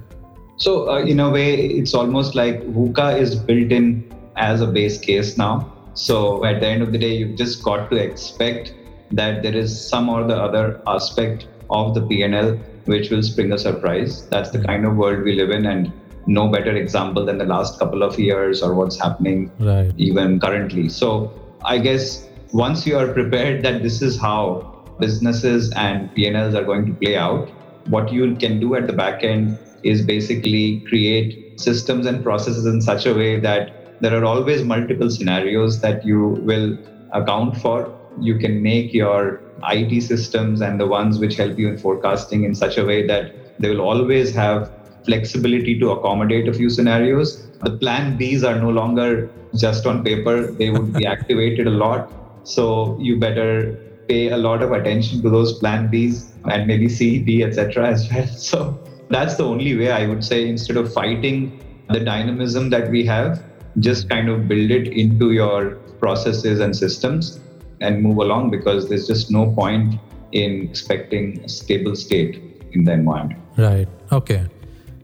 So, 0.59 0.89
uh, 0.89 0.99
in 0.99 1.21
a 1.21 1.29
way, 1.29 1.55
it's 1.55 1.93
almost 1.93 2.35
like 2.35 2.61
VUCA 2.63 3.17
is 3.17 3.35
built 3.35 3.71
in 3.71 4.13
as 4.35 4.59
a 4.59 4.67
base 4.67 4.99
case 4.99 5.37
now. 5.37 5.71
So, 5.93 6.43
at 6.43 6.59
the 6.59 6.67
end 6.67 6.83
of 6.83 6.91
the 6.91 6.97
day, 6.97 7.15
you've 7.15 7.37
just 7.37 7.63
got 7.63 7.89
to 7.91 7.95
expect 7.95 8.73
that 9.11 9.41
there 9.41 9.55
is 9.55 9.69
some 9.89 10.09
or 10.09 10.25
the 10.25 10.35
other 10.35 10.81
aspect 10.85 11.47
of 11.69 11.93
the 11.93 12.01
PNL 12.01 12.59
which 12.85 13.09
will 13.09 13.23
spring 13.23 13.53
a 13.53 13.57
surprise. 13.57 14.27
That's 14.27 14.49
the 14.49 14.61
kind 14.61 14.85
of 14.85 14.97
world 14.97 15.23
we 15.23 15.35
live 15.35 15.49
in, 15.51 15.65
and 15.65 15.93
no 16.27 16.49
better 16.49 16.75
example 16.75 17.25
than 17.25 17.37
the 17.37 17.45
last 17.45 17.79
couple 17.79 18.03
of 18.03 18.19
years 18.19 18.61
or 18.61 18.73
what's 18.73 18.99
happening 18.99 19.51
right. 19.59 19.93
even 19.97 20.41
currently. 20.41 20.89
So, 20.89 21.31
I 21.63 21.77
guess 21.77 22.27
once 22.51 22.85
you 22.85 22.97
are 22.97 23.07
prepared 23.13 23.63
that 23.63 23.81
this 23.81 24.01
is 24.01 24.19
how 24.19 24.83
businesses 24.99 25.71
and 25.77 26.13
PNLs 26.15 26.53
are 26.53 26.65
going 26.65 26.85
to 26.85 26.93
play 26.93 27.15
out, 27.15 27.47
what 27.87 28.11
you 28.11 28.35
can 28.35 28.59
do 28.59 28.75
at 28.75 28.87
the 28.87 28.93
back 28.93 29.23
end 29.23 29.57
is 29.83 30.05
basically 30.05 30.83
create 30.87 31.39
systems 31.57 32.05
and 32.05 32.23
processes 32.23 32.65
in 32.65 32.81
such 32.81 33.05
a 33.05 33.13
way 33.13 33.39
that 33.39 33.71
there 33.99 34.17
are 34.17 34.25
always 34.25 34.63
multiple 34.63 35.09
scenarios 35.09 35.81
that 35.81 36.05
you 36.05 36.37
will 36.41 36.77
account 37.13 37.57
for. 37.57 37.93
You 38.17 38.37
can 38.37 38.61
make 38.61 38.93
your 38.93 39.43
IT 39.63 40.01
systems 40.01 40.61
and 40.61 40.79
the 40.79 40.87
ones 40.87 41.19
which 41.19 41.35
help 41.35 41.57
you 41.57 41.67
in 41.67 41.77
forecasting 41.77 42.43
in 42.43 42.55
such 42.55 42.77
a 42.77 42.85
way 42.85 43.05
that 43.07 43.33
they 43.59 43.69
will 43.69 43.81
always 43.81 44.33
have 44.33 44.71
flexibility 45.05 45.77
to 45.79 45.91
accommodate 45.91 46.47
a 46.47 46.53
few 46.53 46.69
scenarios. 46.69 47.49
The 47.61 47.77
plan 47.77 48.17
Bs 48.17 48.43
are 48.47 48.59
no 48.59 48.69
longer 48.69 49.31
just 49.55 49.85
on 49.85 50.03
paper, 50.03 50.53
they 50.53 50.69
would 50.69 50.93
be 50.93 51.05
activated 51.15 51.67
a 51.67 51.71
lot. 51.71 52.11
So 52.43 52.95
you 52.99 53.19
better 53.19 53.77
pay 54.07 54.29
a 54.29 54.37
lot 54.37 54.63
of 54.63 54.71
attention 54.71 55.21
to 55.21 55.29
those 55.29 55.57
plan 55.59 55.89
Bs 55.91 56.31
and 56.49 56.67
maybe 56.67 56.87
C, 56.89 57.19
D, 57.19 57.43
etc. 57.43 57.89
as 57.89 58.09
well. 58.11 58.27
So 58.37 58.79
that's 59.09 59.35
the 59.35 59.43
only 59.43 59.75
way 59.77 59.91
I 59.91 60.07
would 60.07 60.23
say 60.23 60.47
instead 60.47 60.77
of 60.77 60.93
fighting 60.93 61.59
the 61.89 61.99
dynamism 61.99 62.69
that 62.69 62.89
we 62.89 63.05
have, 63.05 63.43
just 63.79 64.09
kind 64.09 64.29
of 64.29 64.47
build 64.47 64.71
it 64.71 64.87
into 64.87 65.31
your 65.31 65.75
processes 65.99 66.59
and 66.59 66.75
systems 66.75 67.39
and 67.81 68.01
move 68.01 68.17
along 68.17 68.51
because 68.51 68.89
there's 68.89 69.07
just 69.07 69.31
no 69.31 69.51
point 69.51 69.95
in 70.31 70.69
expecting 70.69 71.43
a 71.43 71.49
stable 71.49 71.95
state 71.95 72.41
in 72.73 72.83
the 72.83 72.91
environment. 72.91 73.39
Right. 73.57 73.87
Okay. 74.11 74.45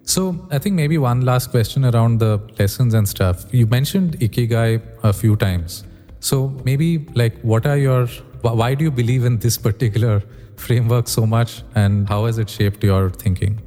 So 0.03 0.47
I 0.51 0.59
think 0.59 0.75
maybe 0.75 0.97
one 0.99 1.21
last 1.21 1.49
question 1.49 1.83
around 1.83 2.19
the 2.19 2.39
lessons 2.59 2.93
and 2.93 3.09
stuff. 3.09 3.45
You 3.51 3.65
mentioned 3.65 4.19
Ikigai 4.19 4.81
a 5.03 5.11
few 5.11 5.35
times. 5.35 5.83
So 6.19 6.49
maybe 6.63 7.07
like 7.15 7.39
what 7.41 7.65
are 7.65 7.77
your 7.77 8.07
why 8.41 8.75
do 8.75 8.83
you 8.83 8.91
believe 8.91 9.25
in 9.25 9.39
this 9.39 9.57
particular 9.57 10.21
framework 10.55 11.07
so 11.07 11.25
much 11.25 11.63
and 11.73 12.07
how 12.07 12.25
has 12.25 12.37
it 12.37 12.49
shaped 12.49 12.83
your 12.83 13.09
thinking? 13.09 13.59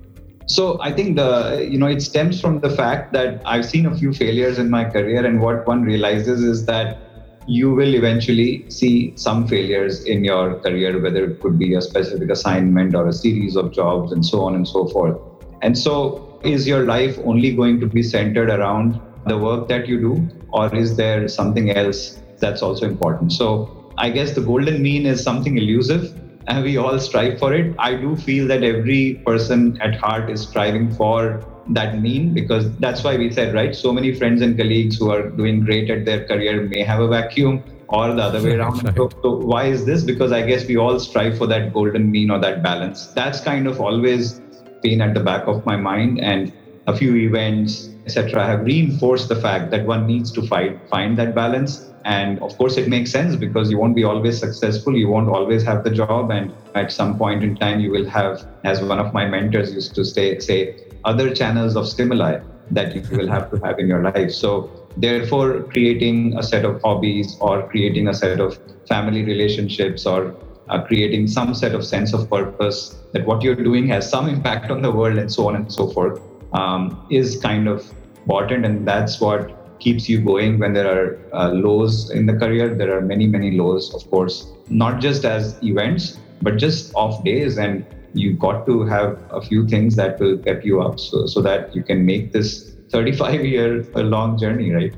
So 0.48 0.80
I 0.80 0.92
think 0.92 1.16
the 1.16 1.68
you 1.70 1.78
know 1.78 1.86
it 1.86 2.00
stems 2.00 2.40
from 2.40 2.60
the 2.60 2.70
fact 2.70 3.12
that 3.12 3.42
I've 3.44 3.66
seen 3.66 3.84
a 3.84 3.94
few 3.94 4.12
failures 4.14 4.58
in 4.58 4.70
my 4.70 4.84
career, 4.84 5.24
and 5.24 5.40
what 5.42 5.66
one 5.66 5.82
realizes 5.82 6.42
is 6.42 6.64
that 6.66 6.98
you 7.46 7.74
will 7.74 7.94
eventually 7.94 8.64
see 8.70 9.12
some 9.16 9.46
failures 9.46 10.04
in 10.04 10.24
your 10.24 10.58
career, 10.60 11.00
whether 11.02 11.24
it 11.30 11.40
could 11.40 11.58
be 11.58 11.74
a 11.74 11.82
specific 11.82 12.30
assignment 12.30 12.94
or 12.94 13.08
a 13.08 13.12
series 13.12 13.56
of 13.56 13.72
jobs, 13.72 14.12
and 14.12 14.24
so 14.24 14.40
on 14.42 14.54
and 14.54 14.66
so 14.66 14.86
forth. 14.86 15.18
And 15.60 15.76
so, 15.76 16.40
is 16.42 16.66
your 16.66 16.84
life 16.84 17.18
only 17.24 17.54
going 17.54 17.78
to 17.80 17.86
be 17.86 18.02
centered 18.02 18.48
around 18.48 19.00
the 19.26 19.36
work 19.36 19.68
that 19.68 19.86
you 19.86 20.00
do, 20.00 20.28
or 20.50 20.74
is 20.74 20.96
there 20.96 21.28
something 21.28 21.76
else 21.76 22.22
that's 22.38 22.62
also 22.62 22.86
important? 22.86 23.32
So, 23.32 23.92
I 23.98 24.08
guess 24.08 24.34
the 24.34 24.40
golden 24.40 24.80
mean 24.80 25.04
is 25.04 25.22
something 25.22 25.58
elusive 25.58 26.14
and 26.48 26.64
we 26.64 26.76
all 26.78 26.98
strive 26.98 27.38
for 27.38 27.52
it. 27.52 27.74
I 27.78 27.94
do 27.94 28.16
feel 28.16 28.48
that 28.48 28.62
every 28.62 29.22
person 29.24 29.80
at 29.80 29.94
heart 29.94 30.30
is 30.30 30.40
striving 30.40 30.92
for 30.94 31.44
that 31.68 32.00
mean 32.00 32.32
because 32.32 32.74
that's 32.78 33.04
why 33.04 33.16
we 33.16 33.30
said, 33.30 33.54
right? 33.54 33.76
So 33.76 33.92
many 33.92 34.14
friends 34.14 34.40
and 34.40 34.56
colleagues 34.56 34.98
who 34.98 35.10
are 35.10 35.28
doing 35.28 35.60
great 35.60 35.90
at 35.90 36.06
their 36.06 36.24
career 36.24 36.62
may 36.62 36.82
have 36.82 37.00
a 37.00 37.08
vacuum 37.08 37.62
or 37.88 38.14
the 38.14 38.22
other 38.22 38.42
way 38.42 38.54
around. 38.54 38.94
So, 38.96 39.10
so, 39.22 39.36
why 39.36 39.64
is 39.66 39.84
this? 39.84 40.02
Because 40.02 40.32
I 40.32 40.42
guess 40.42 40.66
we 40.66 40.76
all 40.76 40.98
strive 40.98 41.36
for 41.36 41.46
that 41.46 41.72
golden 41.72 42.10
mean 42.10 42.30
or 42.30 42.38
that 42.40 42.62
balance. 42.62 43.08
That's 43.08 43.40
kind 43.40 43.66
of 43.66 43.80
always 43.80 44.40
been 44.82 45.02
at 45.02 45.14
the 45.14 45.20
back 45.20 45.46
of 45.46 45.64
my 45.66 45.76
mind. 45.76 46.20
And 46.20 46.52
a 46.86 46.96
few 46.96 47.14
events, 47.16 47.90
etc., 48.06 48.46
have 48.46 48.64
reinforced 48.64 49.28
the 49.28 49.36
fact 49.36 49.70
that 49.70 49.86
one 49.86 50.06
needs 50.06 50.32
to 50.32 50.42
fight, 50.46 50.80
find 50.88 51.18
that 51.18 51.34
balance 51.34 51.92
and 52.04 52.38
of 52.40 52.56
course, 52.56 52.76
it 52.76 52.88
makes 52.88 53.10
sense 53.10 53.36
because 53.36 53.70
you 53.70 53.78
won't 53.78 53.96
be 53.96 54.04
always 54.04 54.38
successful. 54.38 54.96
You 54.96 55.08
won't 55.08 55.28
always 55.28 55.62
have 55.64 55.84
the 55.84 55.90
job. 55.90 56.30
And 56.30 56.54
at 56.74 56.92
some 56.92 57.18
point 57.18 57.42
in 57.42 57.56
time, 57.56 57.80
you 57.80 57.90
will 57.90 58.08
have, 58.08 58.46
as 58.64 58.80
one 58.82 58.98
of 58.98 59.12
my 59.12 59.26
mentors 59.26 59.72
used 59.72 59.94
to 59.96 60.04
say, 60.04 60.38
say 60.38 60.76
other 61.04 61.34
channels 61.34 61.76
of 61.76 61.88
stimuli 61.88 62.40
that 62.70 62.94
you 62.94 63.16
will 63.16 63.28
have 63.28 63.50
to 63.50 63.56
have 63.64 63.78
in 63.78 63.88
your 63.88 64.02
life. 64.02 64.32
So, 64.32 64.70
therefore, 64.96 65.62
creating 65.64 66.36
a 66.38 66.42
set 66.42 66.64
of 66.64 66.80
hobbies 66.82 67.36
or 67.40 67.68
creating 67.68 68.08
a 68.08 68.14
set 68.14 68.40
of 68.40 68.58
family 68.86 69.22
relationships 69.24 70.06
or 70.06 70.36
uh, 70.68 70.82
creating 70.82 71.26
some 71.26 71.54
set 71.54 71.74
of 71.74 71.84
sense 71.84 72.12
of 72.12 72.28
purpose 72.28 72.96
that 73.12 73.26
what 73.26 73.42
you're 73.42 73.54
doing 73.54 73.88
has 73.88 74.08
some 74.08 74.28
impact 74.28 74.70
on 74.70 74.82
the 74.82 74.90
world 74.90 75.18
and 75.18 75.32
so 75.32 75.48
on 75.48 75.56
and 75.56 75.72
so 75.72 75.88
forth 75.88 76.20
um, 76.52 77.06
is 77.10 77.38
kind 77.40 77.68
of 77.68 77.90
important. 78.22 78.66
And 78.66 78.86
that's 78.86 79.20
what 79.20 79.57
keeps 79.80 80.08
you 80.08 80.20
going 80.20 80.58
when 80.58 80.72
there 80.72 80.86
are 80.86 81.18
uh, 81.32 81.50
lows 81.50 82.10
in 82.10 82.26
the 82.26 82.34
career. 82.34 82.74
There 82.74 82.96
are 82.96 83.00
many, 83.00 83.26
many 83.26 83.52
lows, 83.52 83.94
of 83.94 84.08
course, 84.10 84.52
not 84.68 85.00
just 85.00 85.24
as 85.24 85.58
events, 85.62 86.18
but 86.42 86.56
just 86.56 86.94
off 86.94 87.22
days. 87.24 87.58
And 87.58 87.84
you 88.14 88.34
got 88.34 88.66
to 88.66 88.84
have 88.84 89.18
a 89.30 89.40
few 89.40 89.66
things 89.68 89.96
that 89.96 90.18
will 90.18 90.36
get 90.36 90.64
you 90.64 90.80
up 90.80 90.98
so, 90.98 91.26
so 91.26 91.42
that 91.42 91.74
you 91.74 91.82
can 91.82 92.04
make 92.04 92.32
this 92.32 92.74
35 92.90 93.44
year 93.52 93.84
long 93.94 94.38
journey, 94.38 94.72
right? 94.72 94.94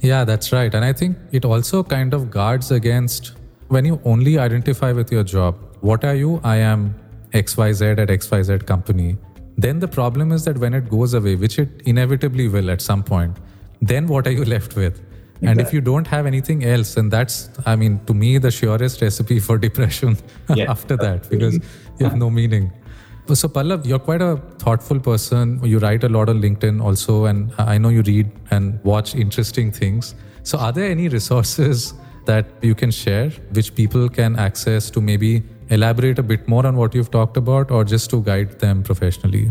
Yeah, 0.00 0.24
that's 0.24 0.52
right. 0.52 0.74
And 0.74 0.84
I 0.84 0.92
think 0.92 1.16
it 1.30 1.44
also 1.44 1.82
kind 1.82 2.12
of 2.12 2.30
guards 2.30 2.70
against 2.70 3.32
when 3.68 3.84
you 3.84 4.00
only 4.04 4.38
identify 4.38 4.92
with 4.92 5.12
your 5.12 5.22
job. 5.22 5.56
What 5.80 6.04
are 6.04 6.14
you? 6.14 6.40
I 6.44 6.56
am 6.56 6.94
XYZ 7.32 7.98
at 7.98 8.08
XYZ 8.08 8.66
company. 8.66 9.16
Then 9.56 9.78
the 9.78 9.88
problem 9.88 10.32
is 10.32 10.44
that 10.44 10.58
when 10.58 10.74
it 10.74 10.88
goes 10.88 11.14
away, 11.14 11.36
which 11.36 11.58
it 11.58 11.82
inevitably 11.86 12.48
will 12.48 12.70
at 12.70 12.80
some 12.80 13.02
point, 13.02 13.36
then 13.82 14.06
what 14.06 14.26
are 14.26 14.30
you 14.30 14.44
left 14.44 14.76
with? 14.76 14.94
Exactly. 14.94 15.48
And 15.48 15.60
if 15.60 15.72
you 15.72 15.80
don't 15.80 16.06
have 16.06 16.24
anything 16.24 16.64
else, 16.64 16.96
and 16.96 17.10
that's, 17.10 17.50
I 17.66 17.74
mean, 17.74 18.00
to 18.06 18.14
me, 18.14 18.38
the 18.38 18.52
surest 18.52 19.02
recipe 19.02 19.40
for 19.40 19.58
depression 19.58 20.16
yeah, 20.54 20.70
after 20.70 20.96
that, 20.96 21.28
because 21.28 21.54
you 21.98 22.06
have 22.06 22.16
no 22.16 22.30
meaning. 22.30 22.70
So, 23.34 23.48
Pallav, 23.48 23.84
you're 23.84 23.98
quite 23.98 24.22
a 24.22 24.36
thoughtful 24.58 25.00
person. 25.00 25.60
You 25.64 25.78
write 25.80 26.04
a 26.04 26.08
lot 26.08 26.28
on 26.28 26.40
LinkedIn 26.40 26.80
also, 26.82 27.24
and 27.24 27.52
I 27.58 27.78
know 27.78 27.88
you 27.88 28.02
read 28.02 28.30
and 28.52 28.78
watch 28.84 29.16
interesting 29.16 29.72
things. 29.72 30.14
So, 30.44 30.58
are 30.58 30.72
there 30.72 30.88
any 30.88 31.08
resources 31.08 31.94
that 32.26 32.46
you 32.62 32.76
can 32.76 32.92
share 32.92 33.30
which 33.52 33.74
people 33.74 34.08
can 34.08 34.38
access 34.38 34.90
to 34.90 35.00
maybe 35.00 35.42
elaborate 35.70 36.20
a 36.20 36.22
bit 36.22 36.46
more 36.46 36.64
on 36.66 36.76
what 36.76 36.94
you've 36.94 37.10
talked 37.10 37.36
about 37.36 37.70
or 37.72 37.84
just 37.84 38.10
to 38.10 38.22
guide 38.22 38.60
them 38.60 38.82
professionally? 38.84 39.50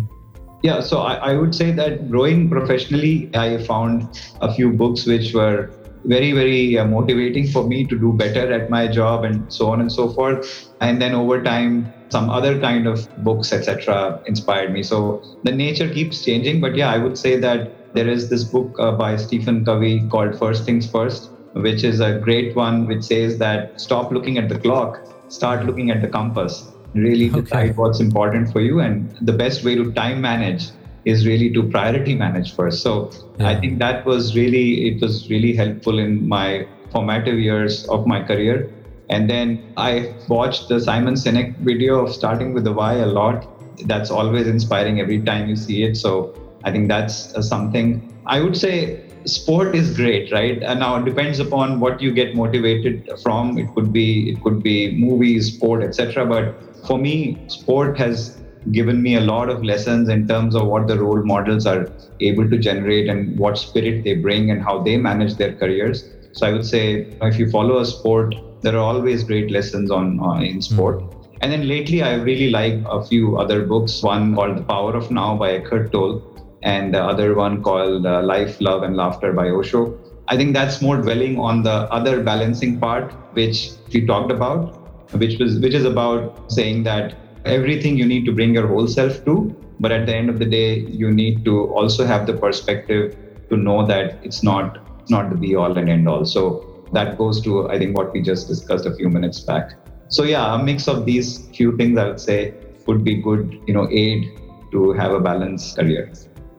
Yeah, 0.63 0.81
so 0.81 0.99
I, 0.99 1.15
I 1.31 1.33
would 1.37 1.55
say 1.55 1.71
that 1.71 2.07
growing 2.09 2.49
professionally, 2.49 3.29
I 3.35 3.57
found 3.63 4.09
a 4.41 4.53
few 4.53 4.71
books 4.73 5.07
which 5.07 5.33
were 5.33 5.73
very 6.05 6.31
very 6.31 6.77
uh, 6.79 6.85
motivating 6.85 7.47
for 7.47 7.67
me 7.67 7.85
to 7.87 7.99
do 7.99 8.13
better 8.17 8.51
at 8.51 8.69
my 8.71 8.87
job 8.87 9.23
and 9.23 9.45
so 9.53 9.69
on 9.71 9.81
and 9.81 9.91
so 9.91 10.09
forth. 10.13 10.47
And 10.79 11.01
then 11.01 11.13
over 11.13 11.43
time 11.43 11.93
some 12.11 12.29
other 12.29 12.59
kind 12.59 12.87
of 12.87 13.07
books 13.17 13.53
etc 13.53 14.19
inspired 14.25 14.71
me. 14.73 14.83
So 14.83 15.21
the 15.43 15.51
nature 15.51 15.89
keeps 15.89 16.21
changing 16.23 16.59
but 16.59 16.75
yeah 16.75 16.91
i 16.91 16.97
would 16.97 17.17
say 17.17 17.39
that 17.39 17.69
there 17.93 18.07
is 18.09 18.29
this 18.29 18.43
book 18.49 18.75
uh, 18.79 18.91
by 18.93 19.15
stephen 19.15 19.63
covey 19.63 20.07
called 20.11 20.37
first 20.37 20.65
things 20.65 20.89
first 20.89 21.31
which 21.53 21.83
is 21.83 21.99
a 22.01 22.19
great 22.19 22.55
one 22.55 22.85
which 22.85 23.03
says 23.05 23.37
that 23.39 23.69
stop 23.77 24.11
looking 24.11 24.37
at 24.37 24.49
the 24.49 24.59
clock 24.59 24.97
start 25.29 25.65
looking 25.65 25.89
at 25.89 26.01
the 26.01 26.07
compass 26.09 26.70
really 26.93 27.29
okay. 27.31 27.41
decide 27.41 27.77
what's 27.77 27.99
important 27.99 28.51
for 28.51 28.61
you 28.61 28.79
and 28.79 29.15
the 29.21 29.33
best 29.33 29.63
way 29.63 29.75
to 29.75 29.91
time 29.93 30.21
manage 30.21 30.69
is 31.05 31.25
really 31.25 31.51
to 31.51 31.63
priority 31.63 32.15
manage 32.15 32.55
first. 32.55 32.83
So 32.83 33.11
yeah. 33.39 33.49
I 33.49 33.59
think 33.59 33.79
that 33.79 34.05
was 34.05 34.35
really 34.35 34.87
it 34.87 35.01
was 35.01 35.29
really 35.29 35.55
helpful 35.55 35.97
in 35.99 36.27
my 36.27 36.67
formative 36.91 37.39
years 37.39 37.87
of 37.87 38.05
my 38.05 38.21
career. 38.23 38.71
And 39.09 39.29
then 39.29 39.73
I 39.77 40.13
watched 40.27 40.69
the 40.69 40.79
Simon 40.79 41.15
Sinek 41.15 41.57
video 41.57 42.05
of 42.05 42.13
starting 42.13 42.53
with 42.53 42.63
the 42.63 42.71
why 42.71 42.93
a 42.95 43.05
lot. 43.05 43.47
That's 43.87 44.11
always 44.11 44.47
inspiring 44.47 44.99
every 45.01 45.21
time 45.21 45.49
you 45.49 45.55
see 45.55 45.83
it. 45.83 45.97
So 45.97 46.33
I 46.63 46.71
think 46.71 46.87
that's 46.87 47.33
uh, 47.33 47.41
something 47.41 48.07
I 48.25 48.39
would 48.41 48.55
say 48.55 49.03
sport 49.25 49.75
is 49.75 49.95
great 49.95 50.31
right 50.31 50.63
and 50.63 50.79
now 50.79 50.95
it 50.95 51.05
depends 51.05 51.39
upon 51.39 51.79
what 51.79 52.01
you 52.01 52.11
get 52.11 52.35
motivated 52.35 53.07
from 53.21 53.57
it 53.57 53.67
could 53.75 53.93
be 53.93 54.31
it 54.31 54.41
could 54.41 54.63
be 54.63 54.95
movies 54.97 55.53
sport 55.53 55.83
etc 55.83 56.25
but 56.25 56.55
for 56.85 56.97
me 56.97 57.43
sport 57.47 57.97
has 57.97 58.41
given 58.71 59.01
me 59.01 59.15
a 59.15 59.21
lot 59.21 59.49
of 59.49 59.63
lessons 59.63 60.09
in 60.09 60.27
terms 60.27 60.55
of 60.55 60.67
what 60.67 60.87
the 60.87 60.99
role 60.99 61.23
models 61.23 61.65
are 61.65 61.91
able 62.19 62.47
to 62.49 62.57
generate 62.57 63.09
and 63.09 63.37
what 63.39 63.57
spirit 63.57 64.03
they 64.03 64.13
bring 64.13 64.51
and 64.51 64.61
how 64.61 64.81
they 64.83 64.97
manage 64.97 65.35
their 65.35 65.55
careers. 65.55 66.05
So 66.33 66.45
I 66.47 66.51
would 66.53 66.65
say 66.65 67.07
if 67.21 67.39
you 67.39 67.49
follow 67.49 67.79
a 67.79 67.85
sport, 67.85 68.35
there 68.61 68.75
are 68.75 68.85
always 68.93 69.23
great 69.23 69.49
lessons 69.49 69.89
on 69.89 70.19
uh, 70.19 70.41
in 70.41 70.61
sport. 70.61 70.99
Mm-hmm. 70.99 71.21
And 71.41 71.51
then 71.51 71.67
lately, 71.67 72.03
I 72.03 72.13
really 72.15 72.51
like 72.51 72.75
a 72.87 73.03
few 73.03 73.37
other 73.37 73.65
books. 73.65 74.03
One 74.03 74.35
called 74.35 74.57
The 74.57 74.63
Power 74.63 74.95
of 74.95 75.09
Now 75.09 75.35
by 75.35 75.53
Eckhart 75.53 75.91
Tolle, 75.91 76.21
and 76.61 76.93
the 76.93 77.03
other 77.03 77.33
one 77.33 77.63
called 77.63 78.05
uh, 78.05 78.21
Life, 78.21 78.61
Love, 78.61 78.83
and 78.83 78.95
Laughter 78.95 79.33
by 79.33 79.49
Osho. 79.49 79.97
I 80.27 80.37
think 80.37 80.53
that's 80.53 80.83
more 80.83 80.97
dwelling 81.01 81.39
on 81.39 81.63
the 81.63 81.91
other 81.91 82.21
balancing 82.21 82.79
part, 82.79 83.11
which 83.33 83.71
we 83.91 84.05
talked 84.05 84.31
about, 84.31 84.80
which 85.13 85.39
was 85.39 85.59
which 85.59 85.73
is 85.73 85.85
about 85.85 86.51
saying 86.51 86.83
that 86.83 87.15
everything 87.45 87.97
you 87.97 88.05
need 88.05 88.25
to 88.25 88.31
bring 88.31 88.53
your 88.53 88.67
whole 88.67 88.87
self 88.87 89.23
to 89.25 89.55
but 89.79 89.91
at 89.91 90.05
the 90.05 90.15
end 90.15 90.29
of 90.29 90.39
the 90.39 90.45
day 90.45 90.79
you 91.01 91.11
need 91.11 91.43
to 91.43 91.65
also 91.73 92.05
have 92.05 92.25
the 92.27 92.33
perspective 92.33 93.15
to 93.49 93.57
know 93.57 93.85
that 93.85 94.17
it's 94.23 94.43
not 94.43 94.77
not 95.09 95.29
the 95.29 95.35
be 95.35 95.55
all 95.55 95.77
and 95.77 95.89
end 95.89 96.07
all. 96.07 96.25
So 96.25 96.67
that 96.93 97.17
goes 97.17 97.41
to 97.41 97.69
i 97.69 97.77
think 97.79 97.97
what 97.97 98.13
we 98.13 98.21
just 98.21 98.47
discussed 98.47 98.85
a 98.85 98.93
few 98.95 99.09
minutes 99.09 99.39
back. 99.39 99.73
So 100.09 100.23
yeah 100.23 100.55
a 100.55 100.63
mix 100.63 100.87
of 100.87 101.05
these 101.05 101.47
few 101.57 101.75
things 101.77 101.97
i 101.97 102.05
would 102.07 102.19
say 102.19 102.53
would 102.87 103.03
be 103.03 103.15
good 103.15 103.59
you 103.67 103.73
know 103.73 103.87
aid 103.89 104.29
to 104.71 104.93
have 104.93 105.11
a 105.11 105.19
balanced 105.19 105.77
career. 105.77 106.11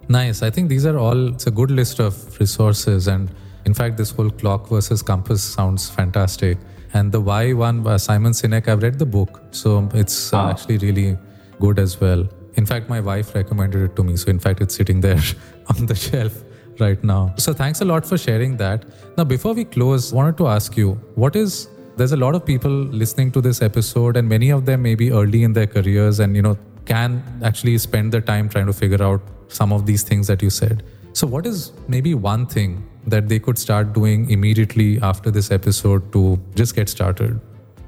Nice. 0.08 0.42
I 0.42 0.50
think 0.50 0.68
these 0.68 0.84
are 0.84 0.98
all 0.98 1.28
it's 1.28 1.46
a 1.46 1.50
good 1.50 1.70
list 1.70 2.00
of 2.00 2.38
resources. 2.40 3.08
And 3.08 3.30
in 3.64 3.74
fact 3.74 3.96
this 3.96 4.10
whole 4.10 4.30
clock 4.30 4.68
versus 4.68 5.02
compass 5.02 5.42
sounds 5.42 5.88
fantastic 5.88 6.58
and 6.94 7.10
the 7.10 7.20
Why 7.20 7.52
one 7.52 7.82
by 7.82 7.96
Simon 7.96 8.32
Sinek, 8.32 8.68
I've 8.68 8.82
read 8.82 8.98
the 8.98 9.06
book. 9.06 9.40
So 9.50 9.88
it's 9.94 10.32
uh, 10.32 10.38
ah. 10.38 10.50
actually 10.50 10.78
really 10.78 11.18
good 11.60 11.78
as 11.78 12.00
well. 12.00 12.26
In 12.54 12.66
fact, 12.66 12.88
my 12.88 13.00
wife 13.00 13.34
recommended 13.34 13.82
it 13.82 13.96
to 13.96 14.04
me. 14.04 14.16
So, 14.16 14.28
in 14.30 14.38
fact, 14.38 14.60
it's 14.60 14.74
sitting 14.74 15.00
there 15.06 15.20
on 15.74 15.86
the 15.86 15.94
shelf 15.94 16.42
right 16.78 17.02
now. 17.02 17.34
So, 17.38 17.52
thanks 17.52 17.80
a 17.80 17.84
lot 17.84 18.04
for 18.04 18.18
sharing 18.18 18.56
that. 18.58 18.84
Now, 19.16 19.24
before 19.24 19.54
we 19.54 19.64
close, 19.64 20.12
I 20.12 20.16
wanted 20.16 20.36
to 20.38 20.48
ask 20.48 20.76
you 20.76 20.92
what 21.14 21.36
is 21.36 21.68
there's 21.96 22.12
a 22.12 22.16
lot 22.16 22.34
of 22.34 22.44
people 22.44 22.70
listening 22.70 23.30
to 23.32 23.40
this 23.40 23.62
episode, 23.62 24.16
and 24.16 24.28
many 24.28 24.50
of 24.50 24.66
them 24.66 24.82
may 24.82 24.94
be 24.94 25.10
early 25.12 25.42
in 25.44 25.52
their 25.52 25.66
careers 25.66 26.20
and, 26.20 26.34
you 26.34 26.42
know, 26.42 26.58
can 26.84 27.22
actually 27.44 27.78
spend 27.78 28.12
their 28.12 28.20
time 28.20 28.48
trying 28.48 28.66
to 28.66 28.72
figure 28.72 29.02
out 29.02 29.20
some 29.48 29.72
of 29.72 29.86
these 29.86 30.02
things 30.02 30.26
that 30.26 30.42
you 30.42 30.50
said. 30.50 30.82
So, 31.14 31.26
what 31.26 31.46
is 31.46 31.72
maybe 31.88 32.14
one 32.14 32.46
thing 32.46 32.86
that 33.06 33.28
they 33.28 33.38
could 33.38 33.58
start 33.58 33.92
doing 33.92 34.30
immediately 34.30 34.98
after 35.02 35.30
this 35.30 35.50
episode 35.50 36.12
to 36.12 36.40
just 36.54 36.74
get 36.74 36.88
started? 36.88 37.40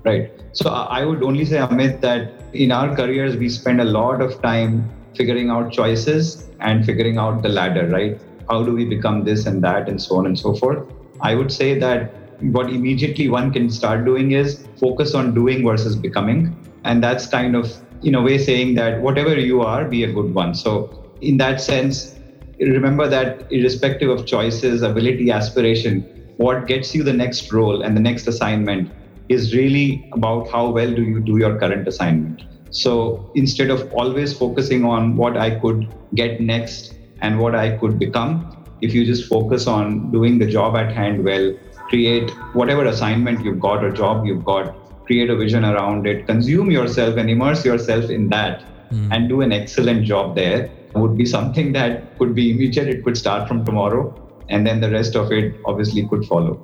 Right. 0.05 0.31
So 0.53 0.69
I 0.69 1.05
would 1.05 1.23
only 1.23 1.45
say, 1.47 1.57
Amit, 1.57 2.01
that 2.03 2.33
in 2.53 2.71
our 2.71 2.95
careers, 2.95 3.37
we 3.37 3.49
spend 3.49 3.81
a 3.81 3.85
lot 3.85 4.21
of 4.21 4.41
time 4.43 4.91
figuring 5.17 5.49
out 5.49 5.73
choices 5.73 6.51
and 6.61 6.85
figuring 6.85 7.17
out 7.17 7.43
the 7.43 7.49
ladder, 7.49 7.89
right? 7.89 8.21
How 8.51 8.63
do 8.63 8.73
we 8.73 8.85
become 8.85 9.25
this 9.25 9.47
and 9.47 9.65
that 9.65 9.89
and 9.89 10.01
so 10.01 10.17
on 10.17 10.27
and 10.27 10.39
so 10.39 10.55
forth? 10.55 10.87
I 11.21 11.35
would 11.35 11.51
say 11.51 11.79
that 11.79 12.13
what 12.53 12.69
immediately 12.69 13.29
one 13.29 13.53
can 13.53 13.71
start 13.71 14.05
doing 14.05 14.33
is 14.33 14.67
focus 14.79 15.15
on 15.15 15.35
doing 15.35 15.65
versus 15.65 15.97
becoming. 15.97 16.55
And 16.85 17.03
that's 17.03 17.27
kind 17.27 17.57
of, 17.57 17.73
in 18.03 18.15
a 18.15 18.21
way, 18.21 18.37
saying 18.37 18.75
that 18.75 19.01
whatever 19.01 19.35
you 19.39 19.63
are, 19.63 19.87
be 19.87 20.05
a 20.05 20.13
good 20.13 20.35
one. 20.35 20.55
So, 20.55 21.11
in 21.23 21.39
that 21.39 21.63
sense, 21.63 22.15
remember 22.59 23.09
that 23.09 23.51
irrespective 23.53 24.11
of 24.11 24.27
choices, 24.27 24.83
ability, 24.83 25.31
aspiration, 25.31 26.03
what 26.37 26.67
gets 26.67 26.95
you 26.95 27.03
the 27.03 27.13
next 27.13 27.53
role 27.53 27.83
and 27.83 27.97
the 27.97 28.01
next 28.01 28.27
assignment 28.27 28.91
is 29.29 29.55
really 29.55 30.09
about 30.13 30.51
how 30.51 30.69
well 30.69 30.93
do 30.93 31.03
you 31.03 31.21
do 31.21 31.39
your 31.39 31.59
current 31.59 31.89
assignment. 31.89 32.43
So 32.71 33.31
instead 33.35 33.71
of 33.71 33.91
always 33.93 34.37
focusing 34.37 34.85
on 34.85 35.17
what 35.17 35.37
I 35.37 35.59
could 35.59 35.89
get 36.15 36.41
next 36.41 36.95
and 37.21 37.39
what 37.39 37.55
I 37.55 37.77
could 37.77 37.99
become, 37.99 38.65
if 38.81 38.93
you 38.93 39.07
just 39.07 39.29
focus 39.29 39.67
on 39.67 40.11
doing 40.11 40.39
the 40.39 40.47
job 40.47 40.77
at 40.77 40.93
hand 40.93 41.25
well, 41.25 41.57
create 41.89 42.31
whatever 42.53 42.85
assignment 42.87 43.45
you've 43.45 43.61
got 43.61 43.85
or 43.85 43.91
job 43.93 44.27
you've 44.27 44.45
got, 44.45 44.75
create 45.07 45.31
a 45.31 45.37
vision 45.37 45.65
around 45.65 46.07
it, 46.07 46.27
consume 46.27 46.71
yourself 46.71 47.17
and 47.17 47.31
immerse 47.31 47.65
yourself 47.65 48.11
in 48.11 48.29
that 48.29 48.65
mm. 48.91 49.15
and 49.15 49.29
do 49.29 49.41
an 49.41 49.53
excellent 49.53 50.05
job 50.05 50.35
there 50.35 50.71
would 50.95 51.17
be 51.17 51.27
something 51.27 51.73
that 51.73 52.19
could 52.19 52.35
be 52.35 52.51
immediate. 52.53 52.89
It 52.89 53.05
could 53.05 53.17
start 53.17 53.49
from 53.49 53.65
tomorrow, 53.65 54.15
and 54.49 54.67
then 54.67 54.81
the 54.81 54.91
rest 54.91 55.17
of 55.17 55.33
it 55.33 55.55
obviously 55.65 56.07
could 56.09 56.25
follow. 56.27 56.61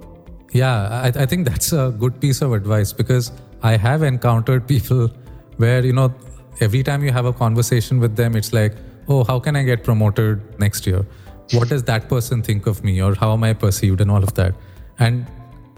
Yeah, 0.52 0.88
I, 0.88 1.22
I 1.22 1.26
think 1.26 1.48
that's 1.48 1.72
a 1.72 1.94
good 1.98 2.20
piece 2.20 2.42
of 2.42 2.52
advice 2.52 2.92
because 2.92 3.32
I 3.62 3.76
have 3.76 4.02
encountered 4.02 4.66
people 4.66 5.08
where, 5.58 5.84
you 5.84 5.92
know, 5.92 6.12
every 6.60 6.82
time 6.82 7.04
you 7.04 7.12
have 7.12 7.26
a 7.26 7.32
conversation 7.32 8.00
with 8.00 8.16
them, 8.16 8.34
it's 8.34 8.52
like, 8.52 8.74
oh, 9.08 9.24
how 9.24 9.38
can 9.38 9.56
I 9.56 9.62
get 9.62 9.84
promoted 9.84 10.40
next 10.58 10.86
year? 10.86 11.06
What 11.52 11.68
does 11.68 11.84
that 11.84 12.08
person 12.08 12.42
think 12.42 12.66
of 12.66 12.82
me 12.84 13.02
or 13.02 13.14
how 13.14 13.32
am 13.32 13.44
I 13.44 13.52
perceived 13.52 14.00
and 14.00 14.10
all 14.10 14.22
of 14.22 14.34
that? 14.34 14.54
And 14.98 15.26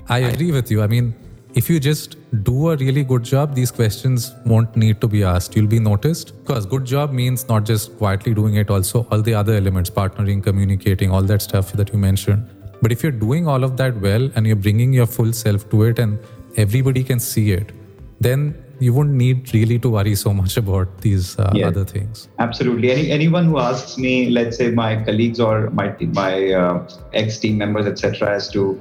I 0.09 0.18
agree 0.18 0.53
with 0.53 0.70
you. 0.70 0.82
I 0.82 0.86
mean, 0.86 1.14
if 1.55 1.68
you 1.68 1.78
just 1.78 2.16
do 2.44 2.70
a 2.70 2.76
really 2.76 3.05
good 3.05 3.22
job, 3.22 3.55
these 3.55 3.70
questions 3.70 4.32
won't 4.46 4.74
need 4.74 5.00
to 5.03 5.09
be 5.09 5.22
asked. 5.22 5.55
You'll 5.55 5.66
be 5.66 5.80
noticed 5.80 6.34
because 6.42 6.64
good 6.64 6.84
job 6.86 7.12
means 7.12 7.46
not 7.48 7.64
just 7.64 7.96
quietly 7.98 8.32
doing 8.32 8.55
it, 8.55 8.70
also 8.70 9.07
all 9.11 9.20
the 9.20 9.34
other 9.34 9.55
elements, 9.55 9.90
partnering, 9.90 10.42
communicating, 10.42 11.11
all 11.11 11.22
that 11.22 11.42
stuff 11.42 11.72
that 11.72 11.92
you 11.92 11.98
mentioned. 11.98 12.48
But 12.80 12.90
if 12.90 13.03
you're 13.03 13.12
doing 13.12 13.46
all 13.46 13.64
of 13.64 13.76
that 13.76 14.00
well 14.00 14.30
and 14.34 14.46
you're 14.46 14.57
bringing 14.57 14.92
your 14.92 15.07
full 15.07 15.32
self 15.32 15.68
to 15.70 15.82
it 15.84 15.98
and 15.98 16.18
everybody 16.57 17.05
can 17.05 17.20
see 17.20 17.53
it, 17.53 17.72
then 18.20 18.55
you 18.80 18.92
won't 18.92 19.11
need 19.11 19.53
really 19.55 19.78
to 19.78 19.90
worry 19.90 20.14
so 20.14 20.32
much 20.32 20.57
about 20.57 21.03
these 21.03 21.38
uh, 21.38 21.53
other 21.64 21.84
things. 21.84 22.28
Absolutely. 22.38 22.90
Any, 22.90 23.11
anyone 23.11 23.44
who 23.44 23.59
asks 23.59 23.98
me, 23.98 24.30
let's 24.30 24.57
say 24.57 24.70
my 24.70 25.05
colleagues 25.05 25.38
or 25.38 25.70
my 25.70 25.94
my 26.14 26.53
uh, 26.53 26.88
ex 27.12 27.38
team 27.38 27.59
members, 27.59 27.86
etc., 27.86 28.34
as 28.34 28.50
to 28.53 28.80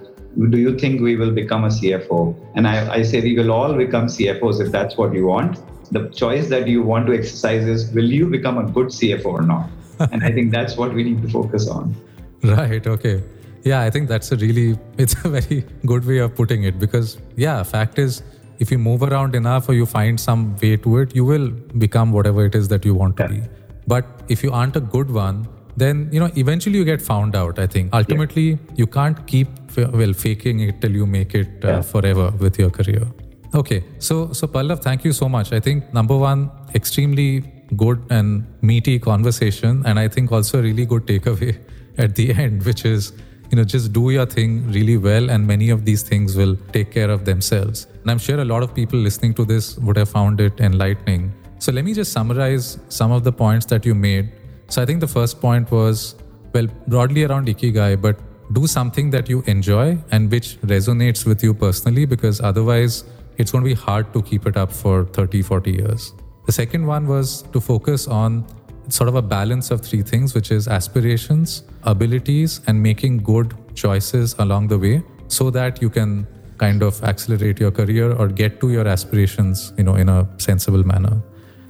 do 0.49 0.57
you 0.57 0.77
think 0.77 1.01
we 1.01 1.15
will 1.15 1.31
become 1.31 1.65
a 1.65 1.67
CFO? 1.67 2.35
And 2.55 2.67
I, 2.67 2.93
I 2.93 3.01
say 3.03 3.21
we 3.21 3.35
will 3.37 3.51
all 3.51 3.73
become 3.73 4.07
CFOs 4.07 4.61
if 4.65 4.71
that's 4.71 4.97
what 4.97 5.13
you 5.13 5.25
want. 5.27 5.59
The 5.91 6.07
choice 6.09 6.47
that 6.49 6.67
you 6.67 6.81
want 6.81 7.07
to 7.07 7.13
exercise 7.13 7.65
is 7.65 7.91
will 7.91 8.09
you 8.09 8.27
become 8.27 8.57
a 8.57 8.63
good 8.63 8.87
CFO 8.87 9.25
or 9.25 9.41
not? 9.41 9.69
and 10.11 10.23
I 10.23 10.31
think 10.31 10.51
that's 10.51 10.77
what 10.77 10.93
we 10.93 11.03
need 11.03 11.21
to 11.21 11.29
focus 11.29 11.67
on. 11.67 11.95
Right. 12.43 12.85
Okay. 12.85 13.21
Yeah, 13.63 13.81
I 13.81 13.89
think 13.91 14.07
that's 14.07 14.31
a 14.31 14.37
really 14.37 14.77
it's 14.97 15.13
a 15.23 15.29
very 15.29 15.63
good 15.85 16.05
way 16.05 16.17
of 16.17 16.35
putting 16.35 16.63
it 16.63 16.79
because 16.79 17.17
yeah, 17.35 17.61
fact 17.61 17.99
is 17.99 18.23
if 18.59 18.71
you 18.71 18.77
move 18.77 19.03
around 19.03 19.35
enough 19.35 19.69
or 19.69 19.73
you 19.73 19.85
find 19.85 20.19
some 20.19 20.55
way 20.57 20.77
to 20.77 20.97
it, 20.99 21.15
you 21.15 21.25
will 21.25 21.49
become 21.77 22.11
whatever 22.11 22.45
it 22.45 22.55
is 22.55 22.67
that 22.69 22.85
you 22.85 22.95
want 22.95 23.17
to 23.17 23.23
yeah. 23.23 23.29
be. 23.29 23.41
But 23.87 24.05
if 24.29 24.43
you 24.43 24.51
aren't 24.51 24.75
a 24.75 24.79
good 24.79 25.11
one, 25.11 25.47
then 25.77 26.09
you 26.11 26.19
know 26.19 26.29
eventually 26.35 26.77
you 26.77 26.85
get 26.85 27.01
found 27.01 27.35
out. 27.35 27.59
I 27.59 27.67
think 27.67 27.93
ultimately 27.93 28.49
yeah. 28.49 28.57
you 28.75 28.87
can't 28.87 29.25
keep 29.27 29.47
well 29.77 30.13
faking 30.13 30.59
it 30.61 30.81
till 30.81 30.91
you 30.91 31.05
make 31.05 31.33
it 31.35 31.63
uh, 31.63 31.67
yeah. 31.67 31.81
forever 31.81 32.31
with 32.31 32.59
your 32.59 32.69
career. 32.69 33.07
Okay, 33.53 33.83
so 33.99 34.31
so 34.33 34.47
Pallav, 34.47 34.81
thank 34.81 35.03
you 35.05 35.13
so 35.13 35.29
much. 35.29 35.51
I 35.51 35.59
think 35.59 35.93
number 35.93 36.17
one, 36.17 36.49
extremely 36.75 37.43
good 37.75 38.01
and 38.09 38.45
meaty 38.61 38.99
conversation, 38.99 39.83
and 39.85 39.99
I 39.99 40.07
think 40.07 40.31
also 40.31 40.59
a 40.59 40.61
really 40.61 40.85
good 40.85 41.05
takeaway 41.05 41.57
at 41.97 42.15
the 42.15 42.33
end, 42.33 42.65
which 42.65 42.85
is 42.85 43.13
you 43.51 43.57
know 43.57 43.63
just 43.65 43.91
do 43.91 44.09
your 44.09 44.25
thing 44.25 44.51
really 44.71 44.97
well 44.97 45.29
and 45.29 45.45
many 45.45 45.69
of 45.69 45.83
these 45.83 46.03
things 46.03 46.35
will 46.37 46.55
take 46.71 46.89
care 46.89 47.09
of 47.15 47.25
themselves 47.25 47.87
and 48.01 48.11
i'm 48.11 48.17
sure 48.17 48.39
a 48.39 48.45
lot 48.45 48.63
of 48.63 48.73
people 48.73 48.97
listening 48.97 49.33
to 49.33 49.43
this 49.43 49.77
would 49.79 49.97
have 49.97 50.09
found 50.09 50.39
it 50.39 50.61
enlightening 50.61 51.33
so 51.59 51.71
let 51.71 51.83
me 51.83 51.93
just 51.93 52.13
summarize 52.13 52.79
some 52.87 53.11
of 53.11 53.25
the 53.25 53.33
points 53.43 53.65
that 53.65 53.85
you 53.85 53.93
made 53.93 54.31
so 54.73 54.81
i 54.81 54.85
think 54.89 55.05
the 55.05 55.11
first 55.13 55.39
point 55.45 55.71
was 55.77 56.15
well 56.53 56.67
broadly 56.95 57.23
around 57.29 57.53
ikigai 57.53 57.89
but 58.07 58.23
do 58.59 58.67
something 58.67 59.09
that 59.15 59.29
you 59.33 59.43
enjoy 59.55 59.85
and 60.11 60.31
which 60.35 60.49
resonates 60.75 61.25
with 61.25 61.43
you 61.47 61.53
personally 61.65 62.05
because 62.15 62.41
otherwise 62.51 63.03
it's 63.37 63.51
going 63.51 63.63
to 63.63 63.69
be 63.69 63.79
hard 63.83 64.11
to 64.15 64.21
keep 64.31 64.49
it 64.53 64.57
up 64.63 64.71
for 64.81 65.05
30 65.19 65.41
40 65.51 65.77
years 65.81 66.09
the 66.47 66.57
second 66.61 66.91
one 66.95 67.07
was 67.15 67.43
to 67.53 67.61
focus 67.69 68.07
on 68.07 68.43
sort 68.89 69.07
of 69.07 69.15
a 69.15 69.21
balance 69.21 69.71
of 69.71 69.81
three 69.81 70.01
things, 70.01 70.33
which 70.33 70.51
is 70.51 70.67
aspirations, 70.67 71.63
abilities, 71.83 72.61
and 72.67 72.81
making 72.81 73.17
good 73.19 73.53
choices 73.75 74.35
along 74.39 74.67
the 74.67 74.77
way 74.77 75.03
so 75.27 75.49
that 75.49 75.81
you 75.81 75.89
can 75.89 76.27
kind 76.57 76.83
of 76.83 77.03
accelerate 77.03 77.59
your 77.59 77.71
career 77.71 78.11
or 78.13 78.27
get 78.27 78.59
to 78.61 78.71
your 78.71 78.87
aspirations, 78.87 79.73
you 79.77 79.83
know, 79.83 79.95
in 79.95 80.09
a 80.09 80.27
sensible 80.37 80.85
manner. 80.85 81.21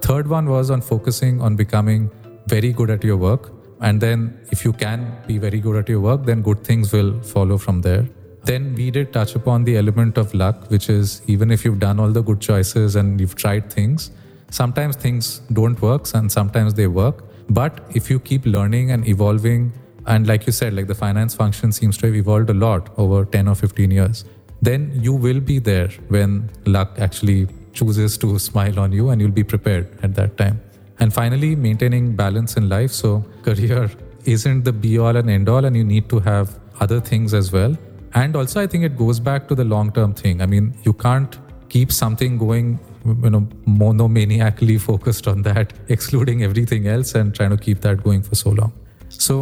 Third 0.02 0.28
one 0.28 0.50
was 0.50 0.72
on 0.72 0.82
focusing 0.82 1.42
on 1.42 1.56
becoming 1.56 2.10
very 2.48 2.72
good 2.72 2.90
at 2.90 3.04
your 3.04 3.18
work. 3.18 3.52
And 3.82 4.00
then 4.00 4.40
if 4.52 4.64
you 4.64 4.74
can 4.74 5.18
be 5.28 5.38
very 5.38 5.60
good 5.60 5.76
at 5.76 5.90
your 5.90 6.00
work, 6.00 6.26
then 6.26 6.42
good 6.42 6.64
things 6.64 6.92
will 6.94 7.22
follow 7.22 7.58
from 7.58 7.82
there. 7.82 8.08
Then 8.44 8.74
we 8.76 8.92
did 8.92 9.14
touch 9.14 9.36
upon 9.36 9.64
the 9.64 9.78
element 9.78 10.18
of 10.18 10.34
luck, 10.34 10.70
which 10.70 10.90
is 10.90 11.22
even 11.28 11.52
if 11.52 11.64
you've 11.64 11.80
done 11.80 12.00
all 12.00 12.10
the 12.10 12.24
good 12.24 12.42
choices 12.42 12.96
and 12.96 13.20
you've 13.20 13.36
tried 13.36 13.72
things, 13.72 14.12
Sometimes 14.52 14.98
things 14.98 15.40
don't 15.54 15.82
work 15.82 16.14
and 16.14 16.30
sometimes 16.30 16.74
they 16.74 16.88
work. 16.88 17.24
But 17.50 17.80
if 17.96 18.10
you 18.10 18.20
keep 18.20 18.46
learning 18.46 18.92
and 18.92 19.08
evolving, 19.08 19.72
and 20.06 20.28
like 20.28 20.46
you 20.46 20.52
said, 20.52 20.74
like 20.74 20.88
the 20.88 20.96
finance 20.96 21.34
function 21.34 21.72
seems 21.72 21.98
to 22.00 22.08
have 22.08 22.16
evolved 22.16 22.50
a 22.50 22.54
lot 22.54 22.90
over 22.98 23.24
10 23.24 23.48
or 23.48 23.56
15 23.56 23.92
years, 23.92 24.26
then 24.62 24.92
you 24.94 25.14
will 25.14 25.40
be 25.40 25.58
there 25.60 25.88
when 26.10 26.50
luck 26.66 26.98
actually 27.00 27.48
chooses 27.72 28.18
to 28.18 28.38
smile 28.40 28.78
on 28.78 28.92
you 28.92 29.10
and 29.10 29.22
you'll 29.22 29.32
be 29.32 29.44
prepared 29.44 29.88
at 30.04 30.16
that 30.16 30.36
time. 30.36 30.60
And 31.02 31.14
finally, 31.14 31.56
maintaining 31.56 32.16
balance 32.16 32.56
in 32.56 32.70
life. 32.70 32.92
So, 32.92 33.26
career 33.44 33.90
isn't 34.26 34.64
the 34.64 34.72
be 34.72 34.98
all 35.00 35.16
and 35.18 35.30
end 35.30 35.50
all, 35.50 35.66
and 35.66 35.76
you 35.76 35.84
need 35.84 36.08
to 36.10 36.20
have 36.20 36.58
other 36.80 37.02
things 37.02 37.34
as 37.34 37.52
well. 37.52 37.76
And 38.14 38.36
also, 38.36 38.62
I 38.62 38.68
think 38.68 38.84
it 38.84 38.98
goes 38.98 39.20
back 39.20 39.48
to 39.50 39.56
the 39.56 39.66
long 39.66 39.92
term 39.92 40.14
thing. 40.14 40.42
I 40.42 40.46
mean, 40.46 40.74
you 40.84 40.94
can't 40.94 41.38
keep 41.70 41.92
something 41.92 42.38
going 42.38 42.80
you 43.06 43.30
know 43.30 43.42
monomaniacally 43.66 44.80
focused 44.80 45.28
on 45.28 45.42
that 45.42 45.74
excluding 45.88 46.44
everything 46.44 46.88
else 46.88 47.16
and 47.16 47.34
trying 47.34 47.50
to 47.50 47.58
keep 47.58 47.82
that 47.82 48.04
going 48.04 48.22
for 48.22 48.36
so 48.36 48.52
long 48.52 48.72
so 49.10 49.36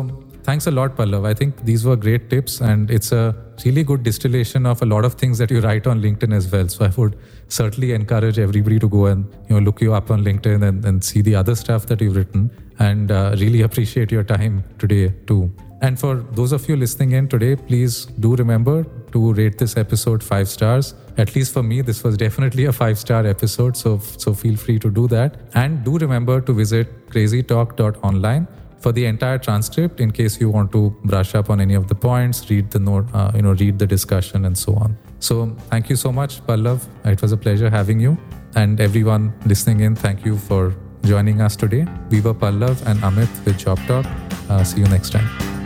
thanks 0.50 0.68
a 0.72 0.74
lot 0.80 0.96
pallav 1.00 1.26
i 1.32 1.34
think 1.40 1.64
these 1.70 1.84
were 1.88 1.96
great 2.06 2.24
tips 2.34 2.54
and 2.70 2.92
it's 2.98 3.12
a 3.22 3.24
really 3.66 3.84
good 3.90 4.02
distillation 4.10 4.66
of 4.72 4.82
a 4.86 4.88
lot 4.94 5.06
of 5.10 5.14
things 5.22 5.38
that 5.42 5.52
you 5.54 5.62
write 5.68 5.88
on 5.92 6.02
linkedin 6.06 6.34
as 6.40 6.46
well 6.54 6.68
so 6.76 6.86
i 6.88 6.92
would 6.98 7.16
certainly 7.60 7.90
encourage 8.00 8.40
everybody 8.48 8.80
to 8.84 8.90
go 8.98 9.06
and 9.12 9.38
you 9.48 9.56
know 9.56 9.64
look 9.68 9.82
you 9.86 9.94
up 10.00 10.10
on 10.16 10.24
linkedin 10.28 10.68
and, 10.70 10.86
and 10.86 11.04
see 11.10 11.22
the 11.30 11.36
other 11.42 11.56
stuff 11.64 11.86
that 11.90 12.02
you've 12.02 12.20
written 12.22 12.50
and 12.80 13.12
uh, 13.12 13.36
really 13.44 13.62
appreciate 13.70 14.12
your 14.18 14.24
time 14.36 14.64
today 14.84 15.08
too 15.32 15.42
and 15.82 16.00
for 16.00 16.16
those 16.38 16.52
of 16.52 16.68
you 16.68 16.76
listening 16.76 17.12
in 17.14 17.30
today, 17.30 17.56
please 17.56 18.06
do 18.24 18.36
remember 18.36 18.84
to 19.14 19.32
rate 19.34 19.58
this 19.58 19.78
episode 19.78 20.22
five 20.22 20.50
stars. 20.50 20.94
At 21.18 21.36
least 21.36 21.54
for 21.54 21.64
me, 21.64 21.80
this 21.82 22.04
was 22.04 22.18
definitely 22.18 22.66
a 22.66 22.74
five 22.74 23.00
star 23.00 23.26
episode. 23.26 23.78
So, 23.78 23.98
so 24.00 24.34
feel 24.34 24.58
free 24.58 24.78
to 24.80 24.92
do 24.92 25.08
that. 25.08 25.38
And 25.54 25.82
do 25.86 25.98
remember 25.98 26.42
to 26.42 26.54
visit 26.54 27.10
crazytalk.online 27.10 28.46
for 28.80 28.92
the 28.92 29.06
entire 29.06 29.38
transcript 29.38 30.00
in 30.00 30.12
case 30.12 30.40
you 30.40 30.50
want 30.50 30.72
to 30.72 30.96
brush 31.04 31.36
up 31.36 31.50
on 31.50 31.60
any 31.60 31.74
of 31.74 31.88
the 31.88 31.96
points, 31.96 32.50
read 32.50 32.72
the 32.72 32.80
note, 32.80 33.06
uh, 33.14 33.32
you 33.36 33.42
know, 33.42 33.54
read 33.54 33.78
the 33.78 33.88
discussion 33.88 34.46
and 34.46 34.58
so 34.58 34.74
on. 34.76 34.98
So 35.20 35.56
thank 35.70 35.90
you 35.90 35.96
so 35.96 36.12
much, 36.12 36.46
Pallav. 36.48 36.88
It 37.06 37.22
was 37.22 37.32
a 37.32 37.38
pleasure 37.38 37.70
having 37.70 38.00
you. 38.00 38.18
And 38.56 38.80
everyone 38.80 39.34
listening 39.46 39.82
in, 39.82 39.96
thank 39.96 40.26
you 40.26 40.38
for 40.38 40.76
joining 41.04 41.42
us 41.42 41.56
today. 41.56 41.86
We 42.10 42.22
were 42.22 42.34
Pallav 42.34 42.86
and 42.88 43.00
Amit 43.00 43.46
with 43.46 43.58
Job 43.58 43.80
Talk. 43.88 44.06
Uh, 44.50 44.64
see 44.64 44.80
you 44.80 44.88
next 44.88 45.12
time. 45.12 45.59